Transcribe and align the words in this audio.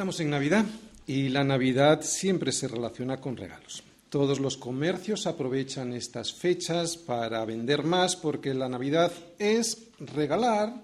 Estamos 0.00 0.20
en 0.20 0.30
Navidad 0.30 0.64
y 1.06 1.28
la 1.28 1.44
Navidad 1.44 2.00
siempre 2.00 2.52
se 2.52 2.66
relaciona 2.66 3.20
con 3.20 3.36
regalos. 3.36 3.82
Todos 4.08 4.40
los 4.40 4.56
comercios 4.56 5.26
aprovechan 5.26 5.92
estas 5.92 6.32
fechas 6.32 6.96
para 6.96 7.44
vender 7.44 7.84
más 7.84 8.16
porque 8.16 8.54
la 8.54 8.70
Navidad 8.70 9.12
es 9.38 9.88
regalar 9.98 10.74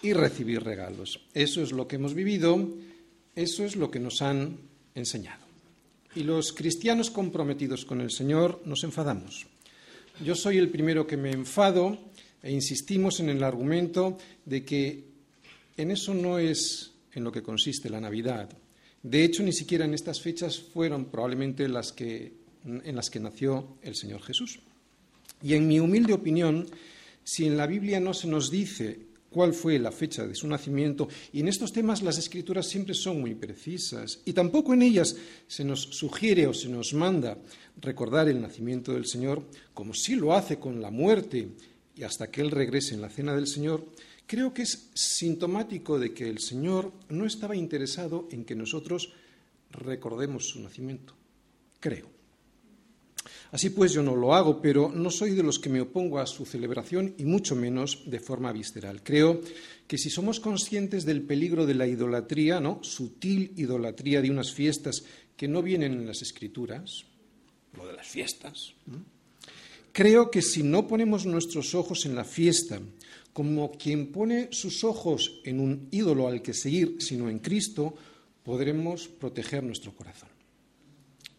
y 0.00 0.14
recibir 0.14 0.64
regalos. 0.64 1.20
Eso 1.34 1.62
es 1.62 1.72
lo 1.72 1.86
que 1.86 1.96
hemos 1.96 2.14
vivido, 2.14 2.66
eso 3.36 3.62
es 3.62 3.76
lo 3.76 3.90
que 3.90 4.00
nos 4.00 4.22
han 4.22 4.56
enseñado. 4.94 5.44
Y 6.14 6.22
los 6.22 6.54
cristianos 6.54 7.10
comprometidos 7.10 7.84
con 7.84 8.00
el 8.00 8.10
Señor 8.10 8.62
nos 8.64 8.84
enfadamos. 8.84 9.46
Yo 10.24 10.34
soy 10.34 10.56
el 10.56 10.70
primero 10.70 11.06
que 11.06 11.18
me 11.18 11.30
enfado 11.30 11.98
e 12.42 12.50
insistimos 12.50 13.20
en 13.20 13.28
el 13.28 13.44
argumento 13.44 14.16
de 14.46 14.64
que 14.64 15.04
en 15.76 15.90
eso 15.90 16.14
no 16.14 16.38
es 16.38 16.93
en 17.14 17.24
lo 17.24 17.32
que 17.32 17.42
consiste 17.42 17.90
la 17.90 18.00
Navidad. 18.00 18.48
De 19.02 19.24
hecho, 19.24 19.42
ni 19.42 19.52
siquiera 19.52 19.84
en 19.84 19.94
estas 19.94 20.20
fechas 20.20 20.58
fueron 20.58 21.06
probablemente 21.06 21.68
las 21.68 21.92
que, 21.92 22.32
en 22.64 22.96
las 22.96 23.10
que 23.10 23.20
nació 23.20 23.76
el 23.82 23.94
Señor 23.94 24.22
Jesús. 24.22 24.60
Y 25.42 25.54
en 25.54 25.68
mi 25.68 25.78
humilde 25.78 26.12
opinión, 26.12 26.66
si 27.22 27.46
en 27.46 27.56
la 27.56 27.66
Biblia 27.66 28.00
no 28.00 28.14
se 28.14 28.28
nos 28.28 28.50
dice 28.50 28.98
cuál 29.30 29.52
fue 29.52 29.78
la 29.78 29.90
fecha 29.90 30.26
de 30.26 30.34
su 30.34 30.46
nacimiento, 30.46 31.08
y 31.32 31.40
en 31.40 31.48
estos 31.48 31.72
temas 31.72 32.02
las 32.02 32.18
escrituras 32.18 32.68
siempre 32.68 32.94
son 32.94 33.20
muy 33.20 33.34
precisas, 33.34 34.20
y 34.24 34.32
tampoco 34.32 34.72
en 34.72 34.82
ellas 34.82 35.16
se 35.48 35.64
nos 35.64 35.82
sugiere 35.82 36.46
o 36.46 36.54
se 36.54 36.68
nos 36.68 36.94
manda 36.94 37.36
recordar 37.80 38.28
el 38.28 38.40
nacimiento 38.40 38.92
del 38.92 39.06
Señor, 39.06 39.42
como 39.74 39.92
sí 39.92 40.14
lo 40.14 40.34
hace 40.34 40.58
con 40.58 40.80
la 40.80 40.90
muerte 40.90 41.48
y 41.96 42.04
hasta 42.04 42.30
que 42.30 42.40
Él 42.40 42.50
regrese 42.50 42.94
en 42.94 43.00
la 43.00 43.10
cena 43.10 43.34
del 43.34 43.46
Señor, 43.46 43.84
creo 44.26 44.52
que 44.52 44.62
es 44.62 44.90
sintomático 44.94 45.98
de 45.98 46.12
que 46.12 46.28
el 46.28 46.38
Señor 46.38 46.92
no 47.08 47.26
estaba 47.26 47.56
interesado 47.56 48.28
en 48.30 48.44
que 48.44 48.54
nosotros 48.54 49.12
recordemos 49.70 50.48
su 50.48 50.60
nacimiento. 50.60 51.14
Creo. 51.80 52.14
Así 53.52 53.70
pues, 53.70 53.92
yo 53.92 54.02
no 54.02 54.16
lo 54.16 54.34
hago, 54.34 54.60
pero 54.60 54.90
no 54.90 55.10
soy 55.10 55.30
de 55.30 55.42
los 55.42 55.60
que 55.60 55.68
me 55.68 55.80
opongo 55.80 56.18
a 56.18 56.26
su 56.26 56.44
celebración 56.44 57.14
y 57.18 57.24
mucho 57.24 57.54
menos 57.54 58.02
de 58.06 58.18
forma 58.18 58.52
visceral. 58.52 59.02
Creo 59.02 59.40
que 59.86 59.96
si 59.96 60.10
somos 60.10 60.40
conscientes 60.40 61.04
del 61.04 61.22
peligro 61.22 61.64
de 61.64 61.74
la 61.74 61.86
idolatría, 61.86 62.58
¿no? 62.58 62.82
sutil 62.82 63.52
idolatría 63.56 64.20
de 64.22 64.30
unas 64.30 64.52
fiestas 64.52 65.04
que 65.36 65.46
no 65.46 65.62
vienen 65.62 65.92
en 65.92 66.06
las 66.06 66.20
escrituras, 66.20 67.04
lo 67.76 67.86
de 67.86 67.92
las 67.92 68.06
fiestas, 68.06 68.74
creo 69.92 70.30
que 70.30 70.42
si 70.42 70.62
no 70.62 70.88
ponemos 70.88 71.26
nuestros 71.26 71.74
ojos 71.74 72.06
en 72.06 72.16
la 72.16 72.24
fiesta, 72.24 72.80
como 73.34 73.72
quien 73.72 74.12
pone 74.12 74.48
sus 74.52 74.84
ojos 74.84 75.40
en 75.44 75.58
un 75.58 75.88
ídolo 75.90 76.28
al 76.28 76.40
que 76.40 76.54
seguir, 76.54 76.96
sino 77.00 77.28
en 77.28 77.40
Cristo, 77.40 77.92
podremos 78.44 79.08
proteger 79.08 79.64
nuestro 79.64 79.92
corazón. 79.92 80.28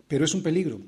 Pero 0.05 0.25
es 0.25 0.33
un 0.35 0.43
peligro. 0.43 0.81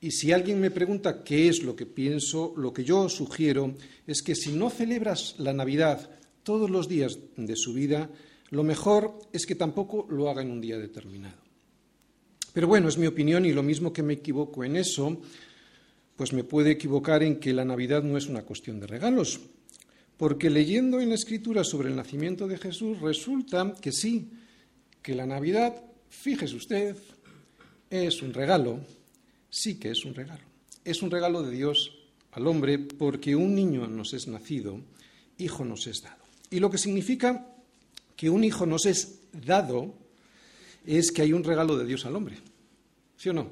Y 0.00 0.12
si 0.12 0.30
alguien 0.32 0.60
me 0.60 0.70
pregunta 0.70 1.24
qué 1.24 1.48
es 1.48 1.64
lo 1.64 1.74
que 1.74 1.84
pienso, 1.84 2.54
lo 2.56 2.72
que 2.72 2.84
yo 2.84 3.08
sugiero 3.08 3.74
es 4.06 4.22
que 4.22 4.36
si 4.36 4.52
no 4.52 4.70
celebras 4.70 5.34
la 5.38 5.52
Navidad 5.52 6.08
todos 6.44 6.70
los 6.70 6.88
días 6.88 7.18
de 7.36 7.56
su 7.56 7.74
vida, 7.74 8.08
lo 8.50 8.62
mejor 8.62 9.18
es 9.32 9.44
que 9.46 9.56
tampoco 9.56 10.06
lo 10.10 10.30
haga 10.30 10.42
en 10.42 10.52
un 10.52 10.60
día 10.60 10.78
determinado. 10.78 11.36
Pero 12.52 12.68
bueno, 12.68 12.88
es 12.88 12.98
mi 12.98 13.06
opinión 13.08 13.44
y 13.46 13.52
lo 13.52 13.64
mismo 13.64 13.92
que 13.92 14.04
me 14.04 14.14
equivoco 14.14 14.62
en 14.62 14.76
eso, 14.76 15.20
pues 16.16 16.32
me 16.32 16.44
puede 16.44 16.70
equivocar 16.70 17.24
en 17.24 17.40
que 17.40 17.52
la 17.52 17.64
Navidad 17.64 18.04
no 18.04 18.16
es 18.16 18.26
una 18.26 18.42
cuestión 18.42 18.78
de 18.78 18.86
regalos, 18.86 19.40
porque 20.20 20.50
leyendo 20.50 21.00
en 21.00 21.08
la 21.08 21.14
escritura 21.14 21.64
sobre 21.64 21.88
el 21.88 21.96
nacimiento 21.96 22.46
de 22.46 22.58
Jesús 22.58 23.00
resulta 23.00 23.72
que 23.80 23.90
sí, 23.90 24.30
que 25.00 25.14
la 25.14 25.24
Navidad, 25.24 25.82
fíjese 26.10 26.56
usted, 26.56 26.94
es 27.88 28.20
un 28.20 28.34
regalo, 28.34 28.80
sí 29.48 29.78
que 29.78 29.90
es 29.90 30.04
un 30.04 30.14
regalo. 30.14 30.42
Es 30.84 31.00
un 31.00 31.10
regalo 31.10 31.42
de 31.42 31.52
Dios 31.52 31.96
al 32.32 32.46
hombre 32.48 32.78
porque 32.78 33.34
un 33.34 33.54
niño 33.54 33.86
nos 33.86 34.12
es 34.12 34.28
nacido, 34.28 34.82
hijo 35.38 35.64
nos 35.64 35.86
es 35.86 36.02
dado. 36.02 36.22
Y 36.50 36.60
lo 36.60 36.70
que 36.70 36.76
significa 36.76 37.54
que 38.14 38.28
un 38.28 38.44
hijo 38.44 38.66
nos 38.66 38.84
es 38.84 39.20
dado 39.32 39.94
es 40.84 41.12
que 41.12 41.22
hay 41.22 41.32
un 41.32 41.44
regalo 41.44 41.78
de 41.78 41.86
Dios 41.86 42.04
al 42.04 42.16
hombre. 42.16 42.36
¿Sí 43.16 43.30
o 43.30 43.32
no? 43.32 43.48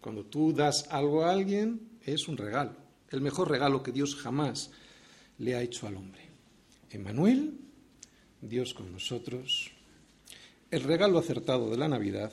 Cuando 0.00 0.24
tú 0.24 0.52
das 0.52 0.88
algo 0.90 1.22
a 1.22 1.30
alguien, 1.30 2.00
es 2.04 2.26
un 2.26 2.36
regalo, 2.36 2.72
el 3.10 3.20
mejor 3.20 3.48
regalo 3.48 3.84
que 3.84 3.92
Dios 3.92 4.16
jamás 4.16 4.72
le 5.38 5.54
ha 5.54 5.62
hecho 5.62 5.86
al 5.86 5.96
hombre. 5.96 6.20
Emmanuel, 6.90 7.54
Dios 8.40 8.74
con 8.74 8.92
nosotros, 8.92 9.70
el 10.70 10.82
regalo 10.82 11.18
acertado 11.18 11.70
de 11.70 11.76
la 11.76 11.88
Navidad, 11.88 12.32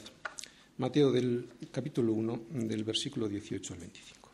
Mateo 0.77 1.11
del 1.11 1.47
capítulo 1.71 2.13
1, 2.13 2.41
del 2.49 2.83
versículo 2.83 3.27
18 3.27 3.73
al 3.73 3.79
25. 3.79 4.29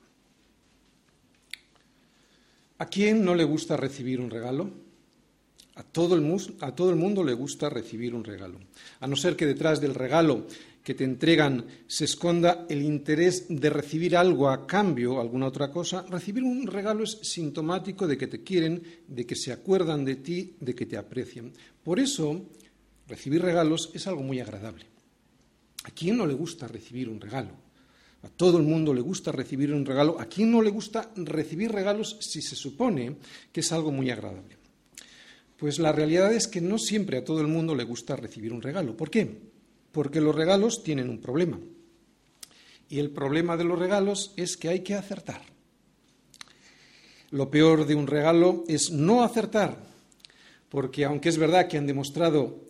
¿A 2.80 2.86
quién 2.88 3.24
no 3.24 3.36
le 3.36 3.44
gusta 3.44 3.78
recibir 3.78 4.20
un 4.20 4.32
regalo? 4.32 4.72
A 5.76 5.84
todo, 5.84 6.16
el, 6.16 6.58
a 6.62 6.76
todo 6.76 6.90
el 6.90 6.96
mundo 6.96 7.24
le 7.24 7.34
gusta 7.34 7.70
recibir 7.70 8.16
un 8.16 8.24
regalo. 8.24 8.60
A 9.00 9.08
no 9.08 9.16
ser 9.16 9.36
que 9.36 9.46
detrás 9.46 9.80
del 9.80 9.94
regalo 9.94 10.48
que 10.84 10.96
te 10.96 11.04
entregan 11.04 11.66
se 11.88 12.06
esconda 12.06 12.66
el 12.70 12.82
interés 12.82 13.46
de 13.50 13.70
recibir 13.70 14.18
algo 14.18 14.50
a 14.50 14.66
cambio, 14.66 15.20
alguna 15.20 15.48
otra 15.48 15.72
cosa, 15.72 16.04
recibir 16.10 16.44
un 16.44 16.66
regalo 16.68 17.04
es 17.04 17.20
sintomático 17.22 18.08
de 18.08 18.18
que 18.18 18.28
te 18.28 18.44
quieren, 18.44 18.82
de 19.08 19.26
que 19.26 19.36
se 19.36 19.52
acuerdan 19.52 20.04
de 20.04 20.16
ti, 20.16 20.56
de 20.60 20.74
que 20.74 20.86
te 20.86 20.98
aprecian. 20.98 21.52
Por 21.84 22.00
eso, 22.00 22.46
recibir 23.08 23.42
regalos 23.42 23.92
es 23.94 24.08
algo 24.08 24.24
muy 24.24 24.40
agradable. 24.40 24.86
¿A 25.84 25.92
quién 25.92 26.18
no 26.18 26.26
le 26.26 26.34
gusta 26.34 26.68
recibir 26.68 27.10
un 27.10 27.20
regalo? 27.20 27.52
A 28.24 28.30
todo 28.30 28.58
el 28.58 28.64
mundo 28.64 28.94
le 28.94 29.02
gusta 29.02 29.32
recibir 29.32 29.74
un 29.74 29.86
regalo. 29.86 30.20
¿A 30.20 30.26
quién 30.26 30.52
no 30.52 30.62
le 30.62 30.70
gusta 30.70 31.12
recibir 31.16 31.72
regalos 31.72 32.18
si 32.20 32.42
se 32.42 32.56
supone 32.56 33.18
que 33.52 33.62
es 33.62 33.72
algo 33.72 33.92
muy 33.92 34.12
agradable? 34.12 34.58
Pues 35.58 35.80
la 35.80 35.92
realidad 35.92 36.34
es 36.34 36.48
que 36.48 36.62
no 36.62 36.78
siempre 36.78 37.18
a 37.18 37.24
todo 37.26 37.42
el 37.42 37.48
mundo 37.48 37.76
le 37.76 37.84
gusta 37.84 38.16
recibir 38.16 38.54
un 38.54 38.62
regalo. 38.62 38.96
¿Por 38.96 39.10
qué? 39.10 39.52
Porque 39.92 40.22
los 40.22 40.36
regalos 40.36 40.84
tienen 40.84 41.10
un 41.10 41.20
problema. 41.20 41.60
Y 42.90 43.00
el 43.00 43.10
problema 43.10 43.58
de 43.58 43.64
los 43.64 43.80
regalos 43.80 44.34
es 44.36 44.58
que 44.58 44.70
hay 44.70 44.82
que 44.82 44.96
acertar. 44.96 45.42
Lo 47.32 47.50
peor 47.50 47.86
de 47.86 47.96
un 47.96 48.08
regalo 48.08 48.66
es 48.68 48.92
no 48.92 49.24
acertar, 49.24 49.78
porque 50.68 51.06
aunque 51.06 51.30
es 51.30 51.38
verdad 51.38 51.68
que 51.68 51.78
han 51.78 51.88
demostrado 51.88 52.68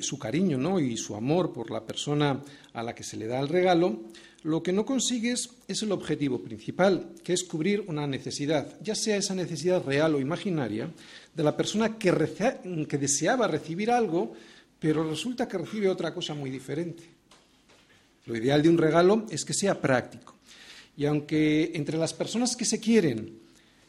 su 0.00 0.18
cariño 0.18 0.58
¿no? 0.58 0.78
y 0.78 0.96
su 0.96 1.16
amor 1.16 1.52
por 1.52 1.70
la 1.70 1.84
persona 1.84 2.42
a 2.72 2.82
la 2.82 2.94
que 2.94 3.02
se 3.02 3.16
le 3.16 3.26
da 3.26 3.40
el 3.40 3.48
regalo, 3.48 4.00
lo 4.42 4.62
que 4.62 4.72
no 4.72 4.84
consigues 4.84 5.50
es 5.66 5.82
el 5.82 5.92
objetivo 5.92 6.40
principal, 6.40 7.14
que 7.24 7.32
es 7.32 7.42
cubrir 7.42 7.84
una 7.88 8.06
necesidad, 8.06 8.78
ya 8.80 8.94
sea 8.94 9.16
esa 9.16 9.34
necesidad 9.34 9.84
real 9.84 10.14
o 10.14 10.20
imaginaria, 10.20 10.90
de 11.34 11.42
la 11.42 11.56
persona 11.56 11.98
que, 11.98 12.12
que 12.88 12.98
deseaba 12.98 13.48
recibir 13.48 13.90
algo, 13.90 14.34
pero 14.78 15.08
resulta 15.08 15.48
que 15.48 15.58
recibe 15.58 15.88
otra 15.88 16.12
cosa 16.12 16.34
muy 16.34 16.50
diferente. 16.50 17.04
Lo 18.26 18.36
ideal 18.36 18.62
de 18.62 18.68
un 18.68 18.78
regalo 18.78 19.26
es 19.30 19.44
que 19.44 19.54
sea 19.54 19.80
práctico. 19.80 20.34
Y 20.96 21.04
aunque 21.06 21.72
entre 21.74 21.98
las 21.98 22.14
personas 22.14 22.56
que 22.56 22.64
se 22.64 22.80
quieren, 22.80 23.38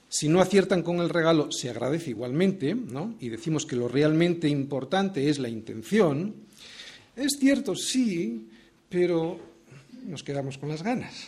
si 0.09 0.29
no 0.29 0.39
aciertan 0.39 0.83
con 0.83 0.99
el 0.99 1.09
regalo, 1.09 1.51
se 1.51 1.69
agradece 1.69 2.11
igualmente, 2.11 2.75
¿no? 2.75 3.15
y 3.19 3.29
decimos 3.29 3.65
que 3.65 3.75
lo 3.75 3.87
realmente 3.87 4.47
importante 4.47 5.29
es 5.29 5.39
la 5.39 5.49
intención, 5.49 6.35
es 7.15 7.37
cierto, 7.39 7.75
sí, 7.75 8.47
pero 8.89 9.39
nos 10.05 10.23
quedamos 10.23 10.57
con 10.57 10.69
las 10.69 10.83
ganas. 10.83 11.27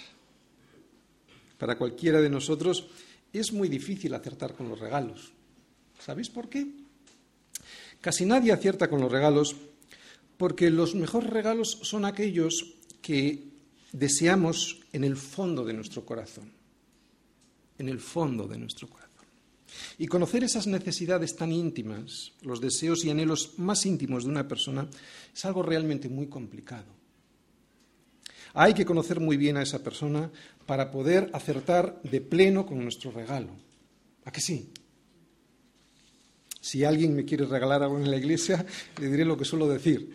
Para 1.57 1.77
cualquiera 1.77 2.21
de 2.21 2.29
nosotros 2.29 2.87
es 3.33 3.51
muy 3.51 3.67
difícil 3.67 4.13
acertar 4.13 4.53
con 4.53 4.69
los 4.69 4.79
regalos. 4.79 5.31
¿Sabéis 5.99 6.29
por 6.29 6.47
qué? 6.47 6.65
Casi 8.01 8.25
nadie 8.25 8.51
acierta 8.51 8.89
con 8.89 9.01
los 9.01 9.11
regalos 9.11 9.55
porque 10.37 10.69
los 10.69 10.95
mejores 10.95 11.29
regalos 11.29 11.79
son 11.81 12.05
aquellos 12.05 12.75
que 13.01 13.43
deseamos 13.91 14.79
en 14.93 15.03
el 15.03 15.17
fondo 15.17 15.65
de 15.65 15.73
nuestro 15.73 16.05
corazón, 16.05 16.51
en 17.77 17.89
el 17.89 17.99
fondo 17.99 18.47
de 18.47 18.57
nuestro 18.57 18.87
corazón. 18.87 19.09
Y 19.97 20.07
conocer 20.07 20.43
esas 20.43 20.65
necesidades 20.65 21.35
tan 21.35 21.51
íntimas, 21.51 22.31
los 22.41 22.61
deseos 22.61 23.03
y 23.03 23.09
anhelos 23.09 23.53
más 23.57 23.85
íntimos 23.85 24.23
de 24.23 24.29
una 24.29 24.47
persona, 24.47 24.87
es 25.33 25.45
algo 25.45 25.61
realmente 25.61 26.07
muy 26.07 26.27
complicado. 26.27 26.87
Hay 28.53 28.73
que 28.73 28.85
conocer 28.85 29.19
muy 29.19 29.37
bien 29.37 29.57
a 29.57 29.61
esa 29.61 29.83
persona 29.83 30.31
para 30.65 30.89
poder 30.89 31.29
acertar 31.33 32.01
de 32.03 32.21
pleno 32.21 32.65
con 32.65 32.81
nuestro 32.81 33.11
regalo. 33.11 33.51
¿A 34.25 34.31
que 34.31 34.41
sí? 34.41 34.71
Si 36.61 36.83
alguien 36.83 37.15
me 37.15 37.25
quiere 37.25 37.45
regalar 37.45 37.83
algo 37.83 37.97
en 37.97 38.09
la 38.09 38.17
iglesia, 38.17 38.65
le 38.99 39.09
diré 39.09 39.25
lo 39.25 39.37
que 39.37 39.45
suelo 39.45 39.67
decir. 39.67 40.11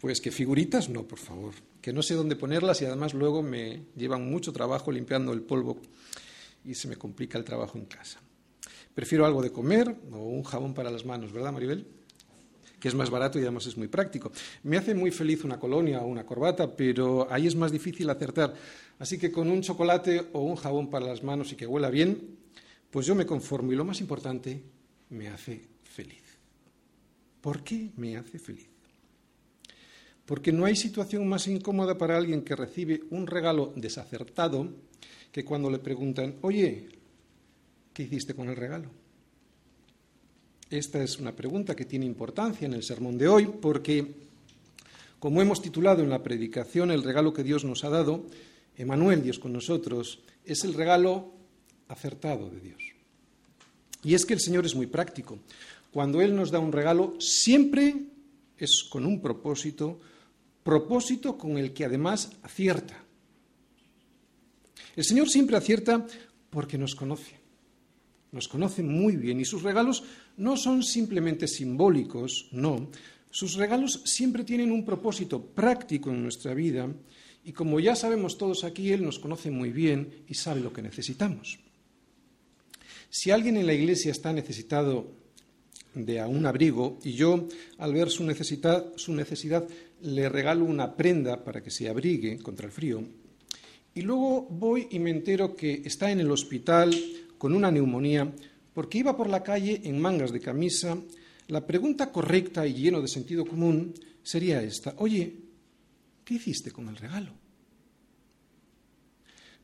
Pues 0.00 0.20
que 0.20 0.30
figuritas 0.30 0.88
no, 0.88 1.04
por 1.04 1.18
favor. 1.18 1.54
Que 1.80 1.92
no 1.92 2.02
sé 2.02 2.14
dónde 2.14 2.36
ponerlas 2.36 2.82
y 2.82 2.84
además 2.84 3.14
luego 3.14 3.42
me 3.42 3.82
llevan 3.96 4.28
mucho 4.28 4.52
trabajo 4.52 4.90
limpiando 4.90 5.32
el 5.32 5.42
polvo 5.42 5.80
y 6.64 6.74
se 6.74 6.88
me 6.88 6.96
complica 6.96 7.38
el 7.38 7.44
trabajo 7.44 7.78
en 7.78 7.86
casa. 7.86 8.20
Prefiero 8.94 9.26
algo 9.26 9.42
de 9.42 9.52
comer 9.52 9.94
o 10.12 10.18
un 10.18 10.42
jabón 10.42 10.74
para 10.74 10.90
las 10.90 11.04
manos, 11.04 11.32
¿verdad, 11.32 11.52
Maribel? 11.52 11.86
que 12.80 12.88
es 12.88 12.94
más 12.94 13.08
barato 13.10 13.38
y 13.38 13.42
además 13.42 13.66
es 13.66 13.76
muy 13.76 13.88
práctico. 13.88 14.30
Me 14.62 14.76
hace 14.76 14.94
muy 14.94 15.10
feliz 15.10 15.44
una 15.44 15.58
colonia 15.58 16.00
o 16.00 16.06
una 16.06 16.26
corbata, 16.26 16.76
pero 16.76 17.26
ahí 17.30 17.46
es 17.46 17.56
más 17.56 17.72
difícil 17.72 18.08
acertar. 18.10 18.54
Así 18.98 19.18
que 19.18 19.32
con 19.32 19.50
un 19.50 19.62
chocolate 19.62 20.28
o 20.32 20.40
un 20.40 20.56
jabón 20.56 20.90
para 20.90 21.06
las 21.06 21.22
manos 21.22 21.52
y 21.52 21.56
que 21.56 21.66
huela 21.66 21.90
bien, 21.90 22.36
pues 22.90 23.06
yo 23.06 23.14
me 23.14 23.26
conformo 23.26 23.72
y 23.72 23.76
lo 23.76 23.84
más 23.84 24.00
importante, 24.00 24.62
me 25.10 25.28
hace 25.28 25.75
feliz. 25.96 26.22
¿Por 27.40 27.64
qué 27.64 27.90
me 27.96 28.18
hace 28.18 28.38
feliz? 28.38 28.68
Porque 30.26 30.52
no 30.52 30.66
hay 30.66 30.76
situación 30.76 31.26
más 31.26 31.48
incómoda 31.48 31.96
para 31.96 32.16
alguien 32.16 32.42
que 32.42 32.54
recibe 32.54 33.04
un 33.10 33.26
regalo 33.26 33.72
desacertado 33.76 34.68
que 35.32 35.44
cuando 35.44 35.70
le 35.70 35.78
preguntan, 35.78 36.36
oye, 36.42 36.88
¿qué 37.94 38.02
hiciste 38.02 38.34
con 38.34 38.48
el 38.48 38.56
regalo? 38.56 38.90
Esta 40.68 41.02
es 41.02 41.18
una 41.18 41.34
pregunta 41.34 41.76
que 41.76 41.84
tiene 41.84 42.04
importancia 42.04 42.66
en 42.66 42.74
el 42.74 42.82
sermón 42.82 43.16
de 43.16 43.28
hoy 43.28 43.46
porque, 43.46 44.14
como 45.18 45.40
hemos 45.40 45.62
titulado 45.62 46.02
en 46.02 46.10
la 46.10 46.22
predicación, 46.22 46.90
el 46.90 47.04
regalo 47.04 47.32
que 47.32 47.44
Dios 47.44 47.64
nos 47.64 47.84
ha 47.84 47.90
dado, 47.90 48.26
Emanuel, 48.76 49.22
Dios 49.22 49.38
con 49.38 49.52
nosotros, 49.52 50.20
es 50.44 50.64
el 50.64 50.74
regalo 50.74 51.32
acertado 51.88 52.50
de 52.50 52.60
Dios. 52.60 52.82
Y 54.06 54.14
es 54.14 54.24
que 54.24 54.34
el 54.34 54.40
Señor 54.40 54.64
es 54.64 54.74
muy 54.76 54.86
práctico. 54.86 55.38
Cuando 55.96 56.20
Él 56.20 56.36
nos 56.36 56.50
da 56.50 56.58
un 56.58 56.72
regalo, 56.72 57.16
siempre 57.18 57.96
es 58.58 58.84
con 58.84 59.06
un 59.06 59.18
propósito, 59.18 59.98
propósito 60.62 61.38
con 61.38 61.56
el 61.56 61.72
que 61.72 61.86
además 61.86 62.32
acierta. 62.42 63.02
El 64.94 65.04
Señor 65.04 65.30
siempre 65.30 65.56
acierta 65.56 66.06
porque 66.50 66.76
nos 66.76 66.94
conoce. 66.94 67.40
Nos 68.30 68.46
conoce 68.46 68.82
muy 68.82 69.16
bien 69.16 69.40
y 69.40 69.46
sus 69.46 69.62
regalos 69.62 70.04
no 70.36 70.58
son 70.58 70.82
simplemente 70.82 71.48
simbólicos, 71.48 72.50
no. 72.52 72.90
Sus 73.30 73.54
regalos 73.54 74.02
siempre 74.04 74.44
tienen 74.44 74.72
un 74.72 74.84
propósito 74.84 75.42
práctico 75.42 76.10
en 76.10 76.22
nuestra 76.22 76.52
vida 76.52 76.92
y 77.42 77.54
como 77.54 77.80
ya 77.80 77.96
sabemos 77.96 78.36
todos 78.36 78.64
aquí, 78.64 78.92
Él 78.92 79.02
nos 79.02 79.18
conoce 79.18 79.50
muy 79.50 79.70
bien 79.70 80.24
y 80.28 80.34
sabe 80.34 80.60
lo 80.60 80.74
que 80.74 80.82
necesitamos. 80.82 81.58
Si 83.08 83.30
alguien 83.30 83.56
en 83.56 83.66
la 83.66 83.72
iglesia 83.72 84.10
está 84.10 84.34
necesitado 84.34 85.24
de 85.96 86.22
un 86.22 86.46
abrigo 86.46 86.98
y 87.02 87.12
yo, 87.12 87.48
al 87.78 87.92
ver 87.92 88.10
su 88.10 88.22
necesidad, 88.24 88.92
su 88.96 89.12
necesidad, 89.14 89.66
le 90.02 90.28
regalo 90.28 90.64
una 90.64 90.94
prenda 90.94 91.42
para 91.42 91.62
que 91.62 91.70
se 91.70 91.88
abrigue 91.88 92.38
contra 92.38 92.66
el 92.66 92.72
frío, 92.72 93.02
y 93.94 94.02
luego 94.02 94.46
voy 94.50 94.88
y 94.90 94.98
me 94.98 95.10
entero 95.10 95.56
que 95.56 95.82
está 95.84 96.10
en 96.10 96.20
el 96.20 96.30
hospital 96.30 96.94
con 97.38 97.54
una 97.54 97.70
neumonía 97.70 98.30
porque 98.74 98.98
iba 98.98 99.16
por 99.16 99.30
la 99.30 99.42
calle 99.42 99.80
en 99.84 99.98
mangas 99.98 100.32
de 100.32 100.40
camisa, 100.40 100.98
la 101.48 101.66
pregunta 101.66 102.12
correcta 102.12 102.66
y 102.66 102.74
lleno 102.74 103.00
de 103.00 103.08
sentido 103.08 103.46
común 103.46 103.94
sería 104.22 104.62
esta, 104.62 104.94
oye, 104.98 105.34
¿qué 106.22 106.34
hiciste 106.34 106.70
con 106.72 106.88
el 106.88 106.96
regalo? 106.96 107.32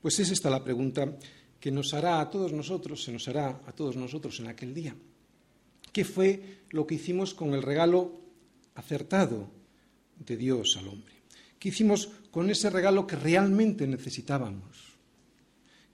Pues 0.00 0.18
es 0.18 0.30
esta 0.30 0.48
la 0.48 0.64
pregunta 0.64 1.14
que 1.60 1.70
nos 1.70 1.92
hará 1.92 2.22
a 2.22 2.30
todos 2.30 2.54
nosotros, 2.54 3.04
se 3.04 3.12
nos 3.12 3.28
hará 3.28 3.60
a 3.66 3.72
todos 3.72 3.96
nosotros 3.96 4.40
en 4.40 4.46
aquel 4.46 4.72
día. 4.72 4.96
¿Qué 5.92 6.04
fue 6.04 6.62
lo 6.70 6.86
que 6.86 6.94
hicimos 6.94 7.34
con 7.34 7.54
el 7.54 7.62
regalo 7.62 8.20
acertado 8.74 9.48
de 10.18 10.36
Dios 10.36 10.76
al 10.78 10.88
hombre? 10.88 11.14
¿Qué 11.58 11.68
hicimos 11.68 12.08
con 12.30 12.50
ese 12.50 12.70
regalo 12.70 13.06
que 13.06 13.16
realmente 13.16 13.86
necesitábamos? 13.86 14.92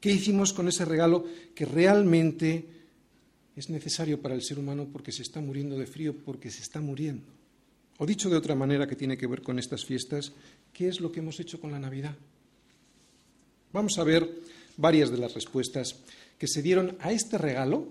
¿Qué 0.01 0.13
hicimos 0.13 0.53
con 0.53 0.69
ese 0.69 0.85
regalo 0.85 1.27
que 1.55 1.67
realmente 1.67 2.65
es 3.57 3.69
necesario 3.69 4.23
para 4.23 4.35
el 4.35 4.43
ser 4.43 4.59
humano 4.59 4.89
porque 4.93 5.11
se 5.11 5.23
está 5.23 5.41
muriendo 5.41 5.77
de 5.77 5.87
frío, 5.87 6.17
porque 6.17 6.51
se 6.51 6.63
está 6.63 6.81
muriendo? 6.81 7.27
O 7.99 8.07
dicho 8.07 8.31
de 8.31 8.37
otra 8.37 8.55
manera 8.55 8.87
que 8.87 8.95
tiene 8.95 9.19
que 9.19 9.27
ver 9.27 9.43
con 9.43 9.59
estas 9.59 9.85
fiestas, 9.85 10.33
¿qué 10.73 10.87
es 10.87 11.01
lo 11.01 11.11
que 11.11 11.19
hemos 11.19 11.41
hecho 11.41 11.61
con 11.61 11.73
la 11.73 11.81
Navidad? 11.81 12.15
Vamos 13.73 13.99
a 13.99 14.05
ver 14.05 14.27
varias 14.77 15.11
de 15.11 15.19
las 15.19 15.35
respuestas 15.35 15.97
que 16.39 16.47
se 16.47 16.63
dieron 16.63 16.97
a 17.01 17.11
este 17.11 17.37
regalo 17.37 17.89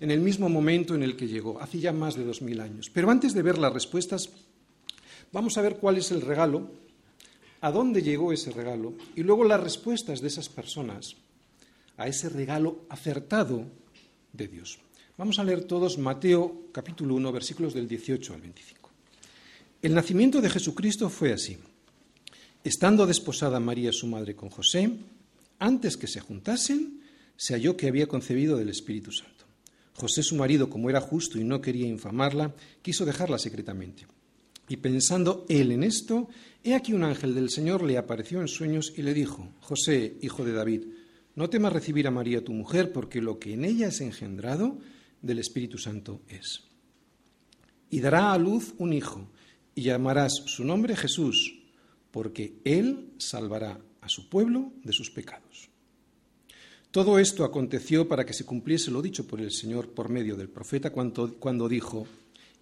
en 0.00 0.10
el 0.10 0.20
mismo 0.20 0.48
momento 0.48 0.94
en 0.94 1.02
el 1.02 1.16
que 1.16 1.28
llegó, 1.28 1.60
hace 1.60 1.78
ya 1.78 1.92
más 1.92 2.16
de 2.16 2.24
dos 2.24 2.42
mil 2.42 2.60
años. 2.60 2.90
Pero 2.92 3.10
antes 3.10 3.34
de 3.34 3.42
ver 3.42 3.58
las 3.58 3.72
respuestas, 3.72 4.30
vamos 5.32 5.56
a 5.56 5.62
ver 5.62 5.76
cuál 5.76 5.98
es 5.98 6.10
el 6.10 6.20
regalo, 6.20 6.70
a 7.60 7.70
dónde 7.70 8.02
llegó 8.02 8.32
ese 8.32 8.50
regalo 8.50 8.94
y 9.16 9.22
luego 9.22 9.44
las 9.44 9.60
respuestas 9.60 10.20
de 10.20 10.28
esas 10.28 10.48
personas 10.48 11.16
a 11.96 12.08
ese 12.08 12.28
regalo 12.28 12.84
acertado 12.88 13.64
de 14.32 14.48
Dios. 14.48 14.78
Vamos 15.16 15.38
a 15.38 15.44
leer 15.44 15.64
todos 15.64 15.96
Mateo 15.96 16.66
capítulo 16.72 17.14
1, 17.14 17.32
versículos 17.32 17.72
del 17.72 17.86
18 17.86 18.34
al 18.34 18.40
25. 18.40 18.90
El 19.80 19.94
nacimiento 19.94 20.40
de 20.40 20.50
Jesucristo 20.50 21.08
fue 21.08 21.32
así. 21.32 21.56
Estando 22.64 23.06
desposada 23.06 23.60
María 23.60 23.92
su 23.92 24.06
madre 24.06 24.34
con 24.34 24.50
José, 24.50 24.90
antes 25.58 25.96
que 25.96 26.06
se 26.06 26.20
juntasen, 26.20 27.00
se 27.36 27.54
halló 27.54 27.76
que 27.76 27.88
había 27.88 28.06
concebido 28.06 28.56
del 28.56 28.70
Espíritu 28.70 29.12
Santo. 29.12 29.33
José 29.94 30.22
su 30.22 30.34
marido, 30.36 30.68
como 30.68 30.90
era 30.90 31.00
justo 31.00 31.38
y 31.38 31.44
no 31.44 31.60
quería 31.60 31.86
infamarla, 31.86 32.54
quiso 32.82 33.04
dejarla 33.04 33.38
secretamente. 33.38 34.06
Y 34.68 34.78
pensando 34.78 35.44
él 35.48 35.72
en 35.72 35.84
esto, 35.84 36.28
he 36.62 36.74
aquí 36.74 36.92
un 36.92 37.04
ángel 37.04 37.34
del 37.34 37.50
Señor 37.50 37.82
le 37.82 37.98
apareció 37.98 38.40
en 38.40 38.48
sueños 38.48 38.92
y 38.96 39.02
le 39.02 39.14
dijo, 39.14 39.48
José, 39.60 40.16
hijo 40.22 40.44
de 40.44 40.52
David, 40.52 40.82
no 41.34 41.50
temas 41.50 41.72
recibir 41.72 42.06
a 42.06 42.12
María 42.12 42.44
tu 42.44 42.52
mujer, 42.52 42.92
porque 42.92 43.20
lo 43.20 43.38
que 43.38 43.54
en 43.54 43.64
ella 43.64 43.88
es 43.88 44.00
engendrado 44.00 44.78
del 45.20 45.38
Espíritu 45.38 45.78
Santo 45.78 46.22
es. 46.28 46.64
Y 47.90 48.00
dará 48.00 48.32
a 48.32 48.38
luz 48.38 48.74
un 48.78 48.92
hijo, 48.92 49.28
y 49.74 49.82
llamarás 49.82 50.32
su 50.46 50.64
nombre 50.64 50.96
Jesús, 50.96 51.60
porque 52.10 52.60
él 52.64 53.10
salvará 53.18 53.80
a 54.00 54.08
su 54.08 54.28
pueblo 54.28 54.72
de 54.82 54.92
sus 54.92 55.10
pecados. 55.10 55.70
Todo 56.94 57.18
esto 57.18 57.42
aconteció 57.42 58.06
para 58.06 58.24
que 58.24 58.32
se 58.32 58.44
cumpliese 58.44 58.92
lo 58.92 59.02
dicho 59.02 59.26
por 59.26 59.40
el 59.40 59.50
Señor 59.50 59.88
por 59.88 60.10
medio 60.10 60.36
del 60.36 60.48
profeta 60.48 60.90
cuando, 60.90 61.68
dijo, 61.68 62.06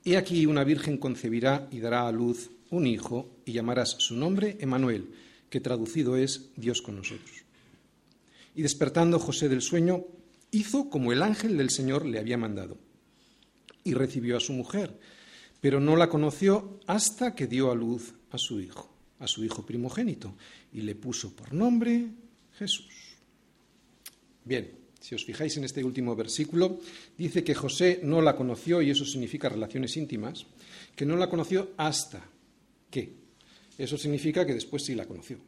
He 0.07 0.17
aquí 0.17 0.47
una 0.47 0.65
virgen 0.65 0.97
concebirá 0.97 1.69
y 1.71 1.81
dará 1.81 2.09
a 2.09 2.13
luz 2.13 2.49
un 2.71 2.87
hijo 2.87 3.29
y 3.45 3.53
llamarás 3.53 3.95
su 3.99 4.17
nombre 4.17 4.57
Emanuel, 4.59 5.11
que 5.51 5.61
traducido 5.61 6.17
es 6.17 6.49
Dios 6.57 6.81
con 6.81 6.97
nosotros. 6.97 7.45
Y 8.55 8.63
despertando 8.63 9.19
José 9.19 9.51
del 9.51 9.61
sueño, 9.61 10.07
hizo 10.51 10.89
como 10.89 11.13
el 11.13 11.23
ángel 11.23 11.59
del 11.59 11.69
Señor 11.69 12.07
le 12.07 12.19
había 12.19 12.39
mandado 12.39 12.79
y 13.85 13.93
recibió 13.93 14.39
a 14.39 14.41
su 14.41 14.55
mujer, 14.55 14.99
pero 15.61 15.79
no 15.79 15.95
la 15.95 16.09
conoció 16.09 16.81
hasta 16.87 17.35
que 17.35 17.47
dio 17.47 17.71
a 17.71 17.75
luz 17.75 18.15
a 18.31 18.39
su 18.39 18.63
hijo, 18.63 18.91
a 19.19 19.27
su 19.27 19.45
hijo 19.45 19.67
primogénito, 19.67 20.33
y 20.73 20.81
le 20.81 20.95
puso 20.95 21.37
por 21.37 21.53
nombre 21.53 22.07
Jesús. 22.55 23.02
Bien, 24.45 24.71
si 25.01 25.15
os 25.15 25.25
fijáis 25.25 25.57
en 25.57 25.65
este 25.65 25.83
último 25.83 26.15
versículo, 26.15 26.79
dice 27.19 27.43
que 27.43 27.55
José 27.55 28.01
no 28.03 28.23
la 28.23 28.37
conoció, 28.37 28.81
y 28.81 28.91
eso 28.91 29.05
significa 29.05 29.49
relaciones 29.49 29.97
íntimas, 29.97 30.47
que 30.95 31.07
no 31.07 31.17
la 31.17 31.29
conoció 31.29 31.71
hasta 31.77 32.23
que. 32.91 33.13
Eso 33.77 33.99
significa 33.99 34.47
que 34.47 34.55
después 34.55 34.85
sí 34.85 34.95
la 34.95 35.07
conoció. 35.07 35.39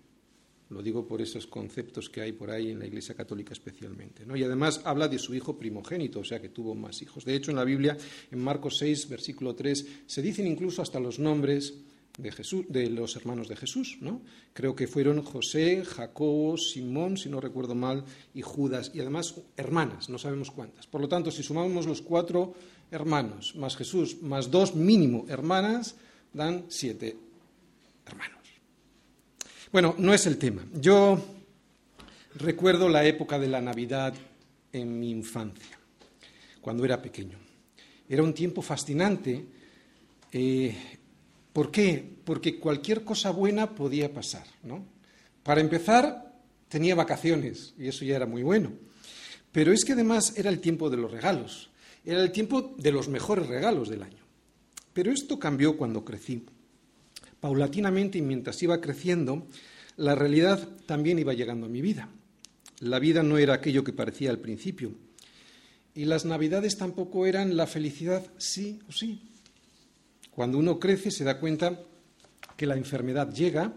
Lo 0.70 0.82
digo 0.82 1.06
por 1.06 1.20
esos 1.20 1.46
conceptos 1.46 2.08
que 2.08 2.22
hay 2.22 2.32
por 2.32 2.50
ahí 2.50 2.70
en 2.70 2.78
la 2.78 2.86
Iglesia 2.86 3.14
Católica 3.14 3.52
especialmente. 3.52 4.24
Y 4.34 4.42
además 4.42 4.80
habla 4.84 5.08
de 5.08 5.18
su 5.18 5.34
hijo 5.34 5.58
primogénito, 5.58 6.20
o 6.20 6.24
sea 6.24 6.40
que 6.40 6.48
tuvo 6.48 6.74
más 6.74 7.00
hijos. 7.02 7.24
De 7.24 7.36
hecho, 7.36 7.50
en 7.50 7.58
la 7.58 7.64
Biblia, 7.64 7.96
en 8.30 8.38
Marcos 8.40 8.78
6, 8.78 9.08
versículo 9.08 9.54
3, 9.54 9.86
se 10.06 10.22
dicen 10.22 10.46
incluso 10.46 10.82
hasta 10.82 10.98
los 10.98 11.18
nombres 11.18 11.74
de, 12.16 12.30
Jesús, 12.30 12.64
de 12.68 12.88
los 12.90 13.16
hermanos 13.16 13.49
de 13.49 13.56
Jesús, 13.56 13.99
¿no? 14.00 14.21
Creo 14.52 14.76
que 14.76 14.87
fueron 14.87 15.23
José, 15.23 15.85
Jacobo, 15.85 16.56
Simón, 16.56 17.16
si 17.16 17.28
no 17.28 17.40
recuerdo 17.40 17.75
mal, 17.75 18.04
y 18.35 18.42
Judas, 18.42 18.92
y 18.94 19.00
además 19.00 19.35
hermanas, 19.56 20.09
no 20.09 20.18
sabemos 20.18 20.50
cuántas. 20.50 20.87
Por 20.87 21.00
lo 21.00 21.09
tanto, 21.09 21.30
si 21.30 21.42
sumamos 21.42 21.87
los 21.87 22.02
cuatro 22.02 22.54
hermanos, 22.90 23.56
más 23.56 23.76
Jesús, 23.76 24.23
más 24.23 24.50
dos 24.50 24.75
mínimo 24.75 25.26
hermanas, 25.28 25.97
dan 26.33 26.66
siete 26.68 27.16
hermanos. 28.06 28.38
Bueno, 29.73 29.97
no 29.99 30.14
es 30.14 30.26
el 30.26 30.38
tema. 30.38 30.64
Yo 30.73 31.21
recuerdo 32.37 32.88
la 32.88 33.04
época 33.04 33.40
de 33.40 33.49
la 33.49 33.61
Navidad 33.61 34.14
en 34.73 35.00
mi 35.00 35.11
infancia, 35.11 35.78
cuando 36.61 36.85
era 36.85 37.02
pequeño. 37.02 37.38
Era 38.09 38.23
un 38.23 38.35
tiempo 38.35 38.62
fascinante. 38.62 39.44
Eh, 40.30 40.76
¿Por 41.54 41.70
qué? 41.70 42.16
Porque 42.25 42.58
cualquier 42.58 43.04
cosa 43.04 43.30
buena 43.30 43.76
podía 43.76 44.12
pasar, 44.12 44.44
¿no? 44.64 44.84
Para 45.44 45.61
empezar, 45.61 46.34
tenía 46.68 46.96
vacaciones 46.96 47.75
y 47.78 47.87
eso 47.87 48.04
ya 48.04 48.16
era 48.16 48.26
muy 48.26 48.42
bueno. 48.42 48.73
Pero 49.52 49.73
es 49.73 49.84
que 49.84 49.92
además 49.92 50.37
era 50.37 50.50
el 50.50 50.58
tiempo 50.58 50.90
de 50.90 50.96
los 50.96 51.12
regalos, 51.12 51.70
era 52.04 52.20
el 52.20 52.32
tiempo 52.32 52.75
de 52.76 52.90
los 52.90 53.08
mejores 53.08 53.46
regalos 53.46 53.88
del 53.88 54.02
año. 54.02 54.25
Pero 54.92 55.12
esto 55.12 55.38
cambió 55.38 55.76
cuando 55.76 56.04
crecí. 56.04 56.44
Paulatinamente 57.38 58.18
y 58.18 58.23
mientras 58.23 58.61
iba 58.64 58.80
creciendo, 58.80 59.46
la 59.96 60.16
realidad 60.16 60.68
también 60.87 61.20
iba 61.20 61.34
llegando 61.34 61.66
a 61.66 61.70
mi 61.70 61.82
vida. 61.82 62.08
La 62.80 62.99
vida 62.99 63.23
no 63.23 63.38
era 63.38 63.54
aquello 63.54 63.84
que 63.84 63.92
parecía 63.92 64.30
al 64.30 64.40
principio. 64.40 64.90
Y 65.94 66.06
las 66.06 66.25
navidades 66.25 66.76
tampoco 66.76 67.26
eran 67.26 67.56
la 67.56 67.68
felicidad 67.68 68.26
sí 68.38 68.80
o 68.88 68.92
sí. 68.92 69.30
Cuando 70.35 70.59
uno 70.59 70.81
crece 70.81 71.11
se 71.11 71.25
da 71.25 71.38
cuenta 71.38 71.81
que 72.57 72.67
la 72.67 72.76
enfermedad 72.76 73.33
llega, 73.33 73.73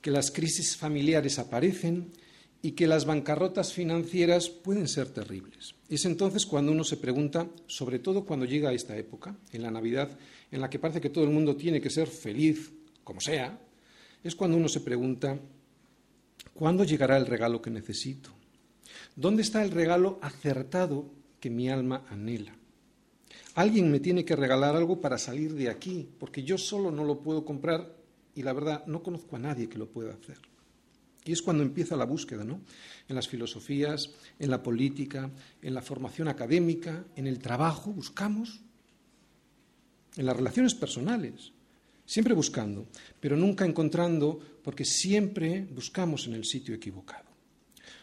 que 0.00 0.10
las 0.10 0.30
crisis 0.30 0.76
familiares 0.76 1.38
aparecen 1.38 2.10
y 2.62 2.72
que 2.72 2.86
las 2.86 3.06
bancarrotas 3.06 3.72
financieras 3.72 4.50
pueden 4.50 4.88
ser 4.88 5.08
terribles. 5.08 5.74
Es 5.88 6.04
entonces 6.04 6.44
cuando 6.44 6.72
uno 6.72 6.84
se 6.84 6.98
pregunta, 6.98 7.48
sobre 7.66 7.98
todo 7.98 8.24
cuando 8.24 8.44
llega 8.44 8.70
a 8.70 8.74
esta 8.74 8.96
época, 8.96 9.36
en 9.52 9.62
la 9.62 9.70
Navidad, 9.70 10.10
en 10.50 10.60
la 10.60 10.68
que 10.68 10.78
parece 10.78 11.00
que 11.00 11.10
todo 11.10 11.24
el 11.24 11.30
mundo 11.30 11.56
tiene 11.56 11.80
que 11.80 11.90
ser 11.90 12.08
feliz, 12.08 12.70
como 13.02 13.20
sea, 13.20 13.58
es 14.22 14.34
cuando 14.34 14.58
uno 14.58 14.68
se 14.68 14.80
pregunta, 14.80 15.38
¿cuándo 16.52 16.84
llegará 16.84 17.16
el 17.16 17.26
regalo 17.26 17.62
que 17.62 17.70
necesito? 17.70 18.30
¿Dónde 19.16 19.42
está 19.42 19.62
el 19.62 19.70
regalo 19.70 20.18
acertado 20.20 21.10
que 21.40 21.48
mi 21.48 21.70
alma 21.70 22.04
anhela? 22.10 22.59
Alguien 23.54 23.90
me 23.90 24.00
tiene 24.00 24.24
que 24.24 24.36
regalar 24.36 24.76
algo 24.76 25.00
para 25.00 25.18
salir 25.18 25.54
de 25.54 25.68
aquí, 25.68 26.08
porque 26.18 26.42
yo 26.42 26.56
solo 26.56 26.90
no 26.90 27.04
lo 27.04 27.20
puedo 27.20 27.44
comprar 27.44 27.96
y 28.34 28.42
la 28.42 28.52
verdad 28.52 28.86
no 28.86 29.02
conozco 29.02 29.36
a 29.36 29.40
nadie 29.40 29.68
que 29.68 29.78
lo 29.78 29.88
pueda 29.88 30.12
hacer. 30.12 30.38
Y 31.24 31.32
es 31.32 31.42
cuando 31.42 31.62
empieza 31.62 31.96
la 31.96 32.06
búsqueda, 32.06 32.44
¿no? 32.44 32.60
En 33.08 33.16
las 33.16 33.28
filosofías, 33.28 34.10
en 34.38 34.50
la 34.50 34.62
política, 34.62 35.30
en 35.60 35.74
la 35.74 35.82
formación 35.82 36.28
académica, 36.28 37.04
en 37.16 37.26
el 37.26 37.38
trabajo, 37.38 37.92
buscamos, 37.92 38.60
en 40.16 40.26
las 40.26 40.36
relaciones 40.36 40.74
personales, 40.74 41.52
siempre 42.06 42.34
buscando, 42.34 42.86
pero 43.20 43.36
nunca 43.36 43.66
encontrando, 43.66 44.40
porque 44.62 44.84
siempre 44.84 45.66
buscamos 45.70 46.26
en 46.26 46.34
el 46.34 46.44
sitio 46.44 46.74
equivocado. 46.74 47.28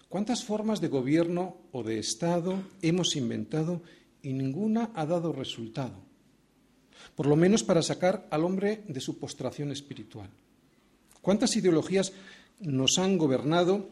¿Cuántas 0.10 0.46
formas 0.46 0.80
de 0.80 0.88
gobierno 0.88 1.58
o 1.74 1.84
de 1.84 2.00
Estado 2.00 2.63
hemos 2.82 3.16
inventado 3.16 3.82
y 4.22 4.34
ninguna 4.34 4.92
ha 4.96 5.06
dado 5.06 5.32
resultado? 5.32 5.96
Por 7.16 7.28
lo 7.28 7.36
menos 7.36 7.64
para 7.64 7.82
sacar 7.82 8.28
al 8.32 8.44
hombre 8.44 8.84
de 8.88 9.00
su 9.00 9.18
postración 9.18 9.72
espiritual. 9.72 10.30
¿Cuántas 11.22 11.56
ideologías 11.56 12.14
nos 12.60 12.98
han 12.98 13.18
gobernado, 13.18 13.90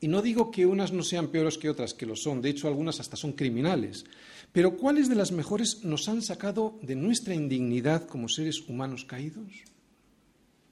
y 0.00 0.08
no 0.08 0.22
digo 0.22 0.50
que 0.50 0.66
unas 0.66 0.92
no 0.92 1.02
sean 1.02 1.28
peores 1.28 1.58
que 1.58 1.70
otras, 1.70 1.94
que 1.94 2.06
lo 2.06 2.16
son, 2.16 2.42
de 2.42 2.50
hecho 2.50 2.68
algunas 2.68 3.00
hasta 3.00 3.16
son 3.16 3.32
criminales, 3.32 4.04
pero 4.52 4.76
¿cuáles 4.76 5.08
de 5.08 5.14
las 5.14 5.32
mejores 5.32 5.84
nos 5.84 6.08
han 6.08 6.22
sacado 6.22 6.78
de 6.82 6.96
nuestra 6.96 7.34
indignidad 7.34 8.06
como 8.06 8.28
seres 8.28 8.60
humanos 8.68 9.04
caídos? 9.04 9.52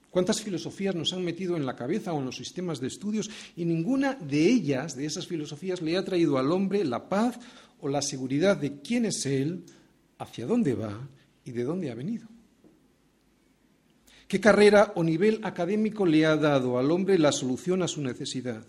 ¿Cuántas 0.09 0.41
filosofías 0.41 0.95
nos 0.95 1.13
han 1.13 1.23
metido 1.23 1.57
en 1.57 1.65
la 1.65 1.75
cabeza 1.75 2.13
o 2.13 2.19
en 2.19 2.25
los 2.25 2.37
sistemas 2.37 2.79
de 2.79 2.87
estudios 2.87 3.29
y 3.55 3.65
ninguna 3.65 4.15
de 4.15 4.47
ellas, 4.47 4.95
de 4.95 5.05
esas 5.05 5.27
filosofías, 5.27 5.81
le 5.81 5.95
ha 5.95 6.05
traído 6.05 6.37
al 6.37 6.51
hombre 6.51 6.83
la 6.85 7.07
paz 7.07 7.37
o 7.79 7.87
la 7.87 8.01
seguridad 8.01 8.57
de 8.57 8.81
quién 8.81 9.05
es 9.05 9.25
él, 9.25 9.63
hacia 10.17 10.45
dónde 10.45 10.73
va 10.73 11.07
y 11.45 11.51
de 11.51 11.63
dónde 11.63 11.91
ha 11.91 11.95
venido? 11.95 12.27
¿Qué 14.27 14.41
carrera 14.41 14.91
o 14.95 15.03
nivel 15.03 15.39
académico 15.43 16.05
le 16.05 16.25
ha 16.25 16.35
dado 16.35 16.77
al 16.77 16.91
hombre 16.91 17.17
la 17.17 17.31
solución 17.31 17.81
a 17.81 17.87
su 17.87 18.01
necesidad? 18.01 18.63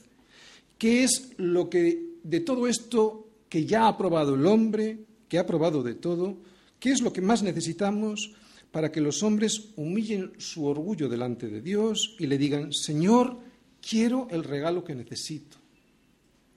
¿Qué 0.79 1.03
es 1.03 1.33
lo 1.37 1.69
que 1.69 2.19
de 2.23 2.41
todo 2.41 2.69
esto 2.69 3.29
que 3.49 3.65
ya 3.65 3.89
ha 3.89 3.99
probado 3.99 4.37
el 4.37 4.47
hombre, 4.47 4.99
que 5.29 5.39
ha 5.39 5.47
probado 5.47 5.83
de 5.83 5.95
todo, 5.95 6.37
qué 6.79 6.93
es 6.93 7.03
lo 7.03 7.13
que 7.13 7.23
más 7.23 7.43
necesitamos 7.43 8.33
para 8.71 8.93
que 8.93 9.01
los 9.01 9.23
hombres 9.23 9.71
humillen 9.77 10.33
su 10.39 10.67
orgullo 10.67 11.09
delante 11.09 11.49
de 11.49 11.61
Dios 11.61 12.15
y 12.19 12.27
le 12.27 12.39
digan, 12.39 12.73
Señor, 12.73 13.39
quiero 13.81 14.29
el 14.31 14.45
regalo 14.45 14.85
que 14.85 14.95
necesito? 14.95 15.57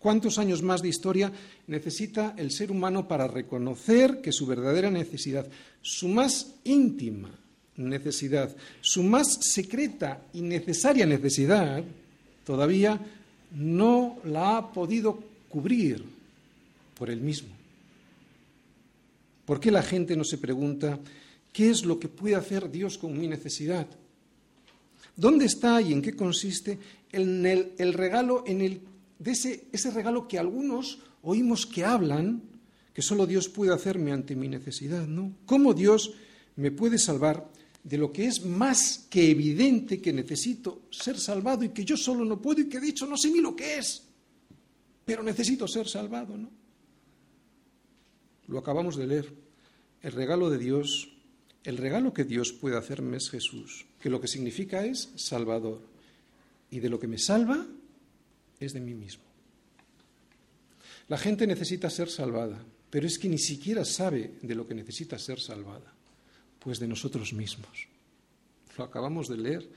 ¿Cuántos 0.01 0.39
años 0.39 0.63
más 0.63 0.81
de 0.81 0.89
historia 0.89 1.31
necesita 1.67 2.33
el 2.35 2.51
ser 2.51 2.71
humano 2.71 3.07
para 3.07 3.27
reconocer 3.27 4.19
que 4.19 4.31
su 4.31 4.47
verdadera 4.47 4.89
necesidad, 4.89 5.47
su 5.79 6.07
más 6.07 6.55
íntima, 6.63 7.29
necesidad, 7.77 8.55
su 8.81 9.03
más 9.03 9.37
secreta 9.41 10.23
y 10.33 10.41
necesaria 10.41 11.05
necesidad, 11.05 11.83
todavía 12.43 12.99
no 13.51 14.17
la 14.25 14.57
ha 14.57 14.71
podido 14.71 15.19
cubrir 15.49 16.03
por 16.97 17.11
él 17.11 17.21
mismo. 17.21 17.49
¿Por 19.45 19.59
qué 19.59 19.69
la 19.69 19.83
gente 19.83 20.15
no 20.15 20.23
se 20.23 20.39
pregunta 20.39 20.97
qué 21.53 21.69
es 21.69 21.85
lo 21.85 21.99
que 21.99 22.07
puede 22.07 22.35
hacer 22.35 22.71
Dios 22.71 22.97
con 22.97 23.19
mi 23.19 23.27
necesidad? 23.27 23.85
¿Dónde 25.15 25.45
está 25.45 25.79
y 25.79 25.93
en 25.93 26.01
qué 26.01 26.15
consiste 26.15 26.79
el, 27.11 27.45
el, 27.77 27.93
regalo 27.93 28.43
en 28.47 28.61
el, 28.61 28.81
de 29.21 29.31
ese, 29.31 29.67
ese 29.71 29.91
regalo 29.91 30.27
que 30.27 30.39
algunos 30.39 30.97
oímos 31.21 31.67
que 31.67 31.85
hablan, 31.85 32.41
que 32.93 33.03
solo 33.03 33.27
Dios 33.27 33.49
puede 33.49 33.71
hacerme 33.71 34.11
ante 34.11 34.35
mi 34.35 34.47
necesidad, 34.47 35.05
¿no? 35.05 35.33
¿Cómo 35.45 35.75
Dios 35.75 36.13
me 36.55 36.71
puede 36.71 36.97
salvar 36.97 37.47
de 37.83 37.97
lo 37.97 38.11
que 38.11 38.25
es 38.25 38.43
más 38.43 39.05
que 39.09 39.29
evidente 39.29 40.01
que 40.01 40.11
necesito 40.11 40.83
ser 40.89 41.19
salvado 41.19 41.63
y 41.63 41.69
que 41.69 41.85
yo 41.85 41.97
solo 41.97 42.25
no 42.25 42.41
puedo 42.41 42.61
y 42.61 42.69
que 42.69 42.79
de 42.79 42.89
hecho 42.89 43.05
no 43.05 43.15
sé 43.15 43.29
ni 43.29 43.41
lo 43.41 43.55
que 43.55 43.77
es, 43.77 44.03
pero 45.05 45.21
necesito 45.21 45.67
ser 45.67 45.87
salvado, 45.87 46.35
¿no? 46.35 46.49
Lo 48.47 48.57
acabamos 48.57 48.97
de 48.97 49.07
leer. 49.07 49.33
El 50.01 50.13
regalo 50.13 50.49
de 50.49 50.57
Dios, 50.57 51.13
el 51.63 51.77
regalo 51.77 52.11
que 52.11 52.23
Dios 52.23 52.53
puede 52.53 52.75
hacerme 52.75 53.17
es 53.17 53.29
Jesús, 53.29 53.85
que 54.01 54.09
lo 54.09 54.19
que 54.19 54.27
significa 54.27 54.83
es 54.83 55.11
Salvador. 55.15 55.79
Y 56.71 56.79
de 56.79 56.89
lo 56.89 56.99
que 56.99 57.07
me 57.07 57.19
salva 57.19 57.67
es 58.61 58.73
de 58.73 58.79
mí 58.79 58.93
mismo. 58.93 59.23
La 61.09 61.17
gente 61.17 61.45
necesita 61.45 61.89
ser 61.89 62.09
salvada, 62.09 62.63
pero 62.89 63.07
es 63.07 63.19
que 63.19 63.27
ni 63.27 63.37
siquiera 63.37 63.83
sabe 63.83 64.35
de 64.41 64.55
lo 64.55 64.65
que 64.65 64.75
necesita 64.75 65.19
ser 65.19 65.41
salvada. 65.41 65.93
Pues 66.59 66.79
de 66.79 66.87
nosotros 66.87 67.33
mismos. 67.33 67.87
Lo 68.77 68.83
acabamos 68.83 69.27
de 69.27 69.37
leer. 69.37 69.67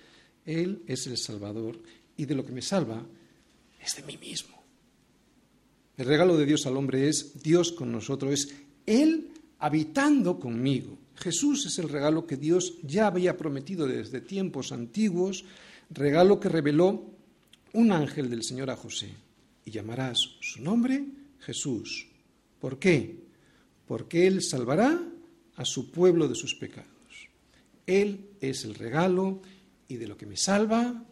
Él 0.44 0.82
es 0.86 1.06
el 1.06 1.16
Salvador 1.16 1.80
y 2.16 2.26
de 2.26 2.34
lo 2.34 2.44
que 2.44 2.52
me 2.52 2.60
salva 2.60 3.02
es 3.82 3.96
de 3.96 4.02
mí 4.02 4.18
mismo. 4.18 4.62
El 5.96 6.06
regalo 6.06 6.36
de 6.36 6.44
Dios 6.44 6.66
al 6.66 6.76
hombre 6.76 7.08
es 7.08 7.42
Dios 7.42 7.72
con 7.72 7.90
nosotros, 7.90 8.32
es 8.32 8.54
Él 8.84 9.30
habitando 9.60 10.38
conmigo. 10.38 10.98
Jesús 11.16 11.66
es 11.66 11.78
el 11.78 11.88
regalo 11.88 12.26
que 12.26 12.36
Dios 12.36 12.74
ya 12.82 13.06
había 13.06 13.36
prometido 13.36 13.86
desde 13.86 14.20
tiempos 14.20 14.72
antiguos, 14.72 15.44
regalo 15.90 16.40
que 16.40 16.48
reveló 16.48 17.14
un 17.75 17.93
ángel 17.93 18.31
del 18.31 18.43
Señor 18.43 18.71
a 18.71 18.76
José. 18.76 19.11
Y 19.66 19.71
llamarás 19.71 20.19
su 20.40 20.62
nombre 20.62 21.04
Jesús. 21.40 22.07
¿Por 22.61 22.78
qué? 22.78 23.16
Porque 23.87 24.26
Él 24.26 24.43
salvará 24.43 25.00
a 25.57 25.64
su 25.64 25.90
pueblo 25.90 26.26
de 26.28 26.35
sus 26.35 26.54
pecados. 26.54 26.88
Él 27.87 28.31
es 28.40 28.64
el 28.64 28.75
regalo 28.75 29.43
y 29.88 29.97
de 29.97 30.07
lo 30.07 30.16
que 30.16 30.26
me 30.26 30.37
salva 30.37 31.04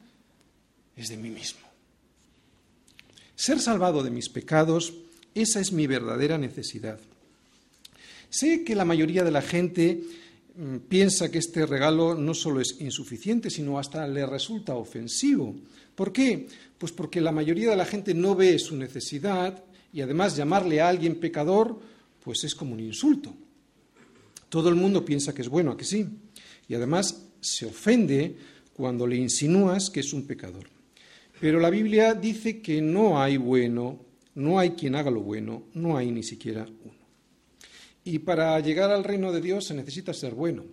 es 0.96 1.08
de 1.08 1.16
mí 1.16 1.30
mismo. 1.30 1.60
Ser 3.34 3.60
salvado 3.60 4.02
de 4.02 4.10
mis 4.10 4.28
pecados, 4.28 4.94
esa 5.34 5.60
es 5.60 5.72
mi 5.72 5.86
verdadera 5.86 6.38
necesidad. 6.38 6.98
Sé 8.30 8.64
que 8.64 8.74
la 8.74 8.84
mayoría 8.84 9.24
de 9.24 9.30
la 9.30 9.42
gente 9.42 10.02
piensa 10.88 11.30
que 11.30 11.38
este 11.38 11.66
regalo 11.66 12.14
no 12.14 12.34
solo 12.34 12.60
es 12.60 12.80
insuficiente, 12.80 13.50
sino 13.50 13.78
hasta 13.78 14.06
le 14.06 14.26
resulta 14.26 14.74
ofensivo. 14.74 15.54
¿Por 15.94 16.12
qué? 16.12 16.46
Pues 16.78 16.92
porque 16.92 17.20
la 17.20 17.32
mayoría 17.32 17.70
de 17.70 17.76
la 17.76 17.86
gente 17.86 18.14
no 18.14 18.34
ve 18.34 18.58
su 18.58 18.76
necesidad 18.76 19.64
y 19.92 20.00
además 20.00 20.36
llamarle 20.36 20.80
a 20.80 20.88
alguien 20.88 21.16
pecador, 21.16 21.78
pues 22.22 22.44
es 22.44 22.54
como 22.54 22.74
un 22.74 22.80
insulto. 22.80 23.34
Todo 24.48 24.68
el 24.68 24.74
mundo 24.74 25.04
piensa 25.04 25.34
que 25.34 25.42
es 25.42 25.48
bueno, 25.48 25.72
¿a 25.72 25.76
que 25.76 25.84
sí? 25.84 26.06
Y 26.68 26.74
además 26.74 27.26
se 27.40 27.66
ofende 27.66 28.36
cuando 28.74 29.06
le 29.06 29.16
insinúas 29.16 29.90
que 29.90 30.00
es 30.00 30.12
un 30.12 30.26
pecador. 30.26 30.68
Pero 31.40 31.58
la 31.58 31.70
Biblia 31.70 32.14
dice 32.14 32.60
que 32.60 32.80
no 32.80 33.20
hay 33.20 33.36
bueno, 33.36 33.98
no 34.34 34.58
hay 34.58 34.70
quien 34.70 34.94
haga 34.94 35.10
lo 35.10 35.20
bueno, 35.20 35.64
no 35.74 35.96
hay 35.96 36.10
ni 36.10 36.22
siquiera 36.22 36.66
uno. 36.66 37.01
Y 38.04 38.18
para 38.20 38.58
llegar 38.60 38.90
al 38.90 39.04
reino 39.04 39.32
de 39.32 39.40
Dios 39.40 39.66
se 39.66 39.74
necesita 39.74 40.12
ser 40.12 40.34
bueno. 40.34 40.64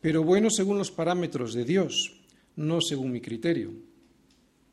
Pero 0.00 0.24
bueno 0.24 0.50
según 0.50 0.78
los 0.78 0.90
parámetros 0.90 1.54
de 1.54 1.64
Dios, 1.64 2.20
no 2.56 2.80
según 2.80 3.12
mi 3.12 3.20
criterio. 3.20 3.72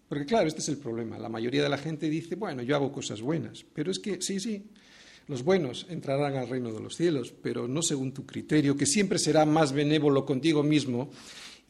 Porque 0.07 0.25
claro, 0.25 0.47
este 0.47 0.61
es 0.61 0.69
el 0.69 0.77
problema. 0.77 1.19
La 1.19 1.29
mayoría 1.29 1.61
de 1.61 1.69
la 1.69 1.77
gente 1.77 2.09
dice, 2.09 2.35
bueno, 2.35 2.63
yo 2.63 2.75
hago 2.75 2.91
cosas 2.91 3.21
buenas. 3.21 3.63
Pero 3.73 3.91
es 3.91 3.99
que, 3.99 4.19
sí, 4.21 4.39
sí, 4.39 4.65
los 5.27 5.43
buenos 5.43 5.85
entrarán 5.89 6.35
al 6.35 6.49
reino 6.49 6.73
de 6.73 6.79
los 6.79 6.95
cielos, 6.95 7.31
pero 7.43 7.67
no 7.67 7.83
según 7.83 8.11
tu 8.11 8.25
criterio, 8.25 8.75
que 8.75 8.87
siempre 8.87 9.19
será 9.19 9.45
más 9.45 9.71
benévolo 9.71 10.25
contigo 10.25 10.63
mismo 10.63 11.11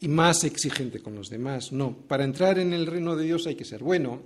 y 0.00 0.08
más 0.08 0.44
exigente 0.44 1.00
con 1.00 1.14
los 1.14 1.28
demás. 1.28 1.70
No, 1.70 1.94
para 1.94 2.24
entrar 2.24 2.58
en 2.58 2.72
el 2.72 2.86
reino 2.86 3.14
de 3.14 3.26
Dios 3.26 3.46
hay 3.46 3.56
que 3.56 3.66
ser 3.66 3.82
bueno. 3.82 4.22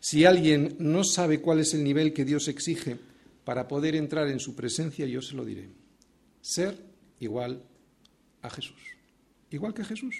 Si 0.00 0.24
alguien 0.24 0.76
no 0.78 1.04
sabe 1.04 1.42
cuál 1.42 1.60
es 1.60 1.74
el 1.74 1.84
nivel 1.84 2.14
que 2.14 2.24
Dios 2.24 2.48
exige 2.48 2.96
para 3.44 3.66
poder 3.66 3.96
entrar 3.96 4.28
en 4.28 4.40
su 4.40 4.54
presencia, 4.54 5.06
yo 5.06 5.22
se 5.22 5.34
lo 5.34 5.44
diré. 5.44 5.68
Ser 6.40 6.76
igual 7.18 7.62
a 8.42 8.50
Jesús. 8.50 8.80
Igual 9.50 9.74
que 9.74 9.84
Jesús. 9.84 10.16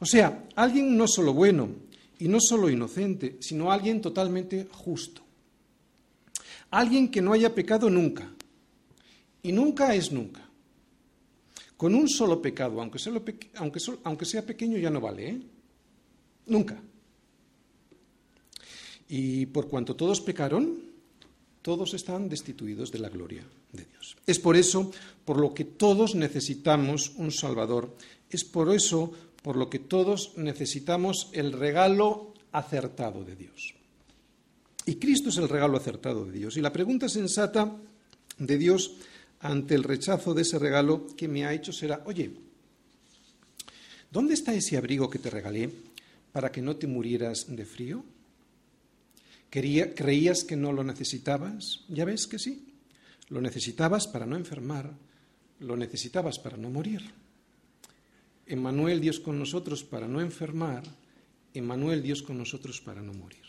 O 0.00 0.06
sea, 0.06 0.46
alguien 0.54 0.96
no 0.96 1.06
solo 1.06 1.32
bueno 1.32 1.70
y 2.18 2.28
no 2.28 2.38
solo 2.40 2.70
inocente, 2.70 3.36
sino 3.40 3.70
alguien 3.70 4.00
totalmente 4.00 4.68
justo. 4.70 5.22
Alguien 6.70 7.10
que 7.10 7.22
no 7.22 7.32
haya 7.32 7.54
pecado 7.54 7.88
nunca. 7.90 8.30
Y 9.42 9.52
nunca 9.52 9.94
es 9.94 10.12
nunca. 10.12 10.48
Con 11.76 11.94
un 11.94 12.08
solo 12.08 12.42
pecado, 12.42 12.80
aunque 12.80 12.98
sea, 12.98 13.12
aunque, 13.54 14.24
sea 14.24 14.44
pequeño, 14.44 14.78
ya 14.78 14.90
no 14.90 15.00
vale, 15.00 15.28
¿eh? 15.30 15.40
Nunca. 16.46 16.80
Y 19.08 19.46
por 19.46 19.68
cuanto 19.68 19.94
todos 19.94 20.20
pecaron, 20.20 20.87
todos 21.68 21.92
están 21.92 22.30
destituidos 22.30 22.90
de 22.90 22.98
la 22.98 23.10
gloria 23.10 23.44
de 23.74 23.84
Dios. 23.84 24.16
Es 24.24 24.38
por 24.38 24.56
eso 24.56 24.90
por 25.26 25.36
lo 25.36 25.52
que 25.52 25.64
todos 25.64 26.14
necesitamos 26.14 27.12
un 27.16 27.30
Salvador. 27.30 27.94
Es 28.30 28.42
por 28.42 28.74
eso 28.74 29.12
por 29.42 29.56
lo 29.56 29.68
que 29.68 29.78
todos 29.78 30.32
necesitamos 30.38 31.28
el 31.34 31.52
regalo 31.52 32.32
acertado 32.52 33.22
de 33.22 33.36
Dios. 33.36 33.74
Y 34.86 34.94
Cristo 34.94 35.28
es 35.28 35.36
el 35.36 35.50
regalo 35.50 35.76
acertado 35.76 36.24
de 36.24 36.32
Dios. 36.32 36.56
Y 36.56 36.62
la 36.62 36.72
pregunta 36.72 37.06
sensata 37.06 37.70
de 38.38 38.56
Dios 38.56 38.92
ante 39.40 39.74
el 39.74 39.84
rechazo 39.84 40.32
de 40.32 40.48
ese 40.48 40.58
regalo 40.58 41.06
que 41.18 41.28
me 41.28 41.44
ha 41.44 41.52
hecho 41.52 41.74
será, 41.74 42.02
oye, 42.06 42.30
¿dónde 44.10 44.32
está 44.32 44.54
ese 44.54 44.78
abrigo 44.78 45.10
que 45.10 45.18
te 45.18 45.28
regalé 45.28 45.68
para 46.32 46.50
que 46.50 46.62
no 46.62 46.76
te 46.76 46.86
murieras 46.86 47.44
de 47.54 47.66
frío? 47.66 48.02
¿Creías 49.50 50.44
que 50.44 50.56
no 50.56 50.72
lo 50.72 50.84
necesitabas? 50.84 51.84
Ya 51.88 52.04
ves 52.04 52.26
que 52.26 52.38
sí. 52.38 52.74
Lo 53.28 53.40
necesitabas 53.40 54.06
para 54.06 54.26
no 54.26 54.36
enfermar, 54.36 54.94
lo 55.60 55.76
necesitabas 55.76 56.38
para 56.38 56.56
no 56.56 56.70
morir. 56.70 57.02
Emmanuel, 58.46 59.00
Dios 59.00 59.20
con 59.20 59.38
nosotros 59.38 59.84
para 59.84 60.08
no 60.08 60.20
enfermar, 60.20 60.82
Emmanuel, 61.52 62.02
Dios 62.02 62.22
con 62.22 62.38
nosotros 62.38 62.80
para 62.80 63.02
no 63.02 63.12
morir. 63.12 63.42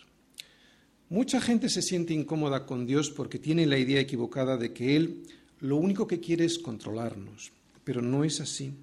Mucha 1.10 1.40
gente 1.42 1.70
se 1.70 1.82
siente 1.82 2.14
incómoda 2.14 2.66
con 2.66 2.86
Dios 2.86 3.10
porque 3.10 3.40
tiene 3.40 3.66
la 3.66 3.78
idea 3.78 4.00
equivocada 4.00 4.58
de 4.58 4.74
que 4.74 4.96
Él 4.96 5.24
lo 5.60 5.78
único 5.78 6.08
que 6.08 6.20
quiere 6.20 6.46
es 6.46 6.60
controlarnos, 6.60 7.52
pero 7.84 8.02
no 8.02 8.24
es 8.24 8.42
así. 8.42 8.74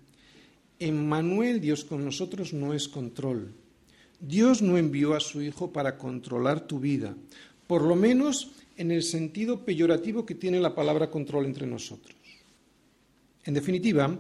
Emmanuel, 0.78 1.60
Dios 1.60 1.84
con 1.84 2.04
nosotros, 2.04 2.52
no 2.52 2.74
es 2.74 2.88
control. 2.88 3.54
Dios 4.20 4.62
no 4.62 4.78
envió 4.78 5.14
a 5.14 5.20
su 5.20 5.42
Hijo 5.42 5.72
para 5.72 5.98
controlar 5.98 6.66
tu 6.66 6.80
vida, 6.80 7.14
por 7.66 7.82
lo 7.82 7.96
menos 7.96 8.52
en 8.76 8.90
el 8.90 9.02
sentido 9.02 9.64
peyorativo 9.64 10.24
que 10.24 10.34
tiene 10.34 10.60
la 10.60 10.74
palabra 10.74 11.10
control 11.10 11.46
entre 11.46 11.66
nosotros. 11.66 12.16
En 13.44 13.54
definitiva, 13.54 14.18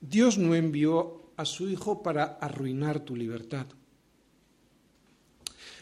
Dios 0.00 0.38
no 0.38 0.54
envió 0.54 1.30
a 1.36 1.44
su 1.44 1.68
Hijo 1.68 2.02
para 2.02 2.24
arruinar 2.24 3.00
tu 3.00 3.16
libertad. 3.16 3.66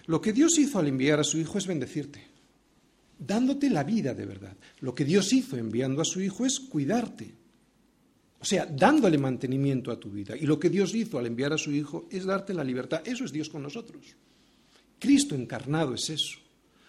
Lo 0.06 0.21
que 0.21 0.33
Dios 0.33 0.59
hizo 0.59 0.78
al 0.78 0.88
enviar 0.88 1.21
a 1.21 1.25
su 1.25 1.38
Hijo 1.38 1.59
es 1.59 1.66
bendecirte, 1.66 2.23
dándote 3.18 3.71
la 3.71 3.85
vida 3.85 4.14
de 4.14 4.26
verdad. 4.26 4.56
Lo 4.80 4.94
que 4.94 5.04
Dios 5.04 5.33
hizo 5.33 5.56
enviando 5.56 6.02
a 6.02 6.04
su 6.04 6.21
Hijo 6.21 6.44
es 6.44 6.61
cuidarte, 6.61 7.35
o 8.41 8.45
sea, 8.45 8.67
dándole 8.67 9.17
mantenimiento 9.19 9.91
a 9.91 9.99
tu 9.99 10.11
vida. 10.11 10.37
Y 10.37 10.47
lo 10.47 10.59
que 10.59 10.71
Dios 10.71 10.95
hizo 10.95 11.19
al 11.19 11.26
enviar 11.26 11.53
a 11.53 11.59
su 11.59 11.73
Hijo 11.73 12.07
es 12.11 12.25
darte 12.25 12.53
la 12.53 12.64
libertad. 12.64 13.03
Eso 13.05 13.25
es 13.25 13.33
Dios 13.33 13.49
con 13.49 13.62
nosotros. 13.62 14.05
Cristo 14.99 15.35
encarnado 15.35 15.95
es 15.95 16.11
eso. 16.11 16.38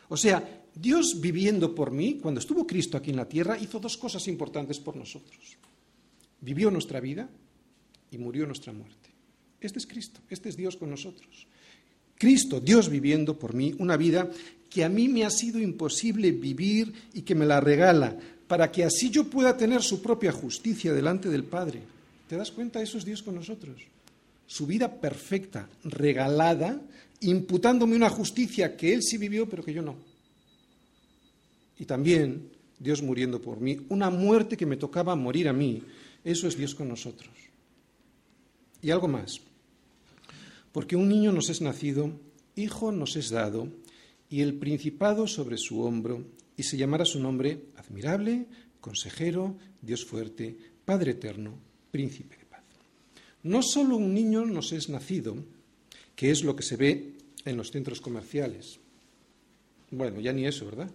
O 0.09 0.17
sea, 0.17 0.65
Dios 0.73 1.19
viviendo 1.21 1.73
por 1.73 1.91
mí, 1.91 2.19
cuando 2.21 2.39
estuvo 2.39 2.67
Cristo 2.67 2.97
aquí 2.97 3.11
en 3.11 3.17
la 3.17 3.29
tierra, 3.29 3.57
hizo 3.57 3.79
dos 3.79 3.97
cosas 3.97 4.27
importantes 4.27 4.79
por 4.79 4.95
nosotros. 4.95 5.57
Vivió 6.41 6.69
nuestra 6.69 6.99
vida 6.99 7.29
y 8.11 8.17
murió 8.17 8.45
nuestra 8.45 8.73
muerte. 8.73 9.09
Este 9.59 9.79
es 9.79 9.87
Cristo, 9.87 10.19
este 10.29 10.49
es 10.49 10.57
Dios 10.57 10.75
con 10.75 10.89
nosotros. 10.89 11.47
Cristo, 12.17 12.59
Dios 12.59 12.89
viviendo 12.89 13.37
por 13.37 13.53
mí 13.53 13.73
una 13.79 13.97
vida 13.97 14.29
que 14.69 14.83
a 14.83 14.89
mí 14.89 15.07
me 15.07 15.25
ha 15.25 15.29
sido 15.29 15.59
imposible 15.59 16.31
vivir 16.31 16.93
y 17.13 17.21
que 17.21 17.35
me 17.35 17.45
la 17.45 17.59
regala, 17.59 18.17
para 18.47 18.71
que 18.71 18.83
así 18.83 19.09
yo 19.09 19.25
pueda 19.29 19.57
tener 19.57 19.81
su 19.81 20.01
propia 20.01 20.31
justicia 20.31 20.93
delante 20.93 21.29
del 21.29 21.43
Padre. 21.43 21.81
¿Te 22.27 22.35
das 22.35 22.51
cuenta? 22.51 22.81
Eso 22.81 22.97
es 22.97 23.05
Dios 23.05 23.23
con 23.23 23.35
nosotros. 23.35 23.81
Su 24.47 24.67
vida 24.67 24.99
perfecta, 24.99 25.67
regalada, 25.83 26.79
imputándome 27.21 27.95
una 27.95 28.09
justicia 28.09 28.75
que 28.77 28.93
Él 28.93 29.01
sí 29.01 29.17
vivió, 29.17 29.49
pero 29.49 29.63
que 29.63 29.73
yo 29.73 29.81
no. 29.81 29.95
Y 31.77 31.85
también 31.85 32.49
Dios 32.79 33.01
muriendo 33.01 33.41
por 33.41 33.59
mí, 33.59 33.77
una 33.89 34.09
muerte 34.09 34.57
que 34.57 34.65
me 34.65 34.77
tocaba 34.77 35.15
morir 35.15 35.47
a 35.47 35.53
mí. 35.53 35.81
Eso 36.23 36.47
es 36.47 36.57
Dios 36.57 36.75
con 36.75 36.87
nosotros. 36.87 37.31
Y 38.81 38.91
algo 38.91 39.07
más. 39.07 39.41
Porque 40.71 40.95
un 40.95 41.09
niño 41.09 41.31
nos 41.31 41.49
es 41.49 41.61
nacido, 41.61 42.11
hijo 42.55 42.91
nos 42.91 43.15
es 43.15 43.29
dado, 43.29 43.69
y 44.29 44.41
el 44.41 44.55
principado 44.55 45.27
sobre 45.27 45.57
su 45.57 45.81
hombro, 45.81 46.23
y 46.57 46.63
se 46.63 46.77
llamará 46.77 47.05
su 47.05 47.19
nombre 47.19 47.65
admirable, 47.77 48.47
consejero, 48.79 49.57
Dios 49.81 50.05
fuerte, 50.05 50.55
Padre 50.85 51.11
eterno, 51.11 51.57
príncipe 51.91 52.37
de 52.37 52.45
paz. 52.45 52.63
No 53.43 53.61
solo 53.61 53.97
un 53.97 54.13
niño 54.13 54.45
nos 54.45 54.71
es 54.71 54.89
nacido, 54.89 55.35
que 56.15 56.31
es 56.31 56.43
lo 56.43 56.55
que 56.55 56.63
se 56.63 56.77
ve 56.77 57.13
en 57.43 57.57
los 57.57 57.71
centros 57.71 58.01
comerciales. 58.01 58.79
Bueno, 59.91 60.19
ya 60.19 60.33
ni 60.33 60.45
eso, 60.45 60.65
¿verdad? 60.65 60.89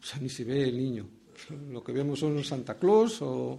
O 0.00 0.04
sea, 0.04 0.20
ni 0.20 0.28
se 0.28 0.44
ve 0.44 0.64
el 0.64 0.76
niño. 0.76 1.08
Lo 1.70 1.82
que 1.82 1.92
vemos 1.92 2.20
son 2.20 2.42
Santa 2.44 2.78
Claus 2.78 3.20
o 3.20 3.58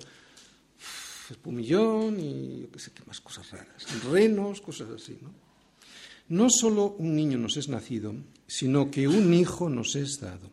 espumillón 1.29 2.19
y 2.19 2.61
yo 2.61 2.71
qué 2.71 2.79
sé 2.79 2.91
qué 2.91 3.03
más 3.05 3.19
cosas 3.19 3.51
raras, 3.51 3.85
renos, 4.09 4.61
cosas 4.61 4.89
así, 4.89 5.17
¿no? 5.21 5.31
No 6.29 6.49
solo 6.49 6.95
un 6.97 7.15
niño 7.15 7.37
nos 7.37 7.55
es 7.57 7.69
nacido, 7.69 8.13
sino 8.47 8.91
que 8.91 9.07
un 9.07 9.33
hijo 9.33 9.69
nos 9.69 9.95
es 9.95 10.19
dado. 10.19 10.51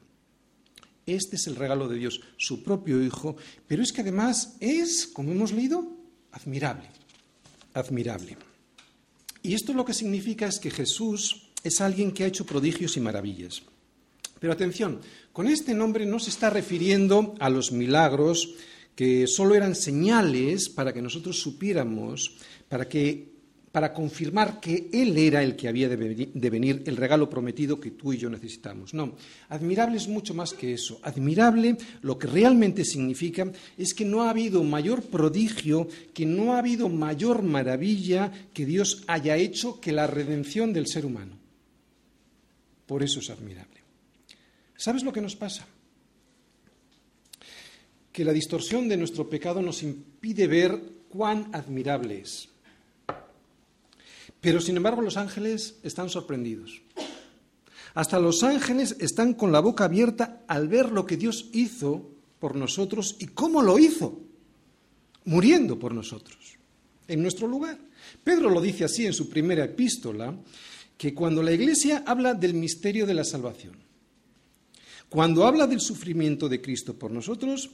Este 1.06 1.36
es 1.36 1.46
el 1.46 1.56
regalo 1.56 1.88
de 1.88 1.98
Dios, 1.98 2.20
su 2.36 2.62
propio 2.62 3.02
hijo, 3.02 3.36
pero 3.66 3.82
es 3.82 3.92
que 3.92 4.00
además 4.00 4.56
es, 4.60 5.06
como 5.06 5.32
hemos 5.32 5.52
leído, 5.52 5.86
admirable, 6.32 6.88
admirable. 7.74 8.36
Y 9.42 9.54
esto 9.54 9.74
lo 9.74 9.84
que 9.84 9.92
significa 9.92 10.46
es 10.46 10.58
que 10.58 10.70
Jesús 10.70 11.50
es 11.62 11.80
alguien 11.80 12.12
que 12.12 12.24
ha 12.24 12.28
hecho 12.28 12.46
prodigios 12.46 12.96
y 12.96 13.00
maravillas. 13.00 13.62
Pero 14.40 14.52
atención, 14.52 15.00
con 15.32 15.48
este 15.48 15.74
nombre 15.74 16.06
no 16.06 16.18
se 16.18 16.30
está 16.30 16.50
refiriendo 16.50 17.34
a 17.40 17.50
los 17.50 17.72
milagros 17.72 18.54
que 18.94 19.26
solo 19.26 19.54
eran 19.54 19.74
señales 19.74 20.68
para 20.68 20.92
que 20.92 21.02
nosotros 21.02 21.40
supiéramos, 21.40 22.36
para 22.68 22.88
que 22.88 23.33
para 23.74 23.92
confirmar 23.92 24.60
que 24.60 24.88
Él 24.92 25.18
era 25.18 25.42
el 25.42 25.56
que 25.56 25.66
había 25.66 25.88
de 25.88 25.96
venir, 25.96 26.84
el 26.87 26.96
regalo 26.96 27.28
prometido 27.28 27.80
que 27.80 27.90
tú 27.90 28.12
y 28.12 28.18
yo 28.18 28.30
necesitamos. 28.30 28.94
No, 28.94 29.16
admirable 29.48 29.96
es 29.96 30.06
mucho 30.06 30.32
más 30.32 30.54
que 30.54 30.74
eso. 30.74 31.00
Admirable 31.02 31.76
lo 32.02 32.16
que 32.16 32.28
realmente 32.28 32.84
significa 32.84 33.50
es 33.76 33.92
que 33.92 34.04
no 34.04 34.22
ha 34.22 34.30
habido 34.30 34.62
mayor 34.62 35.02
prodigio, 35.02 35.88
que 36.14 36.24
no 36.24 36.54
ha 36.54 36.60
habido 36.60 36.88
mayor 36.88 37.42
maravilla 37.42 38.30
que 38.54 38.64
Dios 38.64 39.02
haya 39.08 39.34
hecho 39.34 39.80
que 39.80 39.90
la 39.90 40.06
redención 40.06 40.72
del 40.72 40.87
ser 40.87 41.04
humano. 41.04 41.37
Por 42.87 43.02
eso 43.02 43.18
es 43.18 43.28
admirable. 43.28 43.80
¿Sabes 44.76 45.02
lo 45.02 45.12
que 45.12 45.20
nos 45.20 45.34
pasa? 45.34 45.66
que 48.12 48.24
la 48.24 48.32
distorsión 48.32 48.88
de 48.88 48.96
nuestro 48.96 49.28
pecado 49.28 49.60
nos 49.60 49.82
impide 49.82 50.46
ver 50.46 50.80
cuán 51.08 51.50
admirable 51.52 52.20
es. 52.20 52.53
Pero 54.44 54.61
sin 54.61 54.76
embargo 54.76 55.00
los 55.00 55.16
ángeles 55.16 55.76
están 55.83 56.11
sorprendidos. 56.11 56.83
Hasta 57.94 58.18
los 58.20 58.42
ángeles 58.42 58.94
están 59.00 59.33
con 59.33 59.52
la 59.52 59.61
boca 59.61 59.85
abierta 59.85 60.44
al 60.46 60.68
ver 60.68 60.92
lo 60.92 61.07
que 61.07 61.16
Dios 61.16 61.48
hizo 61.54 62.11
por 62.38 62.54
nosotros 62.54 63.16
y 63.18 63.28
cómo 63.28 63.62
lo 63.62 63.78
hizo, 63.78 64.20
muriendo 65.24 65.78
por 65.78 65.94
nosotros, 65.94 66.59
en 67.09 67.22
nuestro 67.22 67.46
lugar. 67.48 67.78
Pedro 68.22 68.50
lo 68.50 68.61
dice 68.61 68.85
así 68.85 69.07
en 69.07 69.14
su 69.14 69.30
primera 69.30 69.64
epístola, 69.64 70.37
que 70.98 71.14
cuando 71.14 71.42
la 71.42 71.52
Iglesia 71.52 72.04
habla 72.07 72.35
del 72.35 72.52
misterio 72.52 73.07
de 73.07 73.14
la 73.14 73.24
salvación, 73.24 73.76
cuando 75.09 75.46
habla 75.46 75.66
del 75.66 75.80
sufrimiento 75.80 76.50
de 76.50 76.61
Cristo 76.61 76.98
por 76.98 77.11
nosotros, 77.11 77.70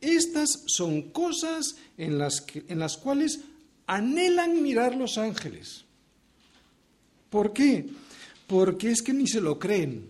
estas 0.00 0.64
son 0.66 1.12
cosas 1.12 1.76
en 1.96 2.18
las, 2.18 2.44
en 2.66 2.80
las 2.80 2.96
cuales 2.96 3.38
anhelan 3.86 4.62
mirar 4.64 4.96
los 4.96 5.16
ángeles. 5.16 5.84
¿Por 7.30 7.52
qué? 7.52 7.86
Porque 8.46 8.90
es 8.90 9.02
que 9.02 9.12
ni 9.12 9.26
se 9.26 9.40
lo 9.40 9.58
creen. 9.58 10.06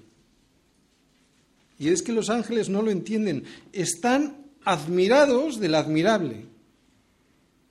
Y 1.78 1.88
es 1.88 2.02
que 2.02 2.12
los 2.12 2.30
ángeles 2.30 2.68
no 2.68 2.82
lo 2.82 2.90
entienden. 2.90 3.44
Están 3.72 4.36
admirados 4.64 5.60
del 5.60 5.74
admirable. 5.74 6.46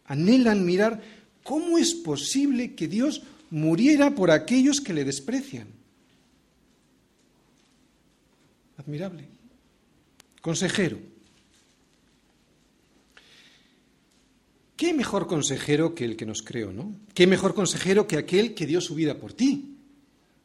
Anhelan 0.06 0.66
mirar 0.66 1.02
cómo 1.44 1.78
es 1.78 1.94
posible 1.94 2.76
que 2.76 2.88
Dios 2.88 3.22
muriera 3.50 4.16
por 4.16 4.32
aquellos 4.32 4.80
que 4.80 4.94
le 4.94 5.04
desprecian. 5.04 5.68
Admirable. 8.78 9.26
Consejero. 10.42 10.98
¿Qué 14.78 14.94
mejor 14.94 15.28
consejero 15.28 15.94
que 15.94 16.06
el 16.06 16.16
que 16.16 16.26
nos 16.26 16.42
creó, 16.42 16.72
no? 16.72 16.96
¿Qué 17.14 17.28
mejor 17.28 17.54
consejero 17.54 18.08
que 18.08 18.16
aquel 18.16 18.54
que 18.54 18.66
dio 18.66 18.80
su 18.80 18.96
vida 18.96 19.18
por 19.18 19.34
ti? 19.34 19.76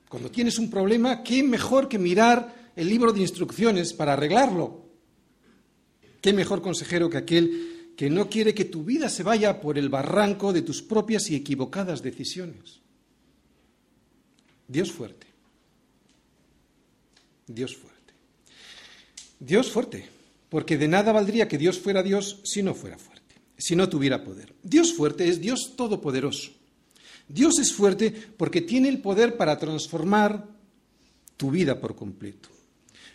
Cuando 0.08 0.30
tienes 0.30 0.58
un 0.58 0.68
problema, 0.68 1.22
¿qué 1.22 1.42
mejor 1.44 1.88
que 1.88 1.98
mirar 1.98 2.72
el 2.74 2.88
libro 2.88 3.12
de 3.12 3.20
instrucciones 3.20 3.92
para 3.92 4.14
arreglarlo? 4.14 4.86
¿Qué 6.20 6.32
mejor 6.32 6.62
consejero 6.62 7.08
que 7.08 7.18
aquel 7.18 7.72
que 7.96 8.10
no 8.10 8.28
quiere 8.28 8.54
que 8.54 8.64
tu 8.64 8.84
vida 8.84 9.08
se 9.08 9.22
vaya 9.22 9.60
por 9.60 9.78
el 9.78 9.88
barranco 9.88 10.52
de 10.52 10.62
tus 10.62 10.82
propias 10.82 11.30
y 11.30 11.36
equivocadas 11.36 12.02
decisiones. 12.02 12.80
Dios 14.66 14.90
fuerte. 14.90 15.26
Dios 17.46 17.76
fuerte. 17.76 18.14
Dios 19.38 19.70
fuerte, 19.70 20.08
porque 20.48 20.78
de 20.78 20.88
nada 20.88 21.12
valdría 21.12 21.48
que 21.48 21.58
Dios 21.58 21.78
fuera 21.78 22.02
Dios 22.02 22.40
si 22.44 22.62
no 22.62 22.74
fuera 22.74 22.96
fuerte, 22.96 23.11
si 23.62 23.76
no 23.76 23.88
tuviera 23.88 24.24
poder. 24.24 24.52
Dios 24.64 24.92
fuerte 24.92 25.28
es 25.28 25.40
Dios 25.40 25.74
todopoderoso. 25.76 26.50
Dios 27.28 27.60
es 27.60 27.72
fuerte 27.72 28.12
porque 28.36 28.60
tiene 28.60 28.88
el 28.88 29.00
poder 29.00 29.36
para 29.36 29.56
transformar 29.56 30.48
tu 31.36 31.52
vida 31.52 31.80
por 31.80 31.94
completo. 31.94 32.48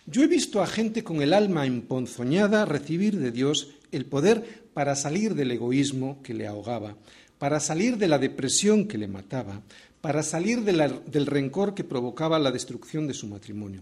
Yo 0.06 0.24
he 0.24 0.28
visto 0.28 0.62
a 0.62 0.68
gente 0.68 1.04
con 1.04 1.22
el 1.22 1.34
alma 1.34 1.66
emponzoñada 1.66 2.64
recibir 2.64 3.20
de 3.20 3.32
Dios 3.32 3.72
el 3.92 4.06
poder 4.06 4.70
para 4.74 4.96
salir 4.96 5.36
del 5.36 5.52
egoísmo 5.52 6.24
que 6.24 6.34
le 6.34 6.48
ahogaba, 6.48 6.96
para 7.40 7.60
salir 7.60 7.98
de 7.98 8.08
la 8.08 8.18
depresión 8.18 8.88
que 8.88 8.98
le 8.98 9.10
mataba, 9.10 9.62
para 10.00 10.24
salir 10.24 10.62
del 10.62 11.26
rencor 11.26 11.76
que 11.76 11.84
provocaba 11.84 12.40
la 12.40 12.54
destrucción 12.54 13.06
de 13.06 13.14
su 13.14 13.28
matrimonio. 13.28 13.82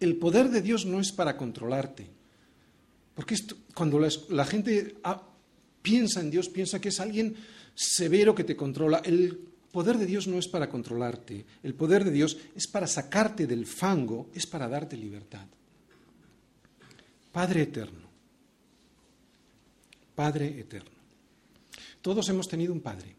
El 0.00 0.16
poder 0.16 0.50
de 0.50 0.62
Dios 0.62 0.84
no 0.84 0.98
es 0.98 1.12
para 1.12 1.36
controlarte, 1.36 2.08
porque 3.14 3.36
cuando 3.72 4.00
la, 4.00 4.44
gente 4.44 4.96
piensa 5.86 6.18
en 6.18 6.32
Dios, 6.32 6.48
piensa 6.48 6.80
que 6.80 6.88
es 6.88 6.98
alguien 6.98 7.36
severo 7.76 8.34
que 8.34 8.42
te 8.42 8.56
controla. 8.56 9.02
El 9.04 9.38
poder 9.70 9.98
de 9.98 10.06
Dios 10.06 10.26
no 10.26 10.36
es 10.36 10.48
para 10.48 10.68
controlarte, 10.68 11.46
el 11.62 11.74
poder 11.74 12.02
de 12.04 12.10
Dios 12.10 12.36
es 12.56 12.66
para 12.66 12.88
sacarte 12.88 13.46
del 13.46 13.66
fango, 13.66 14.28
es 14.34 14.48
para 14.48 14.68
darte 14.68 14.96
libertad. 14.96 15.46
Padre 17.30 17.62
eterno, 17.62 18.08
Padre 20.16 20.58
eterno. 20.58 20.90
Todos 22.02 22.28
hemos 22.30 22.48
tenido 22.48 22.72
un 22.72 22.80
Padre. 22.80 23.14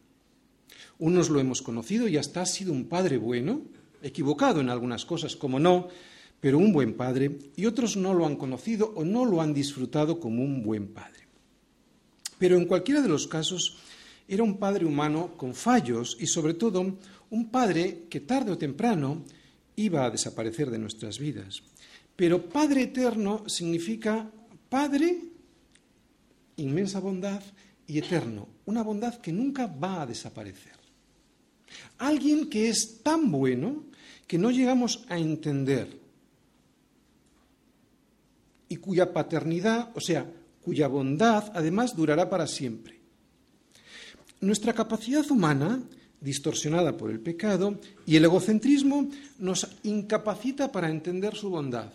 Unos 1.00 1.30
lo 1.30 1.40
hemos 1.40 1.62
conocido 1.62 2.10
y 2.10 2.18
hasta 2.18 2.42
ha 2.42 2.46
sido 2.46 2.74
un 2.74 2.90
Padre 2.90 3.18
bueno, 3.18 3.62
equivocado 4.02 4.60
en 4.60 4.70
algunas 4.70 5.06
cosas, 5.06 5.38
como 5.38 5.58
no, 5.58 5.88
pero 6.42 6.58
un 6.58 6.74
buen 6.74 6.96
Padre, 6.96 7.40
y 7.56 7.66
otros 7.66 7.96
no 7.96 8.14
lo 8.14 8.26
han 8.26 8.36
conocido 8.36 8.92
o 8.94 9.06
no 9.06 9.24
lo 9.24 9.42
han 9.42 9.54
disfrutado 9.54 10.20
como 10.20 10.44
un 10.44 10.64
buen 10.64 10.90
Padre. 10.90 11.27
Pero 12.38 12.58
en 12.58 12.66
cualquiera 12.66 13.02
de 13.02 13.10
los 13.10 13.28
casos, 13.28 13.78
era 14.28 14.44
un 14.44 14.58
padre 14.58 14.86
humano 14.86 15.38
con 15.38 15.56
fallos 15.56 16.18
y 16.20 16.28
sobre 16.28 16.54
todo 16.54 16.98
un 17.30 17.50
padre 17.50 18.06
que 18.10 18.22
tarde 18.22 18.52
o 18.52 18.58
temprano 18.58 19.24
iba 19.76 20.06
a 20.06 20.12
desaparecer 20.12 20.70
de 20.70 20.80
nuestras 20.80 21.20
vidas. 21.20 21.62
Pero 22.16 22.50
Padre 22.50 22.84
eterno 22.84 23.48
significa 23.48 24.30
Padre, 24.70 25.22
inmensa 26.58 27.00
bondad 27.00 27.42
y 27.86 28.00
eterno, 28.00 28.50
una 28.66 28.82
bondad 28.82 29.22
que 29.22 29.32
nunca 29.32 29.68
va 29.68 30.02
a 30.02 30.06
desaparecer. 30.06 30.76
Alguien 32.00 32.50
que 32.50 32.70
es 32.70 33.04
tan 33.04 33.32
bueno 33.32 33.86
que 34.26 34.38
no 34.38 34.52
llegamos 34.52 35.06
a 35.08 35.18
entender 35.18 36.00
y 38.68 38.76
cuya 38.78 39.14
paternidad, 39.14 39.92
o 39.96 40.02
sea, 40.02 40.26
cuya 40.68 40.90
bondad 40.90 41.50
además 41.54 41.96
durará 41.96 42.30
para 42.30 42.46
siempre. 42.46 43.00
Nuestra 44.42 44.74
capacidad 44.74 45.24
humana, 45.32 45.82
distorsionada 46.20 46.98
por 46.98 47.10
el 47.10 47.22
pecado, 47.22 47.80
y 48.06 48.18
el 48.18 48.26
egocentrismo 48.26 49.08
nos 49.40 49.66
incapacita 49.84 50.70
para 50.70 50.90
entender 50.90 51.38
su 51.38 51.50
bondad. 51.50 51.90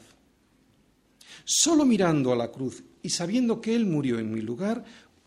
Solo 1.45 1.85
mirando 1.85 2.33
a 2.33 2.37
la 2.37 2.51
cruz 2.51 2.83
y 3.03 3.11
sabiendo 3.11 3.61
que 3.61 3.75
Él 3.75 3.85
murió 3.85 4.19
en 4.19 4.33
mi 4.33 4.41
lugar, 4.41 4.83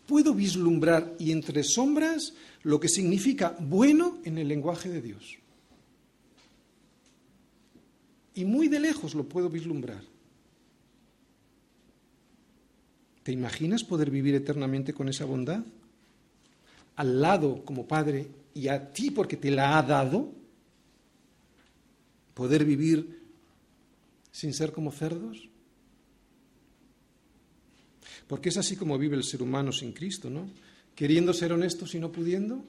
puedo 0.06 0.34
vislumbrar 0.34 1.14
y 1.20 1.30
entre 1.30 1.62
sombras 1.62 2.34
lo 2.64 2.80
que 2.80 2.88
significa 2.88 3.54
bueno 3.60 4.18
en 4.24 4.38
el 4.38 4.48
lenguaje 4.48 4.88
de 4.88 5.02
Dios. 5.02 5.38
Y 8.34 8.44
muy 8.44 8.66
de 8.66 8.80
lejos 8.80 9.14
lo 9.14 9.22
puedo 9.22 9.48
vislumbrar. 9.48 10.15
¿Te 13.26 13.32
imaginas 13.32 13.82
poder 13.82 14.12
vivir 14.12 14.36
eternamente 14.36 14.92
con 14.92 15.08
esa 15.08 15.24
bondad? 15.24 15.64
al 16.96 17.20
lado 17.20 17.64
como 17.64 17.86
padre 17.86 18.28
y 18.54 18.68
a 18.68 18.92
ti 18.92 19.10
porque 19.10 19.36
te 19.36 19.50
la 19.50 19.78
ha 19.78 19.82
dado, 19.82 20.32
poder 22.34 22.64
vivir 22.64 23.20
sin 24.32 24.54
ser 24.54 24.72
como 24.72 24.92
cerdos? 24.92 25.48
Porque 28.26 28.48
es 28.48 28.56
así 28.56 28.76
como 28.76 28.96
vive 28.96 29.16
el 29.16 29.24
ser 29.24 29.42
humano 29.42 29.72
sin 29.72 29.92
Cristo, 29.92 30.30
¿no? 30.30 30.48
Queriendo 30.94 31.32
ser 31.34 31.52
honestos 31.52 31.94
y 31.94 31.98
no 31.98 32.10
pudiendo, 32.10 32.64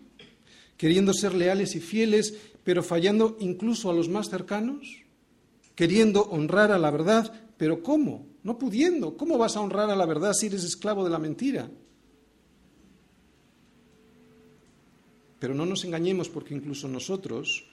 queriendo 0.76 1.14
ser 1.14 1.34
leales 1.34 1.76
y 1.76 1.80
fieles, 1.80 2.34
pero 2.64 2.84
fallando 2.84 3.38
incluso 3.40 3.90
a 3.90 3.94
los 3.94 4.10
más 4.10 4.30
cercanos, 4.30 5.04
queriendo 5.76 6.24
honrar 6.24 6.72
a 6.72 6.78
la 6.78 6.92
verdad, 6.92 7.32
pero 7.58 7.82
¿cómo? 7.82 8.26
No 8.48 8.58
pudiendo. 8.58 9.18
¿Cómo 9.18 9.38
vas 9.38 9.58
a 9.58 9.60
honrar 9.60 9.90
a 9.90 9.96
la 9.98 10.06
verdad 10.06 10.32
si 10.32 10.46
eres 10.46 10.64
esclavo 10.64 11.04
de 11.04 11.10
la 11.10 11.20
mentira? 11.20 11.70
Pero 15.38 15.54
no 15.54 15.66
nos 15.66 15.84
engañemos 15.84 16.30
porque 16.30 16.56
incluso 16.56 16.88
nosotros, 16.88 17.66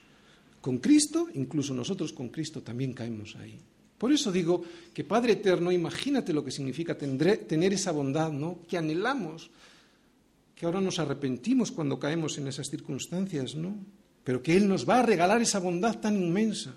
con 0.59 0.79
Cristo, 0.79 1.29
incluso 1.33 1.73
nosotros 1.73 2.11
con 2.11 2.27
Cristo 2.27 2.61
también 2.61 2.91
caemos 2.91 3.37
ahí. 3.37 3.57
Por 3.97 4.11
eso 4.11 4.33
digo 4.33 4.63
que 4.93 5.05
Padre 5.05 5.31
Eterno, 5.31 5.71
imagínate 5.71 6.33
lo 6.33 6.43
que 6.43 6.51
significa 6.51 6.97
tener 6.97 7.71
esa 7.71 7.93
bondad, 7.93 8.33
¿no? 8.33 8.59
Que 8.67 8.77
anhelamos, 8.77 9.49
que 10.53 10.65
ahora 10.65 10.81
nos 10.81 10.99
arrepentimos 10.99 11.71
cuando 11.71 11.97
caemos 11.97 12.37
en 12.37 12.49
esas 12.49 12.69
circunstancias, 12.69 13.55
¿no? 13.55 13.77
Pero 14.25 14.43
que 14.43 14.57
Él 14.57 14.67
nos 14.67 14.87
va 14.87 14.99
a 14.99 15.03
regalar 15.03 15.41
esa 15.41 15.59
bondad 15.59 16.01
tan 16.01 16.21
inmensa 16.21 16.75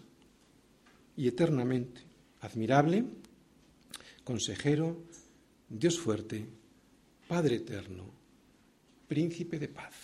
y 1.16 1.26
eternamente. 1.26 2.00
Admirable, 2.42 3.04
consejero, 4.28 5.00
Dios 5.70 5.98
fuerte, 5.98 6.44
Padre 7.26 7.56
Eterno, 7.56 8.04
Príncipe 9.08 9.58
de 9.58 9.68
paz 9.68 9.94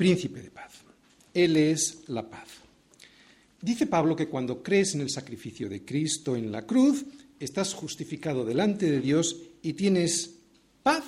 príncipe 0.00 0.40
de 0.40 0.50
paz. 0.50 0.72
Él 1.34 1.58
es 1.58 2.04
la 2.08 2.22
paz. 2.30 2.48
Dice 3.60 3.86
Pablo 3.86 4.16
que 4.16 4.28
cuando 4.28 4.62
crees 4.62 4.94
en 4.94 5.02
el 5.02 5.10
sacrificio 5.10 5.68
de 5.68 5.84
Cristo 5.84 6.36
en 6.36 6.50
la 6.50 6.64
cruz, 6.64 7.04
estás 7.38 7.74
justificado 7.74 8.46
delante 8.46 8.90
de 8.90 8.98
Dios 8.98 9.36
y 9.60 9.74
tienes 9.74 10.36
paz 10.82 11.04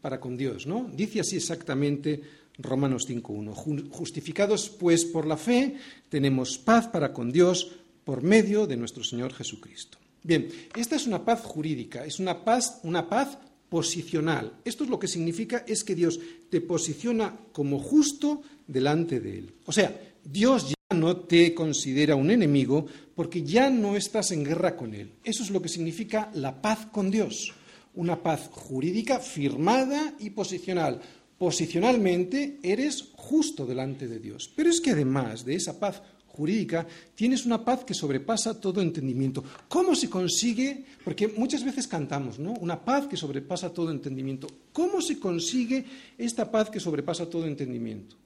para 0.00 0.20
con 0.20 0.38
Dios, 0.38 0.66
¿no? 0.66 0.90
Dice 0.90 1.20
así 1.20 1.36
exactamente 1.36 2.22
Romanos 2.56 3.06
5.1. 3.06 3.90
Justificados 3.90 4.70
pues 4.70 5.04
por 5.04 5.26
la 5.26 5.36
fe, 5.36 5.76
tenemos 6.08 6.56
paz 6.56 6.88
para 6.88 7.12
con 7.12 7.30
Dios 7.30 7.72
por 8.04 8.22
medio 8.22 8.66
de 8.66 8.78
nuestro 8.78 9.04
Señor 9.04 9.34
Jesucristo. 9.34 9.98
Bien, 10.24 10.48
esta 10.74 10.96
es 10.96 11.06
una 11.06 11.22
paz 11.22 11.42
jurídica, 11.42 12.06
es 12.06 12.18
una 12.18 12.44
paz, 12.44 12.80
una 12.82 13.10
paz 13.10 13.36
posicional. 13.68 14.54
Esto 14.64 14.84
es 14.84 14.90
lo 14.90 14.98
que 14.98 15.06
significa 15.06 15.64
es 15.68 15.84
que 15.84 15.94
Dios 15.94 16.18
te 16.48 16.62
posiciona 16.62 17.36
como 17.52 17.78
justo 17.78 18.40
delante 18.66 19.20
de 19.20 19.38
Él. 19.38 19.54
O 19.66 19.72
sea, 19.72 20.00
Dios 20.24 20.70
ya 20.70 20.96
no 20.96 21.18
te 21.18 21.52
considera 21.52 22.16
un 22.16 22.30
enemigo 22.30 22.86
porque 23.14 23.42
ya 23.42 23.68
no 23.68 23.96
estás 23.96 24.30
en 24.30 24.44
guerra 24.44 24.76
con 24.76 24.94
Él. 24.94 25.12
Eso 25.22 25.42
es 25.42 25.50
lo 25.50 25.60
que 25.60 25.68
significa 25.68 26.30
la 26.32 26.62
paz 26.62 26.86
con 26.86 27.10
Dios. 27.10 27.52
Una 27.92 28.22
paz 28.22 28.48
jurídica 28.50 29.20
firmada 29.20 30.14
y 30.18 30.30
posicional. 30.30 31.02
Posicionalmente 31.36 32.60
eres 32.62 33.10
justo 33.14 33.66
delante 33.66 34.08
de 34.08 34.20
Dios. 34.20 34.50
Pero 34.56 34.70
es 34.70 34.80
que 34.80 34.92
además 34.92 35.44
de 35.44 35.56
esa 35.56 35.78
paz 35.78 36.00
jurídica, 36.34 36.86
tienes 37.14 37.46
una 37.46 37.64
paz 37.64 37.84
que 37.84 37.94
sobrepasa 37.94 38.60
todo 38.60 38.80
entendimiento. 38.82 39.44
¿Cómo 39.68 39.94
se 39.94 40.10
consigue? 40.10 40.84
Porque 41.04 41.28
muchas 41.28 41.64
veces 41.64 41.86
cantamos, 41.86 42.38
¿no? 42.38 42.52
Una 42.54 42.84
paz 42.84 43.06
que 43.06 43.16
sobrepasa 43.16 43.72
todo 43.72 43.90
entendimiento. 43.90 44.48
¿Cómo 44.72 45.00
se 45.00 45.18
consigue 45.18 45.84
esta 46.18 46.50
paz 46.50 46.70
que 46.70 46.80
sobrepasa 46.80 47.30
todo 47.30 47.46
entendimiento? 47.46 48.16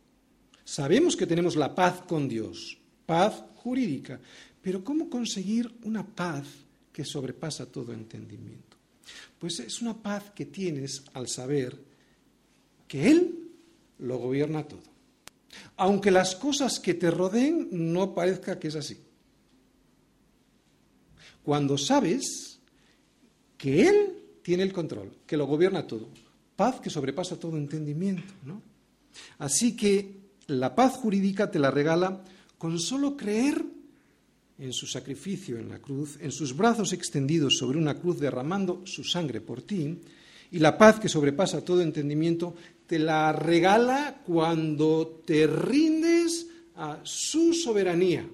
Sabemos 0.64 1.16
que 1.16 1.26
tenemos 1.26 1.56
la 1.56 1.74
paz 1.74 2.02
con 2.06 2.28
Dios, 2.28 2.78
paz 3.04 3.44
jurídica, 3.56 4.18
pero 4.62 4.82
¿cómo 4.82 5.08
conseguir 5.10 5.70
una 5.84 6.04
paz 6.06 6.46
que 6.92 7.04
sobrepasa 7.04 7.66
todo 7.66 7.92
entendimiento? 7.92 8.76
Pues 9.38 9.60
es 9.60 9.82
una 9.82 9.94
paz 9.94 10.32
que 10.34 10.46
tienes 10.46 11.04
al 11.12 11.28
saber 11.28 11.78
que 12.86 13.10
Él 13.10 13.50
lo 13.98 14.18
gobierna 14.18 14.64
todo 14.64 14.97
aunque 15.76 16.10
las 16.10 16.36
cosas 16.36 16.80
que 16.80 16.94
te 16.94 17.10
rodeen 17.10 17.68
no 17.70 18.14
parezca 18.14 18.58
que 18.58 18.68
es 18.68 18.76
así. 18.76 18.98
Cuando 21.42 21.78
sabes 21.78 22.58
que 23.56 23.88
Él 23.88 24.14
tiene 24.42 24.62
el 24.62 24.72
control, 24.72 25.10
que 25.26 25.36
lo 25.36 25.46
gobierna 25.46 25.86
todo, 25.86 26.08
paz 26.56 26.80
que 26.80 26.90
sobrepasa 26.90 27.38
todo 27.38 27.56
entendimiento, 27.56 28.32
¿no? 28.44 28.60
Así 29.38 29.76
que 29.76 30.16
la 30.46 30.74
paz 30.74 30.96
jurídica 30.96 31.50
te 31.50 31.58
la 31.58 31.70
regala 31.70 32.22
con 32.56 32.78
solo 32.78 33.16
creer 33.16 33.64
en 34.58 34.72
su 34.72 34.86
sacrificio 34.86 35.58
en 35.58 35.68
la 35.68 35.78
cruz, 35.78 36.18
en 36.20 36.32
sus 36.32 36.56
brazos 36.56 36.92
extendidos 36.92 37.56
sobre 37.56 37.78
una 37.78 37.94
cruz 37.94 38.18
derramando 38.18 38.82
su 38.84 39.04
sangre 39.04 39.40
por 39.40 39.62
ti, 39.62 40.00
Y 40.50 40.58
la 40.58 40.78
paz 40.78 40.98
que 40.98 41.08
sobrepasa 41.08 41.64
todo 41.64 41.82
entendimiento 41.82 42.54
te 42.86 42.98
la 42.98 43.32
regala 43.32 44.22
cuando 44.26 45.22
te 45.26 45.46
rindes 45.46 46.46
a 46.76 47.00
su 47.02 47.52
soberanía. 47.52 48.26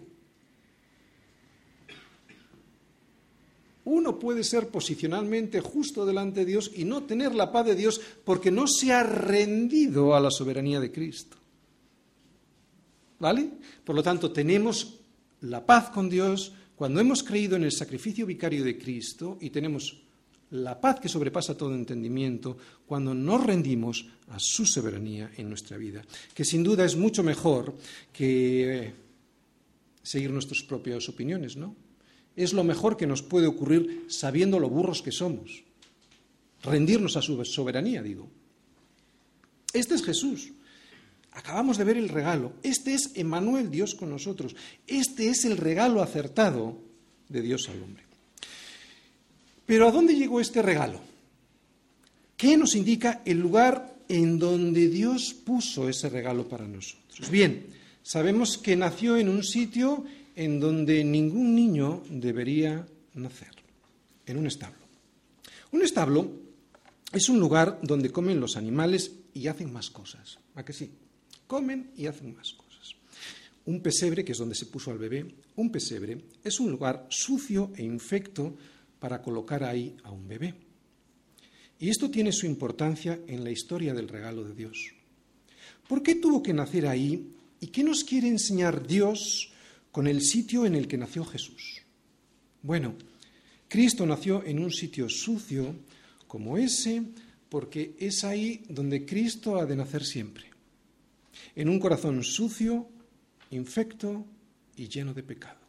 Uno 3.86 4.18
puede 4.18 4.44
ser 4.44 4.68
posicionalmente 4.68 5.60
justo 5.60 6.06
delante 6.06 6.40
de 6.40 6.46
Dios 6.46 6.70
y 6.74 6.84
no 6.84 7.02
tener 7.02 7.34
la 7.34 7.52
paz 7.52 7.66
de 7.66 7.74
Dios 7.74 8.00
porque 8.24 8.50
no 8.50 8.66
se 8.66 8.92
ha 8.92 9.02
rendido 9.02 10.14
a 10.14 10.20
la 10.20 10.30
soberanía 10.30 10.80
de 10.80 10.90
Cristo. 10.90 11.36
¿Vale? 13.18 13.50
Por 13.84 13.94
lo 13.94 14.02
tanto, 14.02 14.32
tenemos 14.32 15.00
la 15.42 15.64
paz 15.66 15.90
con 15.90 16.08
Dios 16.08 16.52
cuando 16.76 17.00
hemos 17.00 17.22
creído 17.22 17.56
en 17.56 17.64
el 17.64 17.72
sacrificio 17.72 18.26
vicario 18.26 18.64
de 18.64 18.78
Cristo 18.78 19.36
y 19.40 19.50
tenemos 19.50 20.02
la 20.50 20.80
paz 20.80 21.00
que 21.00 21.08
sobrepasa 21.08 21.56
todo 21.56 21.74
entendimiento 21.74 22.56
cuando 22.86 23.14
nos 23.14 23.44
rendimos 23.44 24.06
a 24.28 24.38
su 24.38 24.66
soberanía 24.66 25.32
en 25.36 25.48
nuestra 25.48 25.76
vida, 25.76 26.02
que 26.34 26.44
sin 26.44 26.62
duda 26.62 26.84
es 26.84 26.96
mucho 26.96 27.22
mejor 27.22 27.74
que 28.12 28.92
seguir 30.02 30.30
nuestras 30.30 30.62
propias 30.62 31.08
opiniones, 31.08 31.56
¿no? 31.56 31.74
Es 32.36 32.52
lo 32.52 32.64
mejor 32.64 32.96
que 32.96 33.06
nos 33.06 33.22
puede 33.22 33.46
ocurrir 33.46 34.06
sabiendo 34.08 34.58
lo 34.58 34.68
burros 34.68 35.02
que 35.02 35.12
somos. 35.12 35.62
Rendirnos 36.62 37.16
a 37.16 37.22
su 37.22 37.42
soberanía, 37.44 38.02
digo. 38.02 38.28
Este 39.72 39.94
es 39.94 40.04
Jesús. 40.04 40.52
Acabamos 41.32 41.78
de 41.78 41.84
ver 41.84 41.96
el 41.96 42.08
regalo. 42.08 42.54
Este 42.62 42.94
es 42.94 43.10
Emanuel, 43.14 43.70
Dios 43.70 43.94
con 43.94 44.10
nosotros. 44.10 44.54
Este 44.86 45.28
es 45.28 45.44
el 45.44 45.56
regalo 45.56 46.02
acertado 46.02 46.78
de 47.28 47.42
Dios 47.42 47.68
al 47.68 47.82
hombre. 47.82 48.04
Pero 49.66 49.88
¿a 49.88 49.90
dónde 49.90 50.14
llegó 50.14 50.40
este 50.40 50.62
regalo? 50.62 51.00
¿Qué 52.36 52.56
nos 52.56 52.74
indica 52.74 53.22
el 53.24 53.38
lugar 53.38 53.96
en 54.08 54.38
donde 54.38 54.88
Dios 54.88 55.32
puso 55.32 55.88
ese 55.88 56.08
regalo 56.08 56.48
para 56.48 56.66
nosotros? 56.66 57.30
Bien, 57.30 57.66
sabemos 58.02 58.58
que 58.58 58.76
nació 58.76 59.16
en 59.16 59.28
un 59.28 59.42
sitio 59.42 60.04
en 60.36 60.60
donde 60.60 61.04
ningún 61.04 61.54
niño 61.54 62.02
debería 62.10 62.86
nacer, 63.14 63.52
en 64.26 64.36
un 64.36 64.46
establo. 64.46 64.84
Un 65.72 65.82
establo 65.82 66.30
es 67.12 67.28
un 67.28 67.38
lugar 67.38 67.78
donde 67.82 68.10
comen 68.10 68.40
los 68.40 68.56
animales 68.56 69.12
y 69.32 69.46
hacen 69.46 69.72
más 69.72 69.90
cosas. 69.90 70.38
¿A 70.54 70.64
que 70.64 70.72
sí? 70.72 70.90
Comen 71.46 71.90
y 71.96 72.06
hacen 72.06 72.34
más 72.34 72.52
cosas. 72.52 72.94
Un 73.66 73.80
pesebre, 73.80 74.24
que 74.24 74.32
es 74.32 74.38
donde 74.38 74.54
se 74.54 74.66
puso 74.66 74.90
al 74.90 74.98
bebé, 74.98 75.24
un 75.56 75.70
pesebre 75.70 76.18
es 76.42 76.60
un 76.60 76.70
lugar 76.70 77.06
sucio 77.08 77.72
e 77.76 77.82
infecto 77.82 78.56
para 79.04 79.20
colocar 79.20 79.62
ahí 79.62 79.94
a 80.02 80.10
un 80.10 80.26
bebé. 80.26 80.54
Y 81.78 81.90
esto 81.90 82.10
tiene 82.10 82.32
su 82.32 82.46
importancia 82.46 83.20
en 83.26 83.44
la 83.44 83.50
historia 83.50 83.92
del 83.92 84.08
regalo 84.08 84.44
de 84.44 84.54
Dios. 84.54 84.94
¿Por 85.86 86.02
qué 86.02 86.14
tuvo 86.14 86.42
que 86.42 86.54
nacer 86.54 86.86
ahí 86.86 87.34
y 87.60 87.66
qué 87.66 87.84
nos 87.84 88.02
quiere 88.02 88.28
enseñar 88.28 88.86
Dios 88.86 89.52
con 89.92 90.06
el 90.06 90.22
sitio 90.22 90.64
en 90.64 90.74
el 90.74 90.88
que 90.88 90.96
nació 90.96 91.22
Jesús. 91.22 91.82
Bueno, 92.62 92.94
Cristo 93.68 94.06
nació 94.06 94.42
en 94.42 94.58
un 94.58 94.72
sitio 94.72 95.10
sucio 95.10 95.76
como 96.26 96.56
ese 96.56 97.02
porque 97.50 97.94
es 97.98 98.24
ahí 98.24 98.64
donde 98.70 99.04
Cristo 99.04 99.58
ha 99.58 99.66
de 99.66 99.76
nacer 99.76 100.02
siempre, 100.02 100.46
en 101.54 101.68
un 101.68 101.78
corazón 101.78 102.24
sucio, 102.24 102.88
infecto 103.50 104.24
y 104.76 104.88
lleno 104.88 105.12
de 105.12 105.22
pecado. 105.22 105.60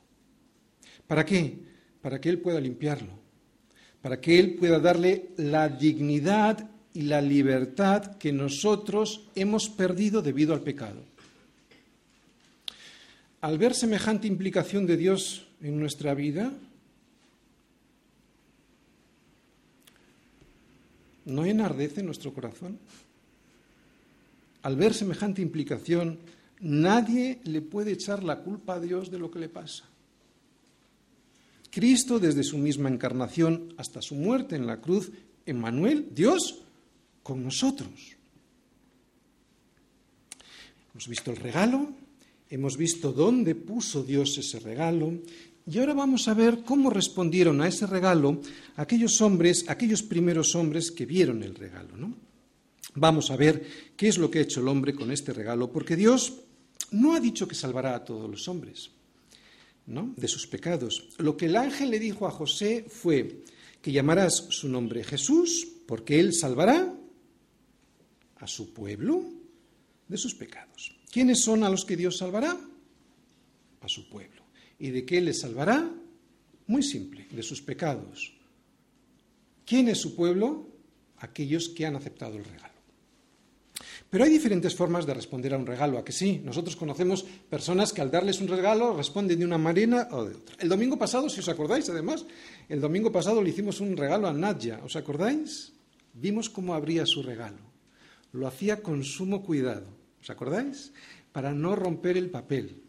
¿Para 1.06 1.26
qué? 1.26 1.60
Para 2.02 2.22
que 2.22 2.30
Él 2.30 2.40
pueda 2.40 2.62
limpiarlo, 2.62 3.25
para 4.06 4.22
que 4.22 4.38
Él 4.38 4.54
pueda 4.54 4.78
darle 4.78 5.30
la 5.38 5.68
dignidad 5.68 6.70
y 6.94 7.02
la 7.02 7.24
libertad 7.24 8.18
que 8.18 8.32
nosotros 8.32 9.32
hemos 9.34 9.68
perdido 9.68 10.22
debido 10.22 10.54
al 10.54 10.62
pecado 10.62 11.02
al 13.42 13.58
ver 13.58 13.74
semejante 13.74 14.28
implicación 14.28 14.86
de 14.86 14.96
Dios 14.96 15.48
en 15.60 15.80
nuestra 15.80 16.14
vida, 16.14 16.54
¿no 21.26 21.44
enardece 21.44 22.04
nuestro 22.04 22.32
corazón? 22.32 22.78
Al 24.62 24.76
ver 24.76 24.94
semejante 24.94 25.42
implicación, 25.42 26.20
nadie 26.60 27.40
le 27.44 27.64
puede 27.64 27.94
echar 27.94 28.24
la 28.24 28.42
culpa 28.42 28.76
a 28.76 28.80
Dios 28.80 29.10
de 29.10 29.18
lo 29.18 29.32
que 29.32 29.40
le 29.40 29.50
pasa. 29.50 29.84
Cristo, 31.76 32.20
desde 32.20 32.44
su 32.44 32.58
misma 32.58 32.88
encarnación 32.88 33.74
hasta 33.76 34.02
su 34.02 34.16
muerte 34.16 34.56
en 34.56 34.66
la 34.66 34.80
cruz, 34.80 35.12
Emmanuel, 35.46 36.08
Dios, 36.16 36.62
con 37.22 37.44
nosotros. 37.44 38.16
Hemos 40.94 41.08
visto 41.10 41.32
el 41.32 41.38
regalo, 41.38 41.90
Hemos 42.50 42.78
visto 42.78 43.12
dónde 43.12 43.56
puso 43.56 44.04
Dios 44.04 44.38
ese 44.38 44.60
regalo 44.60 45.12
y 45.68 45.80
ahora 45.80 45.94
vamos 45.94 46.30
a 46.30 46.34
ver 46.34 46.62
cómo 46.64 46.90
respondieron 46.90 47.60
a 47.60 47.68
ese 47.68 47.88
regalo 47.88 48.40
aquellos 48.78 49.20
hombres, 49.20 49.66
aquellos 49.68 50.02
primeros 50.02 50.56
hombres 50.56 50.92
que 50.92 51.06
vieron 51.06 51.44
el 51.44 51.56
regalo. 51.56 51.98
¿no? 51.98 52.14
Vamos 52.94 53.32
a 53.32 53.36
ver 53.36 53.92
qué 53.98 54.08
es 54.08 54.18
lo 54.18 54.32
que 54.32 54.40
ha 54.40 54.44
hecho 54.44 54.62
el 54.62 54.70
hombre 54.70 54.96
con 54.96 55.12
este 55.12 55.34
regalo, 55.34 55.70
porque 55.70 55.98
Dios 55.98 56.36
no 56.92 57.16
ha 57.16 57.20
dicho 57.20 57.50
que 57.50 57.56
salvará 57.56 57.96
a 57.96 58.06
todos 58.06 58.30
los 58.30 58.48
hombres 58.48 58.95
de 59.86 60.28
sus 60.28 60.48
pecados. 60.48 61.10
Lo 61.18 61.38
que 61.38 61.46
el 61.46 61.56
ángel 61.56 61.92
le 61.92 62.00
dijo 62.00 62.28
a 62.28 62.32
José 62.32 62.86
fue 62.88 63.44
que 63.82 63.92
llamarás 63.92 64.48
su 64.50 64.68
nombre 64.68 65.04
Jesús, 65.04 65.68
porque 65.86 66.20
él 66.20 66.34
salvará 66.34 66.94
a 68.38 68.48
su 68.48 68.74
pueblo 68.74 69.24
de 70.08 70.18
sus 70.18 70.34
pecados. 70.34 70.96
¿Quiénes 71.12 71.42
son 71.44 71.64
a 71.64 71.70
los 71.70 71.86
que 71.86 71.96
Dios 71.96 72.18
salvará? 72.18 72.58
A 73.82 73.88
su 73.88 74.10
pueblo. 74.10 74.44
¿Y 74.80 74.90
de 74.90 75.06
qué 75.06 75.22
les 75.22 75.42
salvará? 75.42 75.90
Muy 76.68 76.84
simple, 76.84 77.28
de 77.30 77.44
sus 77.44 77.62
pecados. 77.62 78.34
¿Quién 79.66 79.88
es 79.88 80.00
su 80.00 80.16
pueblo? 80.16 80.68
Aquellos 81.18 81.70
que 81.70 81.86
han 81.86 81.96
aceptado 81.96 82.38
el 82.38 82.44
regalo. 82.44 82.75
Pero 84.16 84.24
hay 84.24 84.32
diferentes 84.32 84.74
formas 84.74 85.06
de 85.06 85.14
responder 85.14 85.54
a 85.54 85.58
un 85.58 85.66
regalo, 85.66 85.98
¿a 86.00 86.06
que 86.06 86.14
sí? 86.14 86.40
Nosotros 86.42 86.78
conocemos 86.78 87.22
personas 87.50 87.92
que 87.92 88.00
al 88.00 88.10
darles 88.10 88.40
un 88.40 88.48
regalo 88.48 88.96
responden 88.96 89.38
de 89.38 89.44
una 89.44 89.58
manera 89.58 90.08
o 90.14 90.24
de 90.24 90.36
otra. 90.36 90.56
El 90.58 90.70
domingo 90.70 90.98
pasado, 90.98 91.28
si 91.28 91.42
os 91.42 91.50
acordáis, 91.50 91.90
además, 91.90 92.26
el 92.70 92.80
domingo 92.80 93.12
pasado 93.12 93.44
le 93.44 93.50
hicimos 93.50 93.82
un 93.82 93.98
regalo 93.98 94.30
a 94.30 94.34
Nadia, 94.34 94.80
¿os 94.86 94.96
acordáis? 94.96 95.74
Vimos 96.14 96.50
cómo 96.50 96.74
abría 96.74 97.06
su 97.06 97.24
regalo. 97.24 97.60
Lo 98.32 98.48
hacía 98.48 98.82
con 98.82 99.04
sumo 99.04 99.44
cuidado. 99.44 99.88
¿Os 100.22 100.30
acordáis? 100.30 100.94
Para 101.34 101.52
no 101.52 101.76
romper 101.76 102.16
el 102.16 102.30
papel. 102.30 102.84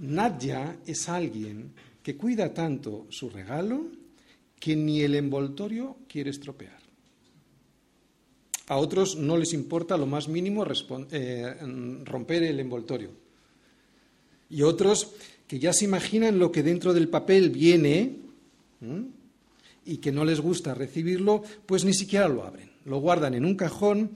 Nadia 0.00 0.78
es 0.86 1.06
alguien 1.10 1.74
que 2.02 2.16
cuida 2.16 2.54
tanto 2.54 3.04
su 3.10 3.28
regalo 3.28 3.88
que 4.58 4.74
ni 4.74 5.02
el 5.02 5.16
envoltorio 5.16 5.98
quiere 6.08 6.30
estropear. 6.30 6.77
A 8.68 8.76
otros 8.76 9.16
no 9.16 9.36
les 9.36 9.52
importa 9.52 9.96
lo 9.96 10.06
más 10.06 10.28
mínimo 10.28 10.64
eh, 11.10 11.54
romper 12.04 12.42
el 12.42 12.60
envoltorio. 12.60 13.10
Y 14.50 14.62
otros 14.62 15.14
que 15.46 15.58
ya 15.58 15.72
se 15.72 15.86
imaginan 15.86 16.38
lo 16.38 16.52
que 16.52 16.62
dentro 16.62 16.92
del 16.92 17.08
papel 17.08 17.50
viene 17.50 18.16
y 19.84 19.96
que 19.96 20.12
no 20.12 20.24
les 20.24 20.40
gusta 20.40 20.74
recibirlo, 20.74 21.42
pues 21.64 21.84
ni 21.84 21.94
siquiera 21.94 22.28
lo 22.28 22.44
abren. 22.44 22.70
Lo 22.84 23.00
guardan 23.00 23.34
en 23.34 23.44
un 23.44 23.56
cajón 23.56 24.10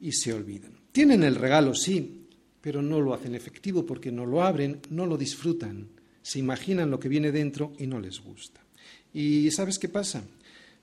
y 0.00 0.12
se 0.12 0.32
olvidan. 0.32 0.72
Tienen 0.92 1.22
el 1.22 1.34
regalo, 1.34 1.74
sí, 1.74 2.26
pero 2.60 2.82
no 2.82 3.00
lo 3.00 3.14
hacen 3.14 3.34
efectivo 3.34 3.86
porque 3.86 4.12
no 4.12 4.26
lo 4.26 4.42
abren, 4.42 4.80
no 4.90 5.06
lo 5.06 5.16
disfrutan, 5.16 5.88
se 6.20 6.38
imaginan 6.38 6.90
lo 6.90 6.98
que 6.98 7.08
viene 7.08 7.32
dentro 7.32 7.72
y 7.78 7.86
no 7.86 8.00
les 8.00 8.20
gusta. 8.20 8.60
¿Y 9.14 9.50
sabes 9.52 9.78
qué 9.78 9.88
pasa? 9.88 10.24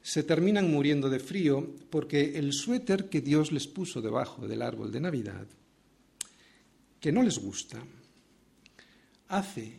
Se 0.03 0.23
terminan 0.23 0.69
muriendo 0.69 1.09
de 1.09 1.19
frío 1.19 1.65
porque 1.89 2.37
el 2.37 2.51
suéter 2.51 3.09
que 3.09 3.21
Dios 3.21 3.51
les 3.51 3.67
puso 3.67 4.01
debajo 4.01 4.47
del 4.47 4.61
árbol 4.61 4.91
de 4.91 4.99
Navidad, 4.99 5.47
que 6.99 7.11
no 7.11 7.23
les 7.23 7.39
gusta, 7.39 7.81
hace 9.29 9.73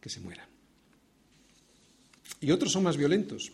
que 0.00 0.10
se 0.10 0.20
mueran. 0.20 0.48
Y 2.40 2.50
otros 2.50 2.72
son 2.72 2.82
más 2.82 2.96
violentos. 2.96 3.52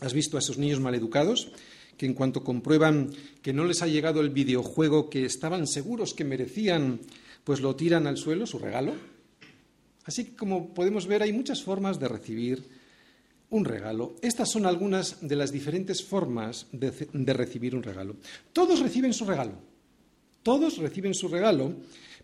¿Has 0.00 0.12
visto 0.12 0.36
a 0.36 0.40
esos 0.40 0.58
niños 0.58 0.80
maleducados 0.80 1.52
que 1.96 2.06
en 2.06 2.14
cuanto 2.14 2.42
comprueban 2.42 3.12
que 3.42 3.52
no 3.52 3.64
les 3.64 3.82
ha 3.82 3.86
llegado 3.86 4.20
el 4.20 4.30
videojuego 4.30 5.08
que 5.08 5.24
estaban 5.24 5.66
seguros 5.66 6.14
que 6.14 6.24
merecían, 6.24 7.00
pues 7.44 7.60
lo 7.60 7.76
tiran 7.76 8.06
al 8.06 8.16
suelo, 8.16 8.46
su 8.46 8.58
regalo. 8.58 8.94
Así 10.04 10.24
que 10.24 10.34
como 10.34 10.74
podemos 10.74 11.06
ver, 11.06 11.22
hay 11.22 11.32
muchas 11.32 11.62
formas 11.62 12.00
de 12.00 12.08
recibir 12.08 12.81
un 13.52 13.66
regalo. 13.66 14.16
Estas 14.22 14.50
son 14.50 14.64
algunas 14.64 15.18
de 15.20 15.36
las 15.36 15.52
diferentes 15.52 16.02
formas 16.02 16.66
de, 16.72 17.32
recibir 17.34 17.76
un 17.76 17.82
regalo. 17.82 18.16
Todos 18.52 18.80
reciben 18.80 19.12
su 19.12 19.26
regalo. 19.26 19.52
Todos 20.42 20.78
reciben 20.78 21.14
su 21.14 21.28
regalo, 21.28 21.74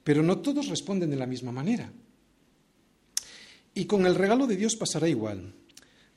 pero 0.02 0.22
no 0.22 0.38
todos 0.38 0.68
responden 0.68 1.10
de 1.10 1.16
la 1.16 1.26
misma 1.26 1.52
manera. 1.52 1.92
Y 3.74 3.84
con 3.84 4.06
el 4.06 4.14
regalo 4.14 4.46
de 4.46 4.56
Dios 4.56 4.74
pasará 4.74 5.06
igual. 5.06 5.52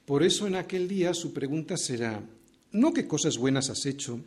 Por 0.06 0.24
eso 0.24 0.48
en 0.48 0.56
aquel 0.56 0.88
día 0.88 1.14
su 1.14 1.34
pregunta 1.34 1.76
será, 1.76 2.24
no 2.72 2.94
qué 2.94 3.06
cosas 3.06 3.38
buenas 3.38 3.70
has 3.70 3.86
hecho, 3.86 4.22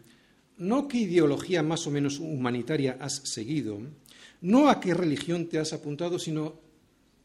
no 0.58 0.86
qué 0.86 0.98
ideología 0.98 1.62
más 1.62 1.86
o 1.86 1.90
menos 1.90 2.20
humanitaria 2.20 2.98
has 3.00 3.22
seguido, 3.24 3.80
no 4.42 4.68
a 4.68 4.80
qué 4.80 4.92
religión 4.92 5.46
te 5.46 5.58
has 5.58 5.72
apuntado, 5.72 6.18
sino, 6.18 6.60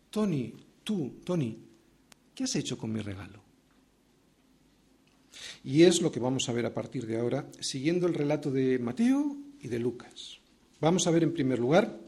Tony, 0.09 0.53
tú, 0.81 1.19
Tony, 1.25 1.57
¿qué 2.33 2.45
has 2.45 2.55
hecho 2.55 2.77
con 2.77 2.93
mi 2.93 3.01
regalo? 3.01 3.48
Y 5.63 5.83
es 5.83 6.01
lo 6.01 6.11
que 6.11 6.19
vamos 6.19 6.49
a 6.49 6.53
ver 6.53 6.65
a 6.65 6.73
partir 6.73 7.05
de 7.05 7.19
ahora, 7.19 7.47
siguiendo 7.59 8.07
el 8.07 8.13
relato 8.13 8.51
de 8.51 8.79
Mateo 8.79 9.35
y 9.61 9.67
de 9.67 9.79
Lucas. 9.79 10.39
Vamos 10.79 11.07
a 11.07 11.11
ver 11.11 11.23
en 11.23 11.33
primer 11.33 11.59
lugar 11.59 11.99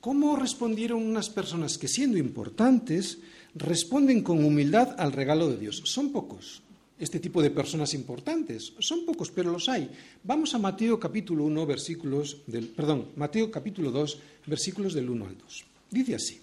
cómo 0.00 0.36
respondieron 0.36 1.02
unas 1.02 1.30
personas 1.30 1.78
que 1.78 1.88
siendo 1.88 2.18
importantes 2.18 3.18
responden 3.54 4.22
con 4.22 4.44
humildad 4.44 4.96
al 4.98 5.12
regalo 5.12 5.48
de 5.48 5.58
Dios. 5.58 5.82
Son 5.84 6.10
pocos 6.10 6.62
este 7.02 7.18
tipo 7.18 7.42
de 7.42 7.50
personas 7.50 7.94
importantes, 7.94 8.74
son 8.78 9.04
pocos, 9.04 9.30
pero 9.32 9.50
los 9.50 9.68
hay. 9.68 9.90
Vamos 10.22 10.54
a 10.54 10.58
Mateo 10.58 11.00
capítulo 11.00 11.42
1 11.44 11.66
versículos 11.66 12.42
del 12.46 12.68
perdón, 12.68 13.08
Mateo 13.16 13.50
capítulo 13.50 13.90
2 13.90 14.18
versículos 14.46 14.94
del 14.94 15.10
1 15.10 15.26
al 15.26 15.36
2. 15.36 15.64
Dice 15.90 16.14
así: 16.14 16.40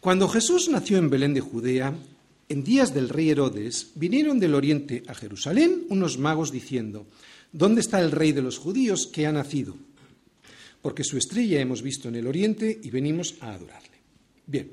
Cuando 0.00 0.28
Jesús 0.28 0.70
nació 0.70 0.96
en 0.96 1.10
Belén 1.10 1.34
de 1.34 1.42
Judea, 1.42 1.92
en 2.48 2.64
días 2.64 2.94
del 2.94 3.08
rey 3.08 3.30
Herodes, 3.30 3.92
vinieron 3.94 4.38
del 4.38 4.54
oriente 4.54 5.02
a 5.06 5.14
Jerusalén 5.14 5.84
unos 5.88 6.18
magos 6.18 6.50
diciendo, 6.50 7.06
¿Dónde 7.52 7.80
está 7.80 8.00
el 8.00 8.10
rey 8.10 8.32
de 8.32 8.42
los 8.42 8.58
judíos 8.58 9.06
que 9.06 9.26
ha 9.26 9.32
nacido? 9.32 9.74
Porque 10.82 11.04
su 11.04 11.16
estrella 11.16 11.60
hemos 11.60 11.82
visto 11.82 12.08
en 12.08 12.16
el 12.16 12.26
oriente 12.26 12.78
y 12.82 12.90
venimos 12.90 13.36
a 13.40 13.54
adorarle. 13.54 13.98
Bien, 14.46 14.70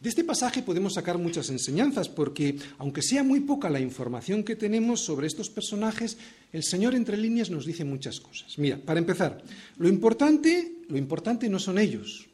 de 0.00 0.08
este 0.08 0.24
pasaje 0.24 0.62
podemos 0.62 0.94
sacar 0.94 1.18
muchas 1.18 1.48
enseñanzas 1.50 2.08
porque, 2.08 2.56
aunque 2.78 3.02
sea 3.02 3.22
muy 3.22 3.40
poca 3.40 3.70
la 3.70 3.80
información 3.80 4.42
que 4.42 4.56
tenemos 4.56 5.00
sobre 5.00 5.26
estos 5.26 5.48
personajes, 5.48 6.18
el 6.52 6.64
Señor 6.64 6.94
entre 6.94 7.16
líneas 7.16 7.50
nos 7.50 7.66
dice 7.66 7.84
muchas 7.84 8.20
cosas. 8.20 8.58
Mira, 8.58 8.78
para 8.78 8.98
empezar, 8.98 9.42
lo 9.78 9.88
importante, 9.88 10.72
lo 10.88 10.98
importante 10.98 11.48
no 11.48 11.58
son 11.58 11.78
ellos, 11.78 12.28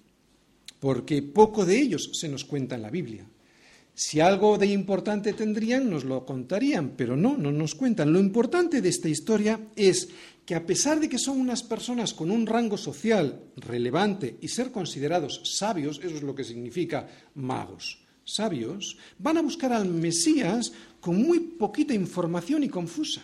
porque 0.80 1.22
poco 1.22 1.66
de 1.66 1.78
ellos 1.78 2.10
se 2.14 2.28
nos 2.28 2.44
cuenta 2.44 2.76
en 2.76 2.82
la 2.82 2.90
Biblia. 2.90 3.26
Si 3.96 4.20
algo 4.20 4.58
de 4.58 4.66
importante 4.66 5.32
tendrían, 5.32 5.88
nos 5.88 6.04
lo 6.04 6.26
contarían, 6.26 6.92
pero 6.98 7.16
no, 7.16 7.38
no 7.38 7.50
nos 7.50 7.74
cuentan. 7.74 8.12
Lo 8.12 8.20
importante 8.20 8.82
de 8.82 8.90
esta 8.90 9.08
historia 9.08 9.58
es 9.74 10.10
que 10.44 10.54
a 10.54 10.66
pesar 10.66 11.00
de 11.00 11.08
que 11.08 11.18
son 11.18 11.40
unas 11.40 11.62
personas 11.62 12.12
con 12.12 12.30
un 12.30 12.44
rango 12.46 12.76
social 12.76 13.40
relevante 13.56 14.36
y 14.42 14.48
ser 14.48 14.70
considerados 14.70 15.40
sabios, 15.44 15.98
eso 16.04 16.14
es 16.14 16.22
lo 16.22 16.34
que 16.34 16.44
significa 16.44 17.08
magos, 17.36 18.04
sabios, 18.22 18.98
van 19.18 19.38
a 19.38 19.42
buscar 19.42 19.72
al 19.72 19.88
Mesías 19.88 20.72
con 21.00 21.16
muy 21.16 21.40
poquita 21.56 21.94
información 21.94 22.64
y 22.64 22.68
confusa. 22.68 23.22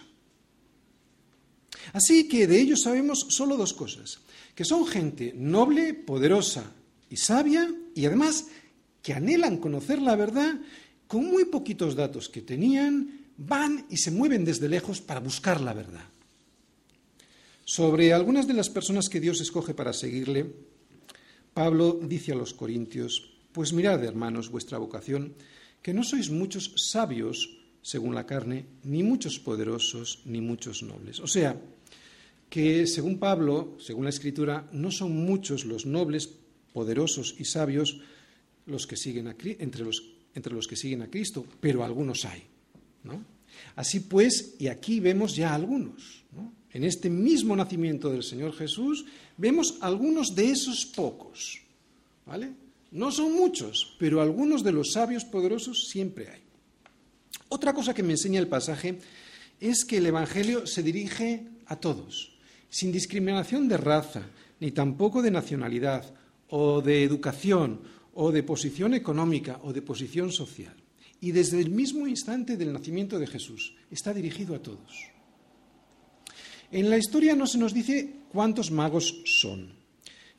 Así 1.92 2.26
que 2.28 2.46
de 2.46 2.58
ellos 2.58 2.80
sabemos 2.80 3.26
solo 3.28 3.58
dos 3.58 3.74
cosas, 3.74 4.20
que 4.54 4.64
son 4.64 4.86
gente 4.86 5.34
noble, 5.36 5.92
poderosa 5.92 6.64
y 7.10 7.18
sabia, 7.18 7.70
y 7.94 8.06
además 8.06 8.46
que 9.02 9.12
anhelan 9.12 9.58
conocer 9.58 10.00
la 10.00 10.16
verdad, 10.16 10.54
con 11.06 11.26
muy 11.26 11.44
poquitos 11.44 11.94
datos 11.94 12.28
que 12.28 12.40
tenían, 12.40 13.26
van 13.36 13.86
y 13.90 13.96
se 13.98 14.10
mueven 14.10 14.44
desde 14.44 14.68
lejos 14.68 15.00
para 15.00 15.20
buscar 15.20 15.60
la 15.60 15.74
verdad. 15.74 16.04
Sobre 17.64 18.12
algunas 18.12 18.46
de 18.46 18.54
las 18.54 18.70
personas 18.70 19.08
que 19.08 19.20
Dios 19.20 19.40
escoge 19.40 19.74
para 19.74 19.92
seguirle, 19.92 20.46
Pablo 21.54 22.00
dice 22.02 22.32
a 22.32 22.36
los 22.36 22.54
corintios, 22.54 23.30
pues 23.52 23.72
mirad, 23.72 24.02
hermanos, 24.04 24.50
vuestra 24.50 24.78
vocación, 24.78 25.34
que 25.82 25.92
no 25.92 26.02
sois 26.02 26.30
muchos 26.30 26.72
sabios 26.76 27.58
según 27.82 28.14
la 28.14 28.26
carne, 28.26 28.66
ni 28.84 29.02
muchos 29.02 29.38
poderosos, 29.38 30.22
ni 30.24 30.40
muchos 30.40 30.82
nobles. 30.82 31.20
O 31.20 31.26
sea, 31.26 31.60
que 32.48 32.86
según 32.86 33.18
Pablo, 33.18 33.76
según 33.80 34.04
la 34.04 34.10
Escritura, 34.10 34.68
no 34.72 34.90
son 34.90 35.16
muchos 35.16 35.64
los 35.64 35.84
nobles, 35.84 36.30
poderosos 36.72 37.34
y 37.38 37.44
sabios, 37.44 38.00
los 38.66 38.86
que 38.86 38.96
siguen 38.96 39.28
a, 39.28 39.36
entre, 39.40 39.84
los, 39.84 40.02
entre 40.34 40.54
los 40.54 40.66
que 40.66 40.76
siguen 40.76 41.02
a 41.02 41.10
Cristo, 41.10 41.44
pero 41.60 41.84
algunos 41.84 42.24
hay. 42.24 42.42
Así 43.76 44.00
pues, 44.00 44.54
y 44.58 44.68
aquí 44.68 45.00
vemos 45.00 45.36
ya 45.36 45.54
algunos. 45.54 46.24
En 46.72 46.84
este 46.84 47.10
mismo 47.10 47.54
nacimiento 47.54 48.10
del 48.10 48.22
Señor 48.22 48.54
Jesús 48.54 49.04
vemos 49.36 49.76
algunos 49.80 50.34
de 50.34 50.50
esos 50.50 50.86
pocos. 50.86 51.60
¿Vale? 52.24 52.52
No 52.92 53.10
son 53.10 53.34
muchos, 53.34 53.96
pero 53.98 54.20
algunos 54.20 54.62
de 54.62 54.72
los 54.72 54.92
sabios 54.92 55.24
poderosos 55.24 55.88
siempre 55.88 56.28
hay. 56.28 56.42
Otra 57.48 57.74
cosa 57.74 57.94
que 57.94 58.02
me 58.02 58.12
enseña 58.12 58.40
el 58.40 58.48
pasaje 58.48 58.98
es 59.60 59.84
que 59.84 59.98
el 59.98 60.06
Evangelio 60.06 60.66
se 60.66 60.82
dirige 60.82 61.46
a 61.66 61.76
todos, 61.76 62.36
sin 62.68 62.92
discriminación 62.92 63.68
de 63.68 63.76
raza, 63.76 64.22
ni 64.60 64.70
tampoco 64.70 65.20
de 65.22 65.30
nacionalidad, 65.30 66.14
o 66.48 66.82
de 66.82 67.02
educación, 67.02 67.80
o 68.14 68.32
de 68.32 68.42
posición 68.42 68.94
económica 68.94 69.60
o 69.62 69.72
de 69.72 69.82
posición 69.82 70.32
social. 70.32 70.74
Y 71.20 71.32
desde 71.32 71.60
el 71.60 71.70
mismo 71.70 72.06
instante 72.06 72.56
del 72.56 72.72
nacimiento 72.72 73.18
de 73.18 73.26
Jesús 73.26 73.74
está 73.90 74.12
dirigido 74.12 74.54
a 74.54 74.62
todos. 74.62 75.12
En 76.70 76.90
la 76.90 76.98
historia 76.98 77.36
no 77.36 77.46
se 77.46 77.58
nos 77.58 77.74
dice 77.74 78.10
cuántos 78.32 78.70
magos 78.70 79.22
son. 79.24 79.74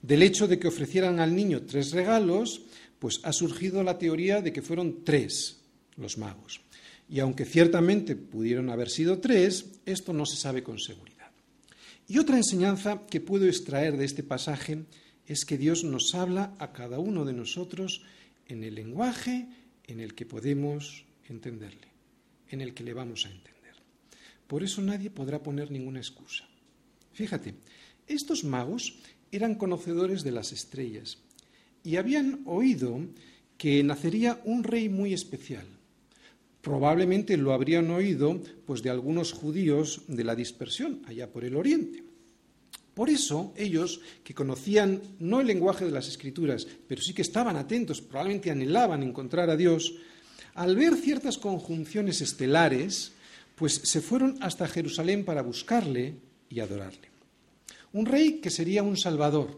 Del 0.02 0.24
hecho 0.24 0.48
de 0.48 0.60
que 0.60 0.68
ofrecieran 0.68 1.20
al 1.20 1.36
niño 1.36 1.64
tres 1.64 1.92
regalos, 1.92 2.62
pues 3.00 3.22
ha 3.24 3.32
surgido 3.32 3.84
la 3.84 3.98
teoría 3.98 4.42
de 4.42 4.52
que 4.52 4.62
fueron 4.62 5.04
tres 5.06 5.62
los 5.96 6.18
magos. 6.18 6.62
Y 7.08 7.20
aunque 7.20 7.46
ciertamente 7.46 8.16
pudieron 8.16 8.70
haber 8.70 8.90
sido 8.90 9.20
tres, 9.20 9.66
esto 9.86 10.12
no 10.12 10.26
se 10.26 10.38
sabe 10.38 10.64
con 10.64 10.80
seguridad. 10.80 11.32
Y 12.08 12.18
otra 12.18 12.38
enseñanza 12.38 13.02
que 13.10 13.22
puedo 13.22 13.46
extraer 13.46 13.98
de 13.98 14.06
este 14.06 14.24
pasaje 14.24 14.86
es 15.28 15.46
que 15.46 15.58
Dios 15.58 15.84
nos 15.84 16.16
habla 16.16 16.54
a 16.60 16.74
cada 16.74 17.00
uno 17.00 17.26
de 17.26 17.34
nosotros 17.34 18.04
en 18.48 18.64
el 18.64 18.76
lenguaje 18.76 19.48
en 19.86 20.00
el 20.00 20.16
que 20.16 20.26
podemos 20.26 21.06
entenderle, 21.30 21.88
en 22.50 22.62
el 22.62 22.74
que 22.74 22.84
le 22.84 22.94
vamos 22.94 23.26
a 23.26 23.30
entender. 23.30 23.54
Por 24.48 24.64
eso 24.64 24.82
nadie 24.82 25.10
podrá 25.10 25.42
poner 25.42 25.72
ninguna 25.72 26.00
excusa. 26.00 26.46
Fíjate, 27.14 27.56
estos 28.08 28.44
magos 28.44 29.00
eran 29.32 29.56
conocedores 29.56 30.24
de 30.24 30.32
las 30.32 30.52
estrellas 30.52 31.20
y 31.84 31.96
habían 31.96 32.42
oído 32.46 33.00
que 33.58 33.84
nacería 33.84 34.42
un 34.46 34.64
rey 34.64 34.90
muy 34.90 35.14
especial. 35.14 35.66
Probablemente 36.62 37.36
lo 37.38 37.54
habrían 37.54 37.90
oído 37.92 38.42
pues 38.66 38.84
de 38.84 38.90
algunos 38.90 39.34
judíos 39.34 40.04
de 40.08 40.24
la 40.24 40.36
dispersión 40.36 41.02
allá 41.08 41.32
por 41.32 41.44
el 41.44 41.56
oriente. 41.56 42.04
Por 42.93 43.10
eso 43.10 43.53
ellos, 43.58 44.01
que 44.23 44.36
conocían 44.36 45.01
no 45.19 45.41
el 45.41 45.47
lenguaje 45.47 45.86
de 45.86 45.91
las 45.91 46.08
escrituras, 46.08 46.67
pero 46.88 47.01
sí 47.01 47.13
que 47.13 47.23
estaban 47.23 47.56
atentos, 47.56 48.01
probablemente 48.01 48.51
anhelaban 48.51 49.01
encontrar 49.01 49.49
a 49.49 49.58
Dios, 49.58 49.95
al 50.53 50.75
ver 50.75 50.95
ciertas 50.95 51.38
conjunciones 51.38 52.21
estelares, 52.21 53.13
pues 53.56 53.82
se 53.84 54.01
fueron 54.01 54.38
hasta 54.41 54.67
Jerusalén 54.67 55.25
para 55.25 55.41
buscarle 55.41 56.15
y 56.49 56.60
adorarle. 56.60 57.10
Un 57.93 58.06
rey 58.06 58.39
que 58.39 58.49
sería 58.49 58.84
un 58.84 58.97
salvador. 58.97 59.58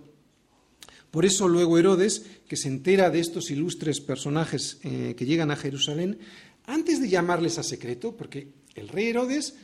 Por 1.11 1.25
eso 1.25 1.47
luego 1.47 1.77
Herodes, 1.77 2.25
que 2.47 2.57
se 2.57 2.67
entera 2.67 3.09
de 3.09 3.19
estos 3.19 3.51
ilustres 3.51 4.01
personajes 4.01 4.79
eh, 4.83 5.15
que 5.17 5.25
llegan 5.25 5.51
a 5.51 5.55
Jerusalén, 5.55 6.19
antes 6.65 7.01
de 7.01 7.09
llamarles 7.09 7.57
a 7.57 7.63
secreto, 7.63 8.15
porque 8.15 8.49
el 8.75 8.89
rey 8.89 9.07
Herodes 9.07 9.55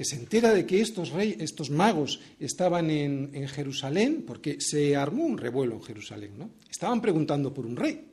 que 0.00 0.06
se 0.06 0.16
entera 0.16 0.54
de 0.54 0.64
que 0.64 0.80
estos, 0.80 1.10
rey, 1.10 1.36
estos 1.40 1.68
magos 1.68 2.20
estaban 2.38 2.88
en, 2.88 3.46
Jerusalén, 3.48 4.24
porque 4.26 4.58
se 4.58 4.96
armó 4.96 5.26
un 5.26 5.36
revuelo 5.36 5.74
en 5.74 5.82
Jerusalén, 5.82 6.38
¿no? 6.38 6.52
Estaban 6.70 7.02
preguntando 7.02 7.52
por 7.52 7.66
un 7.66 7.76
rey. 7.76 8.08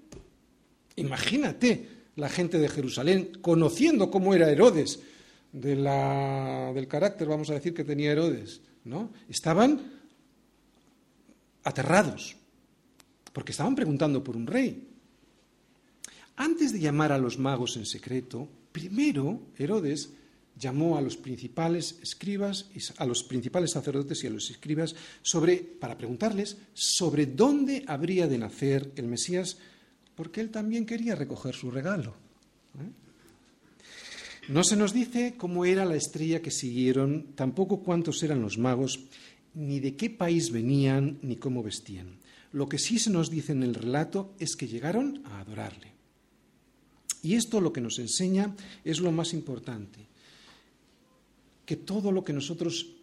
Imagínate 0.98 1.88
la 2.18 2.28
gente 2.28 2.60
de 2.60 2.68
Jerusalén 2.68 3.32
conociendo 3.40 4.12
cómo 4.12 4.34
era 4.34 4.52
Herodes, 4.52 5.00
del 5.54 6.88
carácter, 6.90 7.26
vamos 7.30 7.52
a 7.52 7.54
decir, 7.54 7.74
que 7.74 7.86
tenía 7.86 8.12
Herodes, 8.12 8.60
¿no? 8.84 9.14
Estaban 9.30 9.80
aterrados, 11.64 12.36
porque 13.32 13.54
estaban 13.54 13.76
preguntando 13.76 14.22
por 14.26 14.36
un 14.36 14.46
rey. 14.46 14.90
Antes 16.36 16.74
de 16.74 16.82
llamar 16.82 17.14
a 17.14 17.18
los 17.18 17.40
magos 17.40 17.78
en 17.78 17.86
secreto, 17.86 18.50
primero 18.74 19.40
Herodes 19.58 20.10
llamó 20.58 20.98
a 20.98 21.02
los 21.02 21.18
principales 21.18 22.00
escribas, 22.02 22.70
a 22.98 23.06
los 23.06 23.24
principales 23.24 23.72
sacerdotes 23.72 24.24
y 24.24 24.28
a 24.28 24.32
los 24.32 24.50
escribas 24.50 24.96
sobre, 25.22 25.58
para 25.58 25.98
preguntarles 25.98 26.58
sobre 26.74 27.26
dónde 27.26 27.84
habría 27.88 28.28
de 28.28 28.38
nacer 28.38 28.92
el 28.96 29.08
Mesías, 29.08 29.58
porque 30.16 30.42
él 30.42 30.50
también 30.50 30.86
quería 30.86 31.16
recoger 31.16 31.54
su 31.56 31.70
regalo. 31.70 32.16
¿eh? 32.80 32.90
No 34.50 34.64
se 34.64 34.76
nos 34.76 34.94
dice 34.94 35.36
cómo 35.38 35.66
era 35.66 35.86
la 35.86 35.96
estrella 35.96 36.42
que 36.42 36.52
siguieron, 36.52 37.34
tampoco 37.36 37.82
cuántos 37.82 38.24
eran 38.24 38.42
los 38.42 38.58
magos, 38.58 39.00
ni 39.54 39.80
de 39.80 39.96
qué 39.96 40.10
país 40.10 40.52
venían, 40.52 41.20
ni 41.22 41.36
cómo 41.36 41.62
vestían. 41.62 42.20
Lo 42.54 42.70
que 42.70 42.80
sí 42.80 42.98
se 42.98 43.10
nos 43.10 43.30
dice 43.30 43.52
en 43.52 43.64
el 43.64 43.76
relato 43.76 44.34
es 44.40 44.56
que 44.56 44.68
llegaron 44.68 45.22
a 45.26 45.40
adorarle. 45.40 45.92
Y 47.22 47.36
esto 47.36 47.60
lo 47.60 47.74
que 47.74 47.82
nos 47.82 48.00
enseña 48.00 48.56
es 48.86 49.00
lo 49.00 49.12
más 49.12 49.34
importante 49.34 50.07
que 51.68 51.76
todo 51.76 52.14
lo 52.14 52.24
que 52.24 52.32
nosotros 52.32 52.96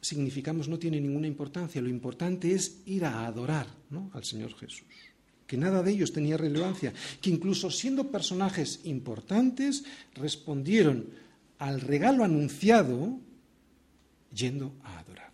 significamos 0.00 0.68
no 0.68 0.78
tiene 0.78 0.98
ninguna 0.98 1.26
importancia. 1.26 1.82
Lo 1.82 1.90
importante 1.90 2.50
es 2.50 2.80
ir 2.86 3.04
a 3.04 3.26
adorar 3.26 3.68
al 4.14 4.24
Señor 4.24 4.56
Jesús. 4.56 4.88
Que 5.46 5.58
nada 5.58 5.82
de 5.82 5.92
ellos 5.92 6.14
tenía 6.14 6.38
relevancia. 6.38 6.94
Que 7.20 7.28
incluso 7.28 7.70
siendo 7.70 8.10
personajes 8.10 8.80
importantes, 8.84 9.84
respondieron 10.14 11.10
al 11.58 11.82
regalo 11.82 12.24
anunciado 12.24 13.20
yendo 14.32 14.72
a 14.82 14.98
adorar. 14.98 15.32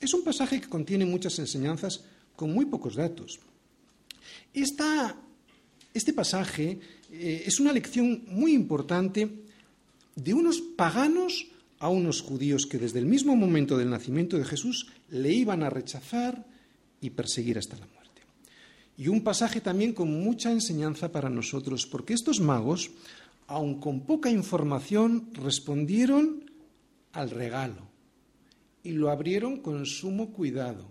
Es 0.00 0.12
un 0.12 0.22
pasaje 0.22 0.60
que 0.60 0.68
contiene 0.68 1.06
muchas 1.06 1.38
enseñanzas 1.38 2.04
con 2.36 2.52
muy 2.52 2.66
pocos 2.66 2.94
datos. 2.94 3.40
este 4.52 6.12
pasaje 6.12 6.78
eh, 7.10 7.44
es 7.46 7.58
una 7.58 7.72
lección 7.72 8.24
muy 8.28 8.52
importante 8.52 9.30
de 10.14 10.34
unos 10.34 10.60
paganos 10.60 11.46
a 11.84 11.90
unos 11.90 12.22
judíos 12.22 12.64
que 12.64 12.78
desde 12.78 12.98
el 12.98 13.04
mismo 13.04 13.36
momento 13.36 13.76
del 13.76 13.90
nacimiento 13.90 14.38
de 14.38 14.46
Jesús 14.46 14.86
le 15.10 15.34
iban 15.34 15.62
a 15.62 15.68
rechazar 15.68 16.46
y 17.02 17.10
perseguir 17.10 17.58
hasta 17.58 17.76
la 17.76 17.86
muerte. 17.86 18.22
Y 18.96 19.08
un 19.08 19.22
pasaje 19.22 19.60
también 19.60 19.92
con 19.92 20.10
mucha 20.10 20.50
enseñanza 20.50 21.12
para 21.12 21.28
nosotros, 21.28 21.84
porque 21.84 22.14
estos 22.14 22.40
magos, 22.40 22.90
aun 23.46 23.80
con 23.80 24.06
poca 24.06 24.30
información, 24.30 25.28
respondieron 25.34 26.50
al 27.12 27.28
regalo 27.28 27.86
y 28.82 28.92
lo 28.92 29.10
abrieron 29.10 29.58
con 29.58 29.84
sumo 29.84 30.32
cuidado. 30.32 30.88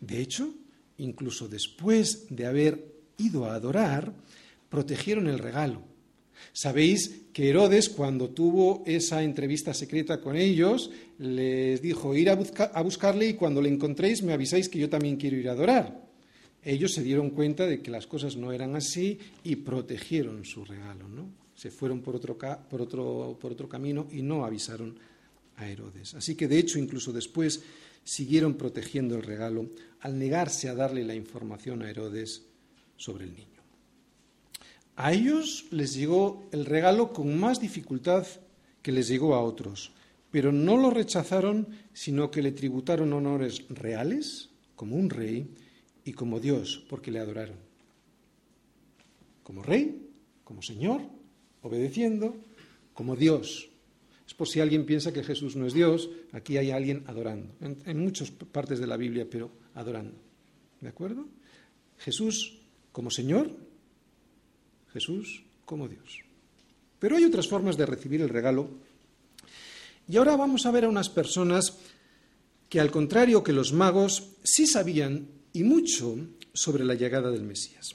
De 0.00 0.20
hecho, 0.20 0.54
incluso 0.98 1.48
después 1.48 2.28
de 2.30 2.46
haber 2.46 2.94
ido 3.18 3.46
a 3.46 3.56
adorar, 3.56 4.14
protegieron 4.68 5.26
el 5.26 5.40
regalo 5.40 5.95
Sabéis 6.52 7.22
que 7.32 7.48
Herodes, 7.50 7.88
cuando 7.88 8.30
tuvo 8.30 8.82
esa 8.86 9.22
entrevista 9.22 9.74
secreta 9.74 10.20
con 10.20 10.36
ellos, 10.36 10.90
les 11.18 11.82
dijo, 11.82 12.14
ir 12.14 12.30
a, 12.30 12.32
a, 12.32 12.82
buscarle 12.82 13.28
y 13.28 13.34
cuando 13.34 13.60
le 13.60 13.68
encontréis 13.68 14.22
me 14.22 14.32
avisáis 14.32 14.68
que 14.68 14.78
yo 14.78 14.88
también 14.88 15.16
quiero 15.16 15.36
ir 15.36 15.48
a 15.48 15.52
adorar. 15.52 16.06
Ellos 16.62 16.92
se 16.92 17.02
dieron 17.02 17.30
cuenta 17.30 17.66
de 17.66 17.80
que 17.80 17.90
las 17.90 18.06
cosas 18.06 18.36
no 18.36 18.52
eran 18.52 18.74
así 18.74 19.18
y 19.44 19.56
protegieron 19.56 20.44
su 20.44 20.64
regalo, 20.64 21.08
¿no? 21.08 21.28
Se 21.54 21.70
fueron 21.70 22.00
por 22.00 22.16
otro, 22.16 22.36
por 22.36 22.82
otro, 22.82 23.38
por 23.40 23.52
otro 23.52 23.68
camino 23.68 24.08
y 24.10 24.22
no 24.22 24.44
avisaron 24.44 24.98
a 25.56 25.68
Herodes. 25.68 26.14
Así 26.14 26.34
que, 26.34 26.48
de 26.48 26.58
hecho, 26.58 26.78
incluso 26.78 27.12
después 27.12 27.62
siguieron 28.04 28.54
protegiendo 28.54 29.16
el 29.16 29.22
regalo 29.22 29.68
al 30.00 30.18
negarse 30.18 30.68
a 30.68 30.74
darle 30.74 31.04
la 31.04 31.14
información 31.14 31.82
a 31.82 31.90
Herodes 31.90 32.42
sobre 32.96 33.24
el 33.24 33.34
niño. 33.34 33.55
A 34.96 35.12
ellos 35.12 35.66
les 35.70 35.94
llegó 35.94 36.48
el 36.52 36.64
regalo 36.64 37.12
con 37.12 37.38
más 37.38 37.60
dificultad 37.60 38.26
que 38.80 38.92
les 38.92 39.08
llegó 39.08 39.34
a 39.34 39.42
otros, 39.42 39.92
pero 40.30 40.52
no 40.52 40.76
lo 40.78 40.90
rechazaron, 40.90 41.68
sino 41.92 42.30
que 42.30 42.42
le 42.42 42.52
tributaron 42.52 43.12
honores 43.12 43.64
reales, 43.68 44.50
como 44.74 44.96
un 44.96 45.10
rey, 45.10 45.54
y 46.04 46.12
como 46.12 46.40
Dios, 46.40 46.84
porque 46.88 47.10
le 47.10 47.18
adoraron. 47.18 47.58
Como 49.42 49.62
rey, 49.62 50.08
como 50.44 50.62
Señor, 50.62 51.02
obedeciendo, 51.62 52.36
como 52.94 53.16
Dios. 53.16 53.68
Es 54.26 54.34
por 54.34 54.48
si 54.48 54.60
alguien 54.60 54.86
piensa 54.86 55.12
que 55.12 55.22
Jesús 55.22 55.56
no 55.56 55.66
es 55.66 55.74
Dios, 55.74 56.08
aquí 56.32 56.56
hay 56.56 56.70
alguien 56.70 57.04
adorando, 57.06 57.54
en, 57.60 57.98
muchas 57.98 58.30
partes 58.30 58.78
de 58.78 58.86
la 58.86 58.96
Biblia, 58.96 59.26
pero 59.28 59.50
adorando. 59.74 60.16
¿De 60.80 60.88
acuerdo? 60.88 61.26
Jesús 61.98 62.60
como 62.92 63.10
Señor 63.10 63.65
Jesús 64.96 65.42
como 65.66 65.88
Dios. 65.88 66.24
Pero 66.98 67.16
hay 67.16 67.24
otras 67.24 67.48
formas 67.48 67.76
de 67.76 67.84
recibir 67.84 68.22
el 68.22 68.30
regalo. 68.30 68.70
Y 70.08 70.16
ahora 70.16 70.36
vamos 70.36 70.64
a 70.64 70.70
ver 70.70 70.84
a 70.84 70.88
unas 70.88 71.10
personas 71.10 71.76
que, 72.70 72.80
al 72.80 72.90
contrario 72.90 73.42
que 73.42 73.52
los 73.52 73.74
magos, 73.74 74.30
sí 74.42 74.66
sabían 74.66 75.28
y 75.52 75.64
mucho 75.64 76.16
sobre 76.54 76.82
la 76.82 76.94
llegada 76.94 77.30
del 77.30 77.42
Mesías. 77.42 77.94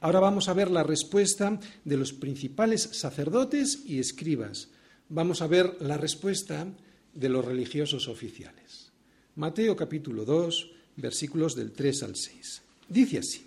Ahora 0.00 0.20
vamos 0.20 0.50
a 0.50 0.52
ver 0.52 0.70
la 0.70 0.82
respuesta 0.82 1.58
de 1.82 1.96
los 1.96 2.12
principales 2.12 2.82
sacerdotes 2.92 3.80
y 3.86 3.98
escribas. 3.98 4.68
Vamos 5.08 5.40
a 5.40 5.46
ver 5.46 5.78
la 5.80 5.96
respuesta 5.96 6.66
de 7.14 7.28
los 7.30 7.42
religiosos 7.42 8.06
oficiales. 8.08 8.92
Mateo 9.36 9.74
capítulo 9.74 10.26
2, 10.26 10.70
versículos 10.96 11.54
del 11.54 11.72
3 11.72 12.02
al 12.02 12.16
6. 12.16 12.62
Dice 12.90 13.18
así, 13.18 13.46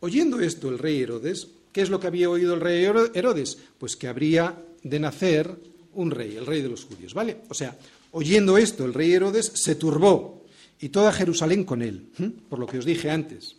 oyendo 0.00 0.40
esto 0.40 0.70
el 0.70 0.78
rey 0.78 1.02
Herodes, 1.02 1.48
¿Qué 1.72 1.82
es 1.82 1.90
lo 1.90 2.00
que 2.00 2.06
había 2.06 2.30
oído 2.30 2.54
el 2.54 2.60
rey 2.60 2.84
Herodes? 2.84 3.58
Pues 3.78 3.96
que 3.96 4.08
habría 4.08 4.64
de 4.82 5.00
nacer 5.00 5.56
un 5.94 6.10
rey, 6.10 6.36
el 6.36 6.46
rey 6.46 6.62
de 6.62 6.68
los 6.68 6.84
judíos, 6.84 7.14
¿vale? 7.14 7.38
O 7.48 7.54
sea, 7.54 7.76
oyendo 8.12 8.58
esto, 8.58 8.84
el 8.84 8.94
rey 8.94 9.12
Herodes 9.12 9.52
se 9.54 9.74
turbó 9.74 10.44
y 10.80 10.88
toda 10.88 11.12
Jerusalén 11.12 11.64
con 11.64 11.82
él, 11.82 12.06
por 12.48 12.58
lo 12.58 12.66
que 12.66 12.78
os 12.78 12.84
dije 12.84 13.10
antes. 13.10 13.56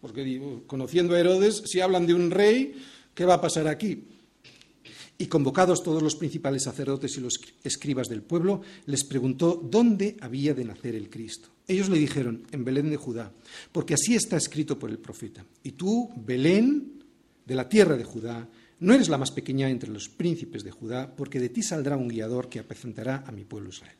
Porque 0.00 0.40
conociendo 0.66 1.14
a 1.14 1.20
Herodes, 1.20 1.62
si 1.66 1.80
hablan 1.80 2.06
de 2.06 2.14
un 2.14 2.30
rey, 2.30 2.74
¿qué 3.14 3.24
va 3.24 3.34
a 3.34 3.40
pasar 3.40 3.68
aquí? 3.68 4.04
Y 5.18 5.26
convocados 5.26 5.84
todos 5.84 6.02
los 6.02 6.16
principales 6.16 6.64
sacerdotes 6.64 7.16
y 7.16 7.20
los 7.20 7.40
escribas 7.62 8.08
del 8.08 8.22
pueblo, 8.22 8.62
les 8.86 9.04
preguntó 9.04 9.60
dónde 9.62 10.16
había 10.20 10.54
de 10.54 10.64
nacer 10.64 10.96
el 10.96 11.08
Cristo. 11.08 11.50
Ellos 11.68 11.88
le 11.88 11.98
dijeron, 11.98 12.42
en 12.50 12.64
Belén 12.64 12.90
de 12.90 12.96
Judá, 12.96 13.32
porque 13.70 13.94
así 13.94 14.16
está 14.16 14.36
escrito 14.36 14.76
por 14.78 14.90
el 14.90 14.98
profeta. 14.98 15.44
Y 15.62 15.72
tú, 15.72 16.10
Belén, 16.16 17.01
de 17.44 17.54
la 17.54 17.68
tierra 17.68 17.96
de 17.96 18.04
Judá, 18.04 18.48
no 18.80 18.94
eres 18.94 19.08
la 19.08 19.18
más 19.18 19.30
pequeña 19.30 19.70
entre 19.70 19.90
los 19.90 20.08
príncipes 20.08 20.64
de 20.64 20.70
Judá, 20.70 21.14
porque 21.14 21.38
de 21.38 21.48
ti 21.48 21.62
saldrá 21.62 21.96
un 21.96 22.08
guiador 22.08 22.48
que 22.48 22.58
apacentará 22.58 23.24
a 23.26 23.32
mi 23.32 23.44
pueblo 23.44 23.70
Israel. 23.70 23.96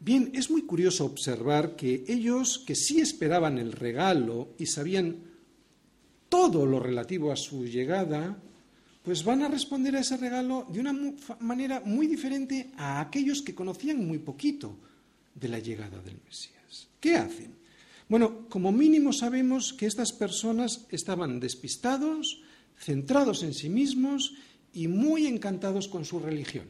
Bien, 0.00 0.30
es 0.34 0.50
muy 0.50 0.62
curioso 0.62 1.04
observar 1.04 1.76
que 1.76 2.04
ellos, 2.08 2.62
que 2.66 2.74
sí 2.74 3.00
esperaban 3.00 3.58
el 3.58 3.72
regalo 3.72 4.54
y 4.58 4.66
sabían 4.66 5.16
todo 6.28 6.66
lo 6.66 6.80
relativo 6.80 7.32
a 7.32 7.36
su 7.36 7.64
llegada, 7.64 8.36
pues 9.02 9.22
van 9.22 9.42
a 9.42 9.48
responder 9.48 9.96
a 9.96 10.00
ese 10.00 10.16
regalo 10.16 10.66
de 10.70 10.80
una 10.80 10.94
manera 11.40 11.82
muy 11.84 12.06
diferente 12.06 12.70
a 12.76 13.00
aquellos 13.00 13.42
que 13.42 13.54
conocían 13.54 14.06
muy 14.06 14.18
poquito 14.18 14.76
de 15.34 15.48
la 15.48 15.58
llegada 15.58 16.00
del 16.00 16.18
Mesías. 16.24 16.88
¿Qué 17.00 17.16
hacen? 17.16 17.63
Bueno, 18.14 18.46
como 18.48 18.70
mínimo 18.70 19.12
sabemos 19.12 19.72
que 19.72 19.86
estas 19.86 20.12
personas 20.12 20.86
estaban 20.88 21.40
despistados, 21.40 22.42
centrados 22.78 23.42
en 23.42 23.52
sí 23.52 23.68
mismos 23.68 24.34
y 24.72 24.86
muy 24.86 25.26
encantados 25.26 25.88
con 25.88 26.04
su 26.04 26.20
religión. 26.20 26.68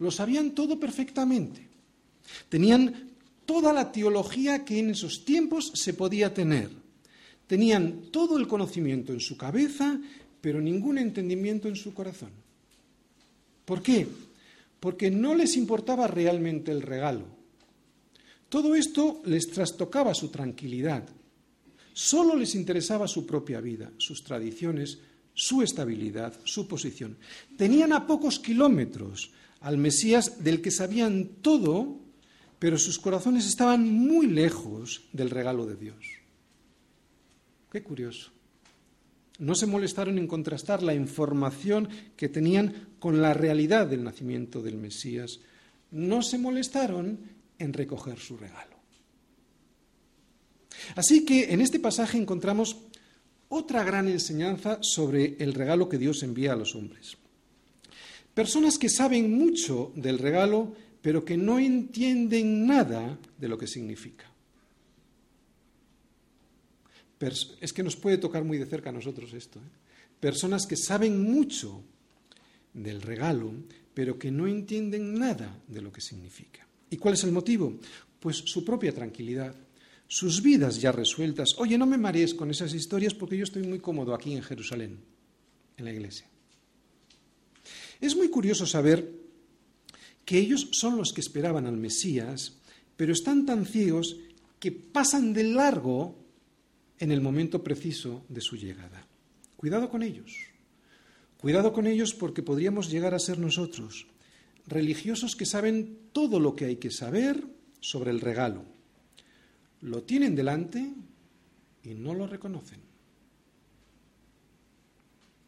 Lo 0.00 0.10
sabían 0.10 0.50
todo 0.50 0.80
perfectamente. 0.80 1.68
Tenían 2.48 3.12
toda 3.46 3.72
la 3.72 3.92
teología 3.92 4.64
que 4.64 4.80
en 4.80 4.90
esos 4.90 5.24
tiempos 5.24 5.70
se 5.76 5.94
podía 5.94 6.34
tener. 6.34 6.70
Tenían 7.46 8.10
todo 8.10 8.36
el 8.36 8.48
conocimiento 8.48 9.12
en 9.12 9.20
su 9.20 9.36
cabeza, 9.36 10.00
pero 10.40 10.60
ningún 10.60 10.98
entendimiento 10.98 11.68
en 11.68 11.76
su 11.76 11.94
corazón. 11.94 12.32
¿Por 13.64 13.80
qué? 13.80 14.08
Porque 14.80 15.08
no 15.08 15.36
les 15.36 15.56
importaba 15.56 16.08
realmente 16.08 16.72
el 16.72 16.82
regalo. 16.82 17.35
Todo 18.48 18.74
esto 18.74 19.22
les 19.24 19.48
trastocaba 19.48 20.14
su 20.14 20.28
tranquilidad. 20.28 21.08
Solo 21.92 22.36
les 22.36 22.54
interesaba 22.54 23.08
su 23.08 23.26
propia 23.26 23.60
vida, 23.60 23.90
sus 23.98 24.22
tradiciones, 24.22 24.98
su 25.34 25.62
estabilidad, 25.62 26.34
su 26.44 26.68
posición. 26.68 27.16
Tenían 27.56 27.92
a 27.92 28.06
pocos 28.06 28.38
kilómetros 28.38 29.32
al 29.60 29.78
Mesías 29.78 30.44
del 30.44 30.62
que 30.62 30.70
sabían 30.70 31.28
todo, 31.42 31.98
pero 32.58 32.78
sus 32.78 32.98
corazones 32.98 33.46
estaban 33.46 33.90
muy 33.90 34.26
lejos 34.26 35.02
del 35.12 35.30
regalo 35.30 35.66
de 35.66 35.76
Dios. 35.76 36.06
Qué 37.70 37.82
curioso. 37.82 38.30
No 39.38 39.54
se 39.54 39.66
molestaron 39.66 40.18
en 40.18 40.26
contrastar 40.26 40.82
la 40.82 40.94
información 40.94 41.88
que 42.16 42.28
tenían 42.28 42.88
con 42.98 43.20
la 43.20 43.34
realidad 43.34 43.86
del 43.86 44.04
nacimiento 44.04 44.62
del 44.62 44.76
Mesías. 44.78 45.40
No 45.90 46.22
se 46.22 46.38
molestaron 46.38 47.35
en 47.58 47.72
recoger 47.72 48.18
su 48.18 48.36
regalo. 48.36 48.76
Así 50.94 51.24
que 51.24 51.52
en 51.52 51.60
este 51.60 51.80
pasaje 51.80 52.18
encontramos 52.18 52.76
otra 53.48 53.84
gran 53.84 54.08
enseñanza 54.08 54.78
sobre 54.82 55.36
el 55.38 55.54
regalo 55.54 55.88
que 55.88 55.98
Dios 55.98 56.22
envía 56.22 56.52
a 56.52 56.56
los 56.56 56.74
hombres. 56.74 57.16
Personas 58.34 58.78
que 58.78 58.88
saben 58.88 59.32
mucho 59.32 59.92
del 59.94 60.18
regalo, 60.18 60.74
pero 61.00 61.24
que 61.24 61.36
no 61.36 61.58
entienden 61.58 62.66
nada 62.66 63.18
de 63.38 63.48
lo 63.48 63.56
que 63.56 63.66
significa. 63.66 64.30
Es 67.60 67.72
que 67.72 67.82
nos 67.82 67.96
puede 67.96 68.18
tocar 68.18 68.44
muy 68.44 68.58
de 68.58 68.66
cerca 68.66 68.90
a 68.90 68.92
nosotros 68.92 69.32
esto. 69.32 69.58
¿eh? 69.58 69.62
Personas 70.20 70.66
que 70.66 70.76
saben 70.76 71.22
mucho 71.22 71.82
del 72.74 73.00
regalo, 73.00 73.54
pero 73.94 74.18
que 74.18 74.30
no 74.30 74.46
entienden 74.46 75.18
nada 75.18 75.58
de 75.66 75.80
lo 75.80 75.90
que 75.90 76.02
significa. 76.02 76.65
¿Y 76.90 76.96
cuál 76.96 77.14
es 77.14 77.24
el 77.24 77.32
motivo? 77.32 77.78
Pues 78.20 78.36
su 78.36 78.64
propia 78.64 78.94
tranquilidad, 78.94 79.54
sus 80.08 80.42
vidas 80.42 80.80
ya 80.80 80.92
resueltas. 80.92 81.50
Oye, 81.58 81.78
no 81.78 81.86
me 81.86 81.98
marees 81.98 82.34
con 82.34 82.50
esas 82.50 82.74
historias 82.74 83.14
porque 83.14 83.36
yo 83.36 83.44
estoy 83.44 83.62
muy 83.62 83.80
cómodo 83.80 84.14
aquí 84.14 84.32
en 84.32 84.42
Jerusalén, 84.42 84.98
en 85.76 85.84
la 85.84 85.92
iglesia. 85.92 86.28
Es 88.00 88.14
muy 88.14 88.28
curioso 88.28 88.66
saber 88.66 89.10
que 90.24 90.38
ellos 90.38 90.68
son 90.72 90.96
los 90.96 91.12
que 91.12 91.20
esperaban 91.20 91.66
al 91.66 91.76
Mesías, 91.76 92.58
pero 92.96 93.12
están 93.12 93.46
tan 93.46 93.66
ciegos 93.66 94.16
que 94.58 94.72
pasan 94.72 95.32
de 95.32 95.44
largo 95.44 96.16
en 96.98 97.12
el 97.12 97.20
momento 97.20 97.62
preciso 97.62 98.24
de 98.28 98.40
su 98.40 98.56
llegada. 98.56 99.06
Cuidado 99.56 99.88
con 99.88 100.02
ellos. 100.02 100.32
Cuidado 101.38 101.72
con 101.72 101.86
ellos 101.86 102.14
porque 102.14 102.42
podríamos 102.42 102.90
llegar 102.90 103.14
a 103.14 103.18
ser 103.18 103.38
nosotros, 103.38 104.06
religiosos 104.66 105.36
que 105.36 105.46
saben 105.46 106.10
todo 106.12 106.40
lo 106.40 106.54
que 106.56 106.66
hay 106.66 106.76
que 106.76 106.90
saber 106.90 107.42
sobre 107.80 108.10
el 108.10 108.20
regalo. 108.20 108.64
Lo 109.82 110.02
tienen 110.02 110.34
delante 110.34 110.84
y 111.84 111.94
no 111.94 112.14
lo 112.14 112.26
reconocen. 112.26 112.80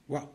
Wow. 0.09 0.31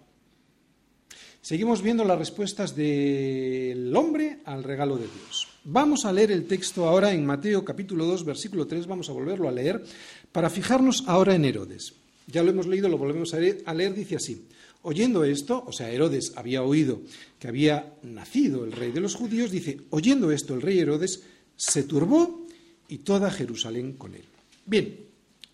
Seguimos 1.42 1.82
viendo 1.82 2.06
las 2.06 2.18
respuestas 2.18 2.74
del 2.76 3.94
hombre 3.96 4.40
al 4.46 4.64
regalo 4.64 4.98
de 4.98 5.08
Dios. 5.08 5.48
Vamos 5.66 6.06
a 6.06 6.14
leer 6.14 6.32
el 6.32 6.46
texto 6.46 6.88
ahora 6.88 7.12
en 7.12 7.26
Mateo 7.26 7.66
capítulo 7.66 8.06
2, 8.06 8.24
versículo 8.24 8.66
3, 8.66 8.88
vamos 8.88 9.10
a 9.10 9.14
volverlo 9.14 9.50
a 9.50 9.52
leer, 9.52 9.84
para 10.32 10.50
fijarnos 10.50 11.04
ahora 11.08 11.36
en 11.36 11.44
Herodes. 11.44 11.96
Ya 12.28 12.44
lo 12.44 12.52
hemos 12.52 12.68
leído, 12.68 12.88
lo 12.88 12.98
volvemos 12.98 13.34
a 13.34 13.40
leer, 13.40 13.94
dice 13.94 14.16
así. 14.16 14.48
Oyendo 14.84 15.24
esto, 15.24 15.64
o 15.66 15.72
sea, 15.72 15.90
Herodes 15.92 16.34
había 16.36 16.62
oído 16.62 17.02
que 17.40 17.48
había 17.48 17.96
nacido 18.04 18.66
el 18.66 18.74
rey 18.74 18.92
de 18.92 19.00
los 19.00 19.16
judíos, 19.16 19.50
dice, 19.50 19.80
oyendo 19.92 20.30
esto 20.30 20.54
el 20.54 20.62
rey 20.62 20.80
Herodes 20.80 21.24
se 21.56 21.84
turbó 21.84 22.46
y 22.90 23.00
toda 23.00 23.32
Jerusalén 23.32 23.94
con 23.94 24.14
él. 24.14 24.26
Bien, 24.66 25.00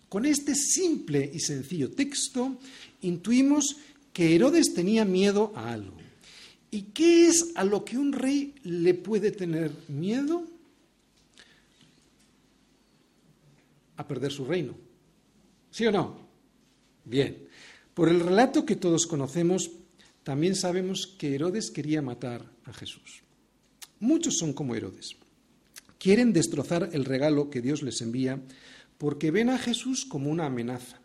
con 0.08 0.26
este 0.26 0.56
simple 0.56 1.30
y 1.32 1.38
sencillo 1.38 1.92
texto 1.92 2.58
intuimos 3.02 3.76
que 4.12 4.34
Herodes 4.34 4.74
tenía 4.74 5.04
miedo 5.04 5.52
a 5.54 5.72
algo. 5.72 5.96
¿Y 6.72 6.82
qué 6.82 7.28
es 7.28 7.52
a 7.54 7.62
lo 7.62 7.84
que 7.84 7.98
un 7.98 8.12
rey 8.12 8.56
le 8.64 8.94
puede 8.94 9.30
tener 9.30 9.70
miedo? 9.86 10.44
A 13.96 14.08
perder 14.08 14.32
su 14.32 14.44
reino. 14.44 14.74
¿Sí 15.70 15.86
o 15.86 15.92
no? 15.92 16.18
Bien. 17.04 17.48
Por 17.94 18.08
el 18.08 18.20
relato 18.20 18.64
que 18.64 18.76
todos 18.76 19.06
conocemos, 19.06 19.70
también 20.22 20.54
sabemos 20.54 21.06
que 21.18 21.34
Herodes 21.34 21.70
quería 21.70 22.02
matar 22.02 22.44
a 22.64 22.72
Jesús. 22.72 23.22
Muchos 23.98 24.38
son 24.38 24.52
como 24.52 24.74
Herodes. 24.74 25.16
Quieren 25.98 26.32
destrozar 26.32 26.90
el 26.92 27.04
regalo 27.04 27.50
que 27.50 27.60
Dios 27.60 27.82
les 27.82 28.00
envía 28.00 28.40
porque 28.96 29.30
ven 29.30 29.50
a 29.50 29.58
Jesús 29.58 30.04
como 30.04 30.30
una 30.30 30.46
amenaza. 30.46 31.00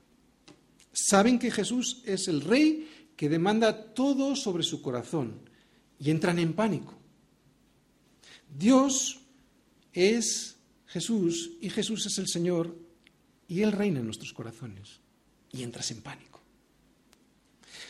Saben 0.94 1.40
que 1.40 1.52
Jesús 1.52 2.02
es 2.06 2.28
el 2.28 2.42
rey 2.42 2.88
que 3.16 3.30
demanda 3.30 3.94
todo 3.94 4.36
sobre 4.36 4.64
su 4.64 4.82
corazón 4.82 5.40
y 6.00 6.12
entran 6.12 6.40
en 6.40 6.54
pánico. 6.54 6.94
Dios 8.58 9.20
es 9.92 10.56
Jesús 10.88 11.52
y 11.62 11.70
Jesús 11.70 12.06
es 12.06 12.18
el 12.18 12.28
Señor 12.28 12.78
y 13.48 13.62
Él 13.62 13.72
reina 13.72 14.00
en 14.00 14.06
nuestros 14.06 14.34
corazones 14.34 15.00
y 15.52 15.64
entras 15.64 15.92
en 15.92 16.02
pánico. 16.02 16.35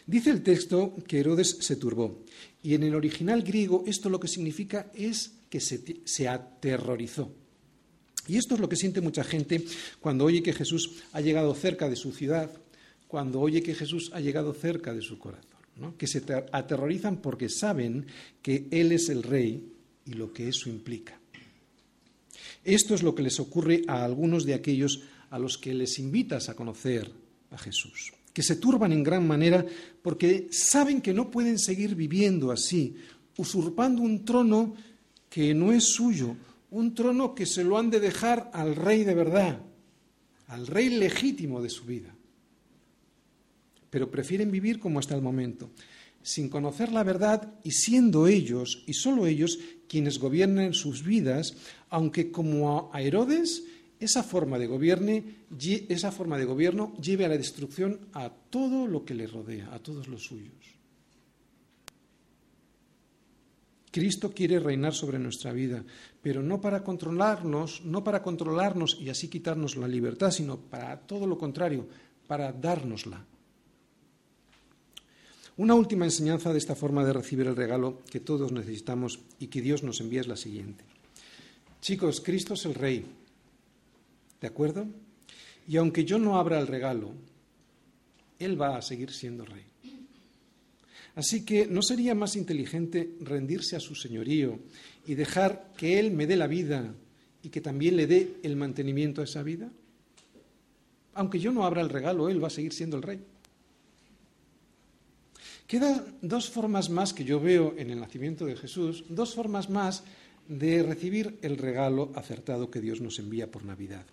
Dice 0.07 0.29
el 0.29 0.43
texto 0.43 0.95
que 1.07 1.19
Herodes 1.19 1.57
se 1.61 1.75
turbó 1.75 2.23
y 2.61 2.75
en 2.75 2.83
el 2.83 2.95
original 2.95 3.41
griego 3.41 3.83
esto 3.87 4.09
lo 4.09 4.19
que 4.19 4.27
significa 4.27 4.91
es 4.93 5.33
que 5.49 5.59
se, 5.59 6.01
se 6.05 6.27
aterrorizó. 6.27 7.31
Y 8.27 8.37
esto 8.37 8.55
es 8.55 8.59
lo 8.59 8.69
que 8.69 8.75
siente 8.75 9.01
mucha 9.01 9.23
gente 9.23 9.63
cuando 9.99 10.25
oye 10.25 10.43
que 10.43 10.53
Jesús 10.53 11.03
ha 11.11 11.21
llegado 11.21 11.53
cerca 11.55 11.89
de 11.89 11.95
su 11.95 12.11
ciudad 12.11 12.51
cuando 13.07 13.39
oye 13.39 13.63
que 13.63 13.75
Jesús 13.75 14.11
ha 14.13 14.19
llegado 14.19 14.53
cerca 14.53 14.93
de 14.93 15.01
su 15.01 15.17
corazón, 15.19 15.95
que 15.97 16.07
se 16.07 16.23
aterrorizan 16.51 17.21
porque 17.21 17.49
saben 17.49 18.07
que 18.41 18.67
Él 18.71 18.91
es 18.91 19.09
el 19.09 19.23
Rey 19.23 19.71
y 20.05 20.13
lo 20.13 20.33
que 20.33 20.47
eso 20.49 20.69
implica. 20.69 21.19
Esto 22.63 22.95
es 22.95 23.03
lo 23.03 23.13
que 23.13 23.23
les 23.23 23.39
ocurre 23.39 23.83
a 23.87 24.03
algunos 24.03 24.43
de 24.43 24.55
aquellos 24.55 25.03
a 25.29 25.39
los 25.39 25.57
que 25.57 25.73
les 25.73 25.99
invitas 25.99 26.49
a 26.49 26.55
conocer 26.55 27.11
a 27.51 27.57
Jesús, 27.57 28.11
que 28.35 28.43
se 28.43 28.57
turban 28.57 28.91
en 28.91 29.01
gran 29.01 29.25
manera 29.25 29.65
porque 30.01 30.49
saben 30.51 30.99
que 30.99 31.13
no 31.13 31.31
pueden 31.31 31.57
seguir 31.57 31.95
viviendo 31.95 32.51
así, 32.51 32.93
usurpando 33.37 34.01
un 34.01 34.25
trono 34.25 34.75
que 35.29 35.53
no 35.53 35.71
es 35.71 35.85
suyo, 35.85 36.35
un 36.69 36.93
trono 36.93 37.33
que 37.33 37.45
se 37.45 37.63
lo 37.63 37.77
han 37.77 37.89
de 37.89 38.01
dejar 38.01 38.51
al 38.53 38.75
rey 38.75 39.05
de 39.05 39.15
verdad, 39.15 39.61
al 40.47 40.67
rey 40.67 40.89
legítimo 40.89 41.61
de 41.61 41.69
su 41.69 41.85
vida. 41.85 42.13
Pero 43.89 44.11
prefieren 44.11 44.51
vivir 44.51 44.79
como 44.79 44.99
hasta 44.99 45.15
el 45.15 45.21
momento, 45.21 45.69
sin 46.21 46.49
conocer 46.49 46.91
la 46.91 47.03
verdad 47.03 47.53
y 47.63 47.71
siendo 47.71 48.27
ellos 48.27 48.83
y 48.85 48.95
solo 48.95 49.27
ellos 49.27 49.59
quienes 49.87 50.19
gobiernan 50.19 50.73
sus 50.73 51.05
vidas, 51.05 51.55
aunque 51.89 52.31
como 52.31 52.91
a 52.91 53.01
Herodes 53.01 53.63
esa 53.99 54.23
forma 54.23 54.57
de, 54.57 54.67
gobierno 54.67 55.23
lleve 56.97 57.25
a 57.25 57.29
la 57.29 57.37
destrucción 57.37 57.99
a 58.13 58.29
todo 58.29 58.87
lo 58.87 59.05
que 59.05 59.13
le 59.13 59.27
rodea, 59.27 59.73
a 59.73 59.79
todos 59.79 60.07
los 60.07 60.25
suyos. 60.25 60.75
Cristo 63.91 64.33
quiere 64.33 64.59
reinar 64.59 64.93
sobre 64.93 65.17
nuestra 65.19 65.53
vida, 65.53 65.81
pero 66.21 66.43
no 66.43 66.59
para 66.59 66.83
controlarnos, 66.83 67.85
no 67.85 68.03
para 68.03 68.21
controlarnos 68.21 68.97
y 68.99 69.09
así 69.09 69.29
quitarnos 69.29 69.77
la 69.77 69.87
libertad, 69.87 70.31
sino 70.31 70.57
para 70.57 70.99
todo 70.99 71.25
lo 71.25 71.37
contrario, 71.37 71.87
para 72.27 72.51
dárnosla. 72.51 73.25
Una 75.57 75.75
última 75.75 76.03
enseñanza 76.03 76.51
de 76.51 76.57
esta 76.57 76.75
forma 76.75 77.05
de 77.05 77.13
recibir 77.13 77.47
el 77.47 77.55
regalo 77.55 78.01
que 78.11 78.19
todos 78.19 78.51
necesitamos 78.51 79.19
y 79.39 79.47
que 79.47 79.61
Dios 79.61 79.83
nos 79.83 80.01
envía 80.01 80.19
es 80.19 80.27
la 80.27 80.35
siguiente. 80.35 80.83
Chicos, 81.79 82.19
Cristo 82.19 82.55
es 82.55 82.65
el 82.65 82.73
Rey, 82.73 83.05
¿de 84.45 84.49
acuerdo? 84.49 84.85
Y 85.67 85.77
aunque 85.77 86.05
yo 86.05 86.19
no 86.19 86.37
abra 86.37 86.59
el 86.59 86.67
regalo, 86.67 87.15
Él 88.37 88.61
va 88.61 88.77
a 88.77 88.81
seguir 88.83 89.11
siendo 89.11 89.43
Rey. 89.43 89.63
Así 91.15 91.43
que 91.43 91.65
¿no 91.65 91.81
sería 91.81 92.13
más 92.13 92.35
inteligente 92.35 93.15
rendirse 93.21 93.75
a 93.75 93.79
su 93.79 93.95
señorío 93.95 94.59
y 95.07 95.15
dejar 95.15 95.71
que 95.75 95.97
Él 95.97 96.11
me 96.11 96.27
dé 96.27 96.35
la 96.35 96.45
vida 96.45 96.93
y 97.41 97.49
que 97.49 97.59
también 97.59 97.95
le 97.95 98.05
dé 98.05 98.35
el 98.43 98.55
mantenimiento 98.55 99.21
a 99.21 99.23
esa 99.23 99.41
vida? 99.41 99.71
Aunque 101.15 101.39
yo 101.39 101.51
no 101.51 101.65
abra 101.65 101.81
el 101.81 101.89
regalo, 101.89 102.29
Él 102.29 102.43
va 102.43 102.49
a 102.49 102.51
seguir 102.51 102.71
siendo 102.71 102.97
el 102.97 103.03
Rey. 103.03 103.19
Quedan 105.65 106.17
dos 106.21 106.51
formas 106.51 106.91
más 106.91 107.13
que 107.13 107.25
yo 107.25 107.39
veo 107.39 107.73
en 107.79 107.89
el 107.89 107.99
nacimiento 107.99 108.45
de 108.45 108.57
Jesús, 108.57 109.05
dos 109.09 109.33
formas 109.33 109.71
más 109.71 110.03
de 110.47 110.83
recibir 110.83 111.39
el 111.41 111.57
regalo 111.57 112.11
acertado 112.15 112.69
que 112.69 112.81
Dios 112.81 113.01
nos 113.01 113.19
envía 113.19 113.49
por 113.49 113.65
Navidad. 113.65 114.05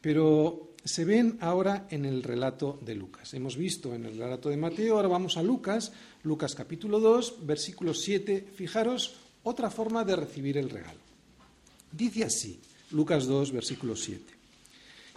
Pero 0.00 0.74
se 0.84 1.04
ven 1.04 1.38
ahora 1.40 1.86
en 1.90 2.04
el 2.04 2.22
relato 2.22 2.78
de 2.82 2.94
Lucas. 2.94 3.34
Hemos 3.34 3.56
visto 3.56 3.94
en 3.94 4.04
el 4.04 4.18
relato 4.18 4.48
de 4.48 4.56
Mateo, 4.56 4.96
ahora 4.96 5.08
vamos 5.08 5.36
a 5.36 5.42
Lucas, 5.42 5.92
Lucas 6.22 6.54
capítulo 6.54 7.00
2, 7.00 7.46
versículo 7.46 7.94
7. 7.94 8.48
Fijaros 8.54 9.14
otra 9.44 9.70
forma 9.70 10.04
de 10.04 10.16
recibir 10.16 10.58
el 10.58 10.70
regalo. 10.70 11.00
Dice 11.90 12.24
así, 12.24 12.58
Lucas 12.90 13.26
2, 13.26 13.52
versículo 13.52 13.96
7. 13.96 14.24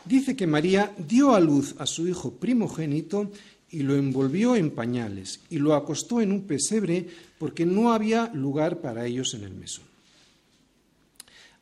Dice 0.06 0.36
que 0.36 0.46
María 0.46 0.94
dio 0.98 1.34
a 1.34 1.40
luz 1.40 1.76
a 1.80 1.86
su 1.88 2.08
hijo 2.08 2.32
primogénito 2.32 3.32
y 3.72 3.80
lo 3.80 3.96
envolvió 3.96 4.56
en 4.56 4.72
pañales 4.72 5.42
y 5.50 5.58
lo 5.58 5.74
acostó 5.74 6.22
en 6.22 6.32
un 6.32 6.44
pesebre 6.44 7.08
porque 7.40 7.66
no 7.66 7.92
había 7.92 8.32
lugar 8.34 8.82
para 8.82 9.06
ellos 9.06 9.34
en 9.34 9.44
el 9.44 9.54
mesón. 9.54 9.95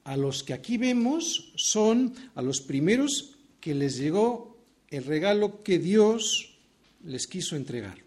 A 0.04 0.18
los 0.18 0.43
que 0.43 0.54
aquí 0.54 0.78
vemos 0.78 1.54
son 1.56 2.14
a 2.36 2.41
los 2.41 2.62
primeros 2.62 3.36
que 3.60 3.74
les 3.74 3.97
llegó 3.97 4.58
el 4.89 5.06
regalo 5.06 5.64
que 5.64 5.80
Dios 5.80 6.58
les 7.04 7.28
quiso 7.28 7.56
entregar. 7.56 7.97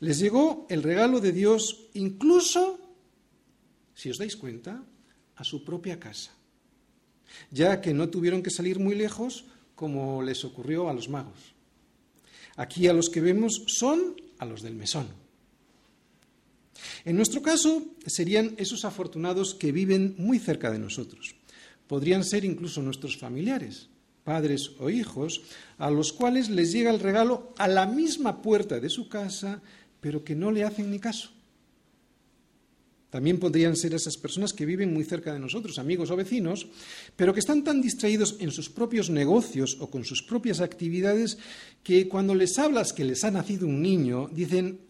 Les 0.00 0.18
llegó 0.18 0.66
el 0.70 0.82
regalo 0.82 1.20
de 1.20 1.32
Dios 1.32 1.88
incluso, 1.94 2.78
si 3.94 4.10
os 4.10 4.18
dais 4.18 4.36
cuenta, 4.36 4.82
a 5.36 5.44
su 5.44 5.64
propia 5.64 6.00
casa, 6.00 6.34
ya 7.50 7.80
que 7.80 7.94
no 7.94 8.08
tuvieron 8.08 8.42
que 8.42 8.50
salir 8.50 8.78
muy 8.78 8.94
lejos 8.94 9.44
como 9.74 10.22
les 10.22 10.44
ocurrió 10.44 10.88
a 10.88 10.94
los 10.94 11.08
magos. 11.08 11.54
Aquí 12.56 12.88
a 12.88 12.92
los 12.92 13.10
que 13.10 13.20
vemos 13.20 13.62
son 13.66 14.16
a 14.38 14.44
los 14.44 14.62
del 14.62 14.74
mesón. 14.74 15.06
En 17.04 17.16
nuestro 17.16 17.42
caso 17.42 17.82
serían 18.06 18.54
esos 18.56 18.84
afortunados 18.84 19.54
que 19.54 19.72
viven 19.72 20.14
muy 20.18 20.38
cerca 20.38 20.70
de 20.70 20.78
nosotros. 20.78 21.34
Podrían 21.86 22.24
ser 22.24 22.44
incluso 22.44 22.82
nuestros 22.82 23.16
familiares, 23.16 23.88
padres 24.24 24.72
o 24.78 24.90
hijos, 24.90 25.42
a 25.78 25.90
los 25.90 26.12
cuales 26.12 26.50
les 26.50 26.72
llega 26.72 26.90
el 26.90 27.00
regalo 27.00 27.54
a 27.56 27.66
la 27.66 27.86
misma 27.86 28.42
puerta 28.42 28.78
de 28.78 28.90
su 28.90 29.08
casa, 29.08 29.62
pero 30.00 30.22
que 30.22 30.34
no 30.34 30.50
le 30.50 30.64
hacen 30.64 30.90
ni 30.90 30.98
caso. 30.98 31.30
También 33.10 33.38
podrían 33.38 33.74
ser 33.74 33.94
esas 33.94 34.18
personas 34.18 34.52
que 34.52 34.66
viven 34.66 34.92
muy 34.92 35.02
cerca 35.02 35.32
de 35.32 35.38
nosotros, 35.38 35.78
amigos 35.78 36.10
o 36.10 36.16
vecinos, 36.16 36.68
pero 37.16 37.32
que 37.32 37.40
están 37.40 37.64
tan 37.64 37.80
distraídos 37.80 38.36
en 38.40 38.50
sus 38.50 38.68
propios 38.68 39.08
negocios 39.08 39.78
o 39.80 39.88
con 39.88 40.04
sus 40.04 40.22
propias 40.22 40.60
actividades 40.60 41.38
que 41.82 42.06
cuando 42.06 42.34
les 42.34 42.58
hablas 42.58 42.92
que 42.92 43.04
les 43.04 43.24
ha 43.24 43.30
nacido 43.30 43.66
un 43.66 43.80
niño, 43.80 44.28
dicen, 44.30 44.80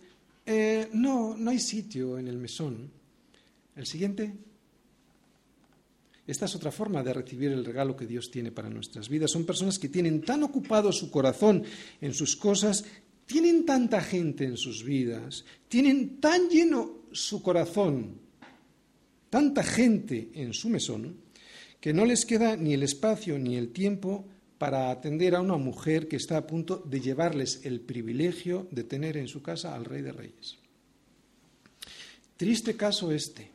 eh, 0.51 0.89
no, 0.95 1.37
no 1.37 1.51
hay 1.51 1.59
sitio 1.59 2.19
en 2.19 2.27
el 2.27 2.39
mesón. 2.39 2.91
El 3.77 3.85
siguiente. 3.85 4.33
Esta 6.27 6.47
es 6.47 6.55
otra 6.55 6.73
forma 6.73 7.03
de 7.03 7.13
recibir 7.13 7.53
el 7.53 7.67
regalo 7.67 7.95
que 7.95 8.07
Dios 8.07 8.31
tiene 8.31 8.51
para 8.51 8.71
nuestras 8.71 9.11
vidas. 9.11 9.31
Son 9.31 9.45
personas 9.45 9.79
que 9.79 9.91
tienen 9.91 10.23
tan 10.23 10.43
ocupado 10.43 10.91
su 10.91 11.11
corazón 11.11 11.65
en 12.01 12.15
sus 12.15 12.35
cosas, 12.35 12.87
tienen 13.27 13.67
tanta 13.67 14.01
gente 14.01 14.45
en 14.45 14.57
sus 14.57 14.85
vidas, 14.85 15.45
tienen 15.69 16.19
tan 16.19 16.49
lleno 16.49 17.03
su 17.13 17.43
corazón, 17.43 18.19
tanta 19.29 19.63
gente 19.63 20.31
en 20.33 20.55
su 20.55 20.71
mesón, 20.71 21.19
que 21.79 21.93
no 21.93 22.07
les 22.07 22.25
queda 22.25 22.57
ni 22.57 22.73
el 22.73 22.83
espacio 22.83 23.39
ni 23.39 23.57
el 23.57 23.69
tiempo 23.69 24.27
para 24.59 24.91
atender 24.91 25.37
a 25.37 25.41
una 25.41 25.57
mujer 25.57 26.09
que 26.09 26.17
está 26.17 26.37
a 26.37 26.47
punto 26.47 26.83
de 26.85 27.01
llevarles 27.01 27.61
el 27.63 27.81
privilegio 27.81 28.67
de 28.73 28.83
tener 28.85 29.17
en 29.17 29.29
su 29.29 29.41
casa 29.41 29.75
al 29.75 29.85
Rey 29.85 30.03
de 30.03 30.13
Reyes. 30.13 30.59
Triste 32.37 32.77
caso 32.77 33.13
este, 33.13 33.51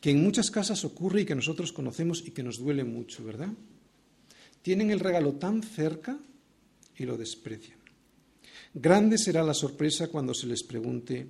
que 0.00 0.10
en 0.10 0.22
muchas 0.22 0.50
casas 0.50 0.84
ocurre 0.84 1.22
y 1.22 1.24
que 1.24 1.34
nosotros 1.34 1.72
conocemos 1.72 2.22
y 2.26 2.30
que 2.30 2.42
nos 2.42 2.58
duele 2.58 2.84
mucho, 2.84 3.24
¿verdad? 3.24 3.50
Tienen 4.62 4.90
el 4.90 5.00
regalo 5.00 5.34
tan 5.34 5.62
cerca 5.62 6.18
y 6.96 7.04
lo 7.04 7.16
desprecian. 7.16 7.78
Grande 8.72 9.18
será 9.18 9.42
la 9.42 9.54
sorpresa 9.54 10.08
cuando 10.08 10.34
se 10.34 10.46
les 10.46 10.62
pregunte, 10.62 11.28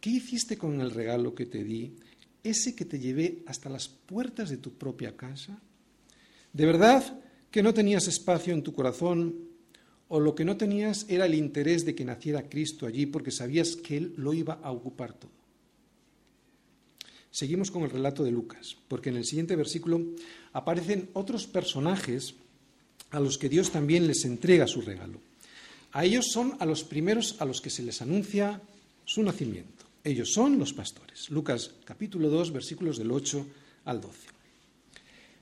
¿qué 0.00 0.10
hiciste 0.10 0.56
con 0.56 0.80
el 0.80 0.90
regalo 0.90 1.34
que 1.34 1.46
te 1.46 1.62
di, 1.62 1.94
ese 2.42 2.74
que 2.74 2.84
te 2.84 2.98
llevé 2.98 3.42
hasta 3.46 3.68
las 3.68 3.88
puertas 3.88 4.50
de 4.50 4.56
tu 4.56 4.72
propia 4.72 5.16
casa? 5.16 5.60
¿De 6.52 6.66
verdad 6.66 7.20
que 7.52 7.62
no 7.62 7.74
tenías 7.74 8.08
espacio 8.08 8.54
en 8.54 8.62
tu 8.62 8.72
corazón 8.72 9.36
o 10.08 10.18
lo 10.18 10.34
que 10.34 10.44
no 10.44 10.56
tenías 10.56 11.06
era 11.08 11.26
el 11.26 11.34
interés 11.34 11.84
de 11.84 11.94
que 11.94 12.04
naciera 12.04 12.48
Cristo 12.48 12.86
allí 12.86 13.06
porque 13.06 13.30
sabías 13.30 13.76
que 13.76 13.98
Él 13.98 14.14
lo 14.16 14.32
iba 14.32 14.54
a 14.54 14.72
ocupar 14.72 15.12
todo. 15.12 15.30
Seguimos 17.30 17.70
con 17.70 17.82
el 17.82 17.90
relato 17.90 18.24
de 18.24 18.30
Lucas, 18.30 18.76
porque 18.88 19.10
en 19.10 19.16
el 19.16 19.24
siguiente 19.24 19.56
versículo 19.56 20.02
aparecen 20.52 21.10
otros 21.12 21.46
personajes 21.46 22.34
a 23.10 23.20
los 23.20 23.38
que 23.38 23.48
Dios 23.48 23.70
también 23.70 24.06
les 24.06 24.24
entrega 24.24 24.66
su 24.66 24.80
regalo. 24.80 25.20
A 25.92 26.04
ellos 26.04 26.26
son 26.32 26.56
a 26.58 26.66
los 26.66 26.84
primeros 26.84 27.36
a 27.38 27.44
los 27.44 27.60
que 27.60 27.70
se 27.70 27.82
les 27.82 28.00
anuncia 28.00 28.60
su 29.04 29.22
nacimiento. 29.22 29.84
Ellos 30.04 30.32
son 30.32 30.58
los 30.58 30.72
pastores. 30.72 31.30
Lucas 31.30 31.70
capítulo 31.84 32.28
2 32.30 32.52
versículos 32.52 32.96
del 32.96 33.10
8 33.10 33.46
al 33.84 34.00
12. 34.00 34.31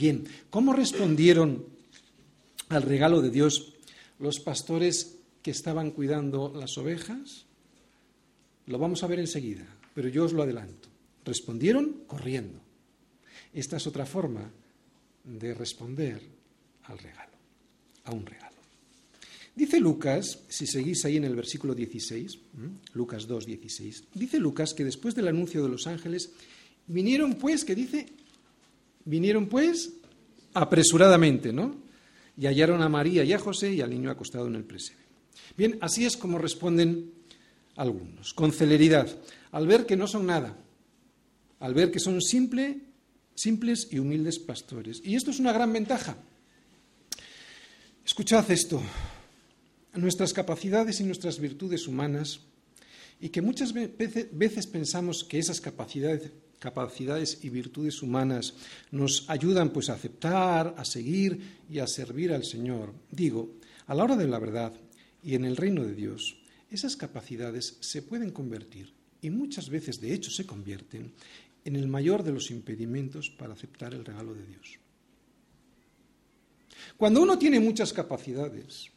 Bien, 0.00 0.24
¿cómo 0.48 0.72
respondieron 0.72 1.62
al 2.70 2.80
regalo 2.84 3.20
de 3.20 3.28
Dios 3.28 3.74
los 4.18 4.40
pastores 4.40 5.18
que 5.42 5.50
estaban 5.50 5.90
cuidando 5.90 6.50
las 6.56 6.78
ovejas? 6.78 7.44
Lo 8.64 8.78
vamos 8.78 9.02
a 9.02 9.08
ver 9.08 9.18
enseguida, 9.18 9.66
pero 9.94 10.08
yo 10.08 10.24
os 10.24 10.32
lo 10.32 10.42
adelanto. 10.42 10.88
Respondieron 11.22 12.04
corriendo. 12.06 12.58
Esta 13.52 13.76
es 13.76 13.86
otra 13.86 14.06
forma 14.06 14.50
de 15.22 15.52
responder 15.52 16.22
al 16.84 16.96
regalo, 16.96 17.36
a 18.04 18.12
un 18.12 18.24
regalo. 18.24 18.56
Dice 19.54 19.80
Lucas, 19.80 20.38
si 20.48 20.66
seguís 20.66 21.04
ahí 21.04 21.18
en 21.18 21.24
el 21.24 21.36
versículo 21.36 21.74
16, 21.74 22.38
Lucas 22.94 23.26
2, 23.26 23.44
16, 23.44 24.04
dice 24.14 24.38
Lucas 24.38 24.72
que 24.72 24.84
después 24.84 25.14
del 25.14 25.28
anuncio 25.28 25.62
de 25.62 25.68
los 25.68 25.86
ángeles, 25.86 26.30
vinieron 26.86 27.34
pues, 27.34 27.66
que 27.66 27.74
dice, 27.74 28.06
Vinieron 29.04 29.46
pues 29.46 29.94
apresuradamente, 30.54 31.52
¿no? 31.52 31.76
Y 32.36 32.46
hallaron 32.46 32.82
a 32.82 32.88
María 32.88 33.24
y 33.24 33.32
a 33.32 33.38
José 33.38 33.72
y 33.74 33.80
al 33.80 33.90
niño 33.90 34.10
acostado 34.10 34.46
en 34.46 34.54
el 34.54 34.64
presebre. 34.64 35.04
Bien, 35.56 35.78
así 35.80 36.04
es 36.04 36.16
como 36.16 36.38
responden 36.38 37.12
algunos, 37.76 38.34
con 38.34 38.52
celeridad, 38.52 39.08
al 39.52 39.66
ver 39.66 39.86
que 39.86 39.96
no 39.96 40.06
son 40.06 40.26
nada, 40.26 40.56
al 41.58 41.74
ver 41.74 41.90
que 41.90 42.00
son 42.00 42.20
simple, 42.20 42.80
simples 43.34 43.88
y 43.90 43.98
humildes 43.98 44.38
pastores. 44.38 45.00
Y 45.04 45.16
esto 45.16 45.30
es 45.30 45.38
una 45.38 45.52
gran 45.52 45.72
ventaja. 45.72 46.16
Escuchad 48.04 48.50
esto, 48.50 48.82
nuestras 49.94 50.32
capacidades 50.32 51.00
y 51.00 51.04
nuestras 51.04 51.38
virtudes 51.38 51.86
humanas, 51.86 52.40
y 53.20 53.28
que 53.28 53.42
muchas 53.42 53.72
veces 53.72 54.66
pensamos 54.66 55.24
que 55.24 55.38
esas 55.38 55.60
capacidades 55.60 56.32
capacidades 56.60 57.40
y 57.42 57.48
virtudes 57.48 58.02
humanas 58.02 58.54
nos 58.92 59.28
ayudan 59.28 59.70
pues 59.70 59.90
a 59.90 59.94
aceptar, 59.94 60.74
a 60.76 60.84
seguir 60.84 61.58
y 61.68 61.80
a 61.80 61.88
servir 61.88 62.32
al 62.32 62.44
Señor. 62.44 62.92
Digo, 63.10 63.56
a 63.86 63.94
la 63.94 64.04
hora 64.04 64.16
de 64.16 64.28
la 64.28 64.38
verdad 64.38 64.72
y 65.24 65.34
en 65.34 65.44
el 65.44 65.56
reino 65.56 65.82
de 65.82 65.94
Dios, 65.94 66.36
esas 66.70 66.96
capacidades 66.96 67.78
se 67.80 68.02
pueden 68.02 68.30
convertir 68.30 68.92
y 69.22 69.30
muchas 69.30 69.68
veces 69.68 70.00
de 70.00 70.14
hecho 70.14 70.30
se 70.30 70.46
convierten 70.46 71.12
en 71.64 71.76
el 71.76 71.88
mayor 71.88 72.22
de 72.22 72.32
los 72.32 72.50
impedimentos 72.50 73.30
para 73.30 73.54
aceptar 73.54 73.94
el 73.94 74.04
regalo 74.04 74.34
de 74.34 74.46
Dios. 74.46 74.78
Cuando 76.96 77.22
uno 77.22 77.38
tiene 77.38 77.58
muchas 77.58 77.92
capacidades, 77.92 78.90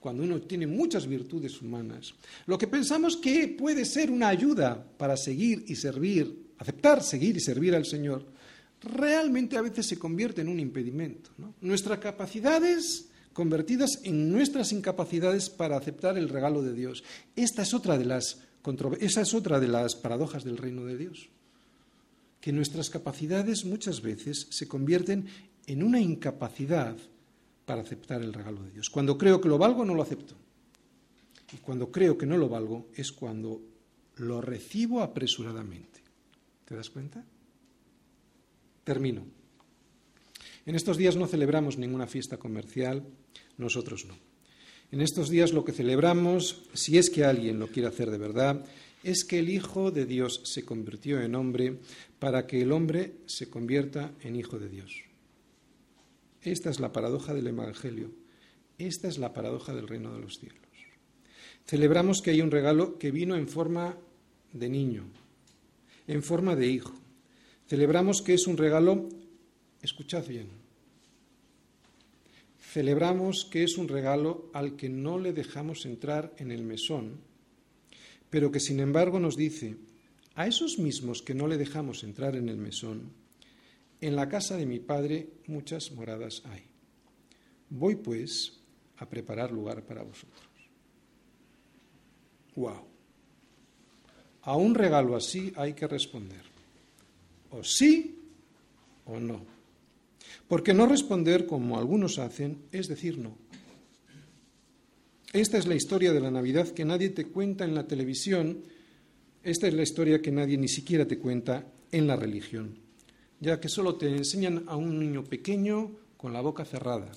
cuando 0.00 0.22
uno 0.22 0.40
tiene 0.40 0.66
muchas 0.66 1.06
virtudes 1.06 1.60
humanas, 1.60 2.14
lo 2.46 2.58
que 2.58 2.66
pensamos 2.66 3.16
que 3.16 3.48
puede 3.48 3.84
ser 3.84 4.10
una 4.10 4.28
ayuda 4.28 4.82
para 4.96 5.16
seguir 5.16 5.64
y 5.68 5.76
servir, 5.76 6.52
aceptar, 6.58 7.02
seguir 7.02 7.36
y 7.36 7.40
servir 7.40 7.74
al 7.74 7.84
Señor, 7.84 8.24
realmente 8.82 9.56
a 9.56 9.62
veces 9.62 9.86
se 9.86 9.98
convierte 9.98 10.40
en 10.40 10.48
un 10.48 10.58
impedimento. 10.58 11.30
Nuestras 11.60 11.98
capacidades 11.98 13.10
convertidas 13.32 14.00
en 14.02 14.32
nuestras 14.32 14.72
incapacidades 14.72 15.50
para 15.50 15.76
aceptar 15.76 16.18
el 16.18 16.28
regalo 16.28 16.62
de 16.62 16.74
Dios. 16.74 17.04
Esta 17.36 17.62
es 17.62 17.74
otra 17.74 17.96
de 17.96 18.04
las, 18.04 18.40
esa 19.00 19.20
es 19.20 19.34
otra 19.34 19.60
de 19.60 19.68
las 19.68 19.94
paradojas 19.94 20.44
del 20.44 20.56
reino 20.56 20.84
de 20.84 20.96
Dios. 20.96 21.28
Que 22.40 22.52
nuestras 22.52 22.90
capacidades 22.90 23.64
muchas 23.64 24.00
veces 24.00 24.46
se 24.50 24.66
convierten 24.66 25.26
en 25.66 25.82
una 25.82 26.00
incapacidad 26.00 26.96
para 27.70 27.82
aceptar 27.82 28.20
el 28.20 28.32
regalo 28.32 28.64
de 28.64 28.72
Dios. 28.72 28.90
Cuando 28.90 29.16
creo 29.16 29.40
que 29.40 29.48
lo 29.48 29.56
valgo, 29.56 29.84
no 29.84 29.94
lo 29.94 30.02
acepto. 30.02 30.34
Y 31.52 31.58
cuando 31.58 31.92
creo 31.92 32.18
que 32.18 32.26
no 32.26 32.36
lo 32.36 32.48
valgo, 32.48 32.88
es 32.96 33.12
cuando 33.12 33.62
lo 34.16 34.40
recibo 34.40 35.02
apresuradamente. 35.02 36.00
¿Te 36.64 36.74
das 36.74 36.90
cuenta? 36.90 37.24
Termino. 38.82 39.24
En 40.66 40.74
estos 40.74 40.96
días 40.96 41.14
no 41.14 41.28
celebramos 41.28 41.78
ninguna 41.78 42.08
fiesta 42.08 42.38
comercial, 42.38 43.04
nosotros 43.56 44.04
no. 44.04 44.18
En 44.90 45.00
estos 45.00 45.30
días 45.30 45.52
lo 45.52 45.64
que 45.64 45.70
celebramos, 45.70 46.64
si 46.74 46.98
es 46.98 47.08
que 47.08 47.24
alguien 47.24 47.60
lo 47.60 47.68
quiere 47.68 47.86
hacer 47.86 48.10
de 48.10 48.18
verdad, 48.18 48.66
es 49.04 49.24
que 49.24 49.38
el 49.38 49.48
Hijo 49.48 49.92
de 49.92 50.06
Dios 50.06 50.40
se 50.42 50.64
convirtió 50.64 51.20
en 51.20 51.36
hombre 51.36 51.78
para 52.18 52.48
que 52.48 52.62
el 52.62 52.72
hombre 52.72 53.12
se 53.26 53.48
convierta 53.48 54.10
en 54.22 54.34
Hijo 54.34 54.58
de 54.58 54.68
Dios. 54.68 55.09
Esta 56.42 56.70
es 56.70 56.80
la 56.80 56.92
paradoja 56.92 57.34
del 57.34 57.46
Evangelio. 57.46 58.10
Esta 58.78 59.08
es 59.08 59.18
la 59.18 59.34
paradoja 59.34 59.74
del 59.74 59.88
reino 59.88 60.12
de 60.14 60.20
los 60.20 60.38
cielos. 60.38 60.58
Celebramos 61.66 62.22
que 62.22 62.30
hay 62.30 62.40
un 62.40 62.50
regalo 62.50 62.98
que 62.98 63.10
vino 63.10 63.36
en 63.36 63.46
forma 63.46 63.96
de 64.52 64.68
niño, 64.68 65.04
en 66.06 66.22
forma 66.22 66.56
de 66.56 66.66
hijo. 66.66 66.94
Celebramos 67.68 68.22
que 68.22 68.34
es 68.34 68.46
un 68.46 68.56
regalo, 68.56 69.08
escuchad 69.82 70.26
bien, 70.26 70.48
celebramos 72.58 73.44
que 73.44 73.62
es 73.62 73.78
un 73.78 73.88
regalo 73.88 74.50
al 74.52 74.76
que 74.76 74.88
no 74.88 75.18
le 75.18 75.32
dejamos 75.32 75.86
entrar 75.86 76.34
en 76.38 76.50
el 76.50 76.62
mesón, 76.62 77.20
pero 78.30 78.50
que 78.50 78.60
sin 78.60 78.80
embargo 78.80 79.20
nos 79.20 79.36
dice, 79.36 79.76
a 80.34 80.46
esos 80.46 80.78
mismos 80.78 81.22
que 81.22 81.34
no 81.34 81.46
le 81.46 81.58
dejamos 81.58 82.02
entrar 82.02 82.34
en 82.34 82.48
el 82.48 82.56
mesón, 82.56 83.12
en 84.00 84.16
la 84.16 84.28
casa 84.28 84.56
de 84.56 84.66
mi 84.66 84.78
Padre 84.78 85.28
muchas 85.46 85.92
moradas 85.92 86.42
hay. 86.46 86.64
Voy 87.68 87.96
pues 87.96 88.60
a 88.96 89.08
preparar 89.08 89.52
lugar 89.52 89.82
para 89.82 90.02
vosotros. 90.02 90.48
¡Wow! 92.56 92.84
A 94.42 94.56
un 94.56 94.74
regalo 94.74 95.16
así 95.16 95.52
hay 95.56 95.74
que 95.74 95.86
responder. 95.86 96.42
O 97.50 97.62
sí 97.62 98.18
o 99.06 99.18
no. 99.18 99.44
Porque 100.48 100.74
no 100.74 100.86
responder 100.86 101.46
como 101.46 101.78
algunos 101.78 102.18
hacen 102.18 102.62
es 102.72 102.88
decir 102.88 103.18
no. 103.18 103.36
Esta 105.32 105.58
es 105.58 105.66
la 105.66 105.76
historia 105.76 106.12
de 106.12 106.20
la 106.20 106.30
Navidad 106.30 106.68
que 106.68 106.84
nadie 106.84 107.10
te 107.10 107.26
cuenta 107.26 107.64
en 107.64 107.74
la 107.74 107.86
televisión 107.86 108.64
Esta 109.42 109.68
es 109.68 109.74
la 109.74 109.82
historia 109.82 110.20
que 110.20 110.32
nadie 110.32 110.58
ni 110.58 110.68
siquiera 110.68 111.06
te 111.06 111.18
cuenta 111.18 111.72
en 111.92 112.06
la 112.06 112.16
religión, 112.16 112.78
ya 113.40 113.58
que 113.58 113.68
solo 113.68 113.96
te 113.96 114.08
enseñan 114.08 114.64
a 114.68 114.76
un 114.76 114.98
niño 114.98 115.24
pequeño 115.24 115.90
con 116.16 116.32
la 116.32 116.42
boca 116.42 116.64
cerrada. 116.64 117.10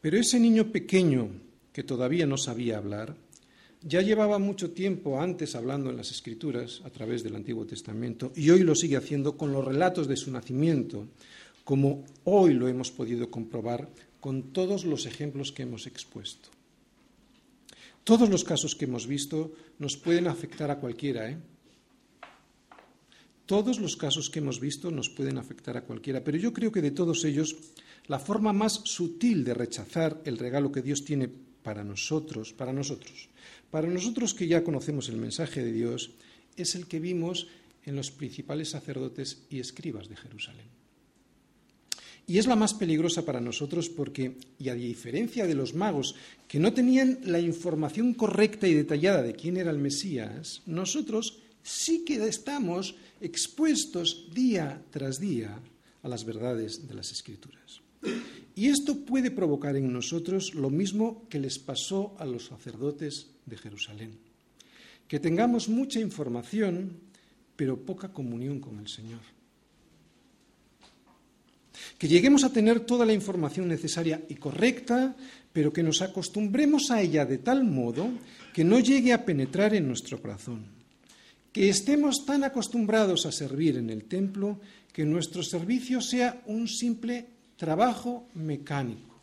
Pero 0.00 0.18
ese 0.18 0.38
niño 0.38 0.70
pequeño 0.70 1.30
que 1.72 1.84
todavía 1.84 2.26
no 2.26 2.36
sabía 2.36 2.78
hablar, 2.78 3.16
ya 3.82 4.00
llevaba 4.02 4.38
mucho 4.38 4.72
tiempo 4.72 5.20
antes 5.20 5.54
hablando 5.54 5.90
en 5.90 5.96
las 5.96 6.10
Escrituras 6.10 6.82
a 6.84 6.90
través 6.90 7.22
del 7.22 7.36
Antiguo 7.36 7.66
Testamento 7.66 8.32
y 8.34 8.50
hoy 8.50 8.64
lo 8.64 8.74
sigue 8.74 8.96
haciendo 8.96 9.36
con 9.36 9.52
los 9.52 9.64
relatos 9.64 10.08
de 10.08 10.16
su 10.16 10.30
nacimiento, 10.32 11.06
como 11.64 12.04
hoy 12.24 12.54
lo 12.54 12.66
hemos 12.66 12.90
podido 12.90 13.30
comprobar 13.30 13.88
con 14.20 14.52
todos 14.52 14.84
los 14.84 15.06
ejemplos 15.06 15.52
que 15.52 15.62
hemos 15.62 15.86
expuesto. 15.86 16.48
Todos 18.02 18.28
los 18.28 18.44
casos 18.44 18.74
que 18.74 18.86
hemos 18.86 19.06
visto 19.06 19.52
nos 19.78 19.96
pueden 19.96 20.26
afectar 20.26 20.70
a 20.70 20.78
cualquiera, 20.78 21.30
¿eh? 21.30 21.38
Todos 23.46 23.78
los 23.78 23.96
casos 23.96 24.28
que 24.28 24.40
hemos 24.40 24.58
visto 24.58 24.90
nos 24.90 25.08
pueden 25.08 25.38
afectar 25.38 25.76
a 25.76 25.82
cualquiera, 25.82 26.22
pero 26.24 26.36
yo 26.36 26.52
creo 26.52 26.72
que 26.72 26.82
de 26.82 26.90
todos 26.90 27.24
ellos, 27.24 27.54
la 28.08 28.18
forma 28.18 28.52
más 28.52 28.82
sutil 28.84 29.44
de 29.44 29.54
rechazar 29.54 30.20
el 30.24 30.36
regalo 30.36 30.72
que 30.72 30.82
Dios 30.82 31.04
tiene 31.04 31.30
para 31.62 31.84
nosotros, 31.84 32.52
para 32.52 32.72
nosotros, 32.72 33.28
para 33.70 33.86
nosotros 33.86 34.34
que 34.34 34.48
ya 34.48 34.64
conocemos 34.64 35.08
el 35.08 35.16
mensaje 35.16 35.64
de 35.64 35.72
Dios, 35.72 36.10
es 36.56 36.74
el 36.74 36.86
que 36.86 36.98
vimos 36.98 37.46
en 37.84 37.94
los 37.94 38.10
principales 38.10 38.70
sacerdotes 38.70 39.42
y 39.48 39.60
escribas 39.60 40.08
de 40.08 40.16
Jerusalén. 40.16 40.66
Y 42.26 42.38
es 42.38 42.48
la 42.48 42.56
más 42.56 42.74
peligrosa 42.74 43.24
para 43.24 43.40
nosotros 43.40 43.88
porque, 43.88 44.38
y 44.58 44.68
a 44.68 44.74
diferencia 44.74 45.46
de 45.46 45.54
los 45.54 45.74
magos 45.74 46.16
que 46.48 46.58
no 46.58 46.72
tenían 46.72 47.20
la 47.22 47.38
información 47.38 48.14
correcta 48.14 48.66
y 48.66 48.74
detallada 48.74 49.22
de 49.22 49.34
quién 49.34 49.56
era 49.56 49.70
el 49.70 49.78
Mesías, 49.78 50.62
nosotros 50.66 51.38
sí 51.66 52.04
que 52.04 52.22
estamos 52.24 52.94
expuestos 53.20 54.30
día 54.32 54.80
tras 54.90 55.18
día 55.18 55.58
a 56.02 56.08
las 56.08 56.24
verdades 56.24 56.86
de 56.86 56.94
las 56.94 57.10
Escrituras. 57.10 57.82
Y 58.54 58.68
esto 58.68 59.04
puede 59.04 59.32
provocar 59.32 59.74
en 59.74 59.92
nosotros 59.92 60.54
lo 60.54 60.70
mismo 60.70 61.26
que 61.28 61.40
les 61.40 61.58
pasó 61.58 62.14
a 62.20 62.24
los 62.24 62.46
sacerdotes 62.46 63.34
de 63.44 63.58
Jerusalén, 63.58 64.16
que 65.08 65.18
tengamos 65.18 65.68
mucha 65.68 65.98
información, 65.98 67.00
pero 67.56 67.84
poca 67.84 68.12
comunión 68.12 68.60
con 68.60 68.78
el 68.78 68.86
Señor. 68.86 69.20
Que 71.98 72.08
lleguemos 72.08 72.44
a 72.44 72.52
tener 72.52 72.80
toda 72.80 73.04
la 73.04 73.12
información 73.12 73.66
necesaria 73.66 74.22
y 74.28 74.36
correcta, 74.36 75.16
pero 75.52 75.72
que 75.72 75.82
nos 75.82 76.00
acostumbremos 76.00 76.90
a 76.90 77.02
ella 77.02 77.26
de 77.26 77.38
tal 77.38 77.64
modo 77.64 78.08
que 78.54 78.64
no 78.64 78.78
llegue 78.78 79.12
a 79.12 79.24
penetrar 79.24 79.74
en 79.74 79.88
nuestro 79.88 80.22
corazón, 80.22 80.75
que 81.56 81.70
estemos 81.70 82.28
tan 82.28 82.44
acostumbrados 82.44 83.24
a 83.24 83.32
servir 83.32 83.78
en 83.80 83.88
el 83.88 84.04
templo 84.04 84.60
que 84.92 85.06
nuestro 85.06 85.40
servicio 85.42 86.02
sea 86.02 86.42
un 86.44 86.68
simple 86.68 87.24
trabajo 87.56 88.28
mecánico. 88.34 89.16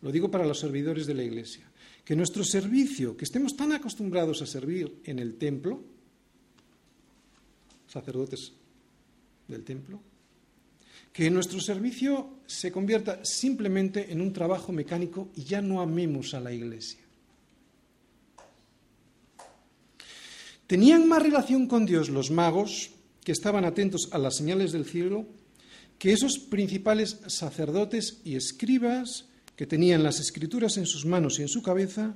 Lo 0.00 0.10
digo 0.10 0.30
para 0.30 0.46
los 0.46 0.58
servidores 0.58 1.06
de 1.06 1.12
la 1.12 1.22
Iglesia, 1.22 1.70
que 2.02 2.16
nuestro 2.16 2.44
servicio, 2.44 3.14
que 3.14 3.26
estemos 3.26 3.54
tan 3.54 3.72
acostumbrados 3.72 4.40
a 4.40 4.46
servir 4.46 5.02
en 5.04 5.18
el 5.18 5.34
templo, 5.34 5.84
sacerdotes 7.86 8.54
del 9.48 9.64
templo, 9.64 10.00
que 11.12 11.28
nuestro 11.28 11.60
servicio 11.60 12.40
se 12.46 12.72
convierta 12.72 13.22
simplemente 13.22 14.10
en 14.10 14.22
un 14.22 14.32
trabajo 14.32 14.72
mecánico 14.72 15.28
y 15.36 15.44
ya 15.44 15.60
no 15.60 15.82
amemos 15.82 16.32
a 16.32 16.40
la 16.40 16.54
Iglesia. 16.54 17.09
Tenían 20.70 21.08
más 21.08 21.20
relación 21.20 21.66
con 21.66 21.84
Dios 21.84 22.10
los 22.10 22.30
magos, 22.30 22.92
que 23.24 23.32
estaban 23.32 23.64
atentos 23.64 24.08
a 24.12 24.18
las 24.18 24.36
señales 24.36 24.70
del 24.70 24.84
cielo, 24.84 25.26
que 25.98 26.12
esos 26.12 26.38
principales 26.38 27.18
sacerdotes 27.26 28.20
y 28.22 28.36
escribas 28.36 29.26
que 29.56 29.66
tenían 29.66 30.04
las 30.04 30.20
escrituras 30.20 30.76
en 30.76 30.86
sus 30.86 31.04
manos 31.04 31.40
y 31.40 31.42
en 31.42 31.48
su 31.48 31.60
cabeza, 31.60 32.14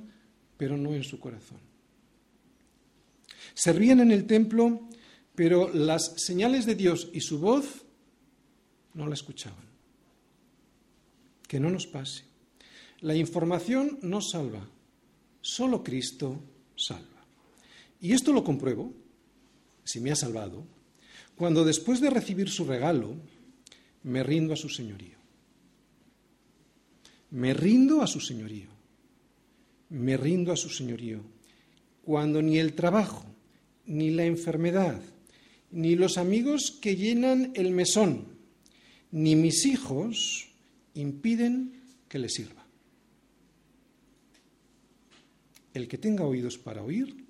pero 0.55 0.77
no 0.77 0.95
en 0.95 1.03
su 1.03 1.19
corazón. 1.19 1.59
Servían 3.53 3.99
en 3.99 4.11
el 4.11 4.25
templo, 4.25 4.87
pero 5.35 5.69
las 5.73 6.13
señales 6.15 6.65
de 6.65 6.75
Dios 6.75 7.09
y 7.11 7.19
su 7.19 7.39
voz 7.39 7.83
no 8.93 9.05
la 9.05 9.15
escuchaban. 9.15 9.65
Que 11.45 11.59
no 11.59 11.69
nos 11.69 11.87
pase. 11.87 12.23
La 13.01 13.15
información 13.15 13.99
no 14.01 14.21
salva, 14.21 14.65
solo 15.41 15.83
Cristo 15.83 16.39
salva. 16.77 17.14
Y 18.01 18.13
esto 18.13 18.33
lo 18.33 18.43
compruebo, 18.43 18.93
si 19.83 19.99
me 19.99 20.11
ha 20.11 20.15
salvado, 20.15 20.65
cuando 21.35 21.65
después 21.65 21.99
de 21.99 22.09
recibir 22.09 22.49
su 22.49 22.65
regalo, 22.65 23.15
me 24.03 24.23
rindo 24.23 24.53
a 24.53 24.57
su 24.57 24.69
señorío. 24.69 25.17
Me 27.31 27.53
rindo 27.53 28.01
a 28.01 28.07
su 28.07 28.19
señorío. 28.19 28.69
Me 29.89 30.17
rindo 30.17 30.51
a 30.51 30.57
su 30.57 30.69
señorío. 30.69 31.21
Cuando 32.03 32.41
ni 32.41 32.57
el 32.57 32.73
trabajo, 32.73 33.25
ni 33.85 34.11
la 34.11 34.25
enfermedad, 34.25 35.01
ni 35.71 35.95
los 35.95 36.17
amigos 36.17 36.77
que 36.81 36.95
llenan 36.95 37.51
el 37.55 37.71
mesón, 37.71 38.27
ni 39.11 39.35
mis 39.35 39.65
hijos 39.65 40.49
impiden 40.93 41.81
que 42.07 42.19
le 42.19 42.29
sirva. 42.29 42.65
El 45.73 45.87
que 45.87 45.97
tenga 45.97 46.23
oídos 46.23 46.57
para 46.57 46.83
oír, 46.83 47.24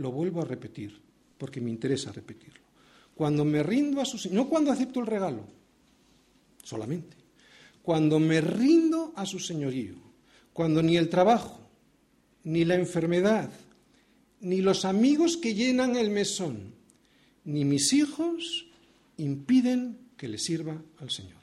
Lo 0.00 0.10
vuelvo 0.10 0.40
a 0.40 0.46
repetir, 0.46 0.98
porque 1.36 1.60
me 1.60 1.68
interesa 1.68 2.10
repetirlo. 2.10 2.64
Cuando 3.14 3.44
me 3.44 3.62
rindo 3.62 4.00
a 4.00 4.06
su 4.06 4.32
no 4.32 4.48
cuando 4.48 4.72
acepto 4.72 5.00
el 5.00 5.06
regalo, 5.06 5.44
solamente. 6.64 7.18
Cuando 7.82 8.18
me 8.18 8.40
rindo 8.40 9.12
a 9.14 9.26
su 9.26 9.38
señorío, 9.38 9.96
cuando 10.54 10.82
ni 10.82 10.96
el 10.96 11.10
trabajo, 11.10 11.60
ni 12.44 12.64
la 12.64 12.76
enfermedad, 12.76 13.50
ni 14.40 14.62
los 14.62 14.86
amigos 14.86 15.36
que 15.36 15.54
llenan 15.54 15.96
el 15.96 16.08
mesón, 16.08 16.72
ni 17.44 17.66
mis 17.66 17.92
hijos 17.92 18.68
impiden 19.18 19.98
que 20.16 20.28
le 20.28 20.38
sirva 20.38 20.80
al 20.98 21.10
Señor. 21.10 21.39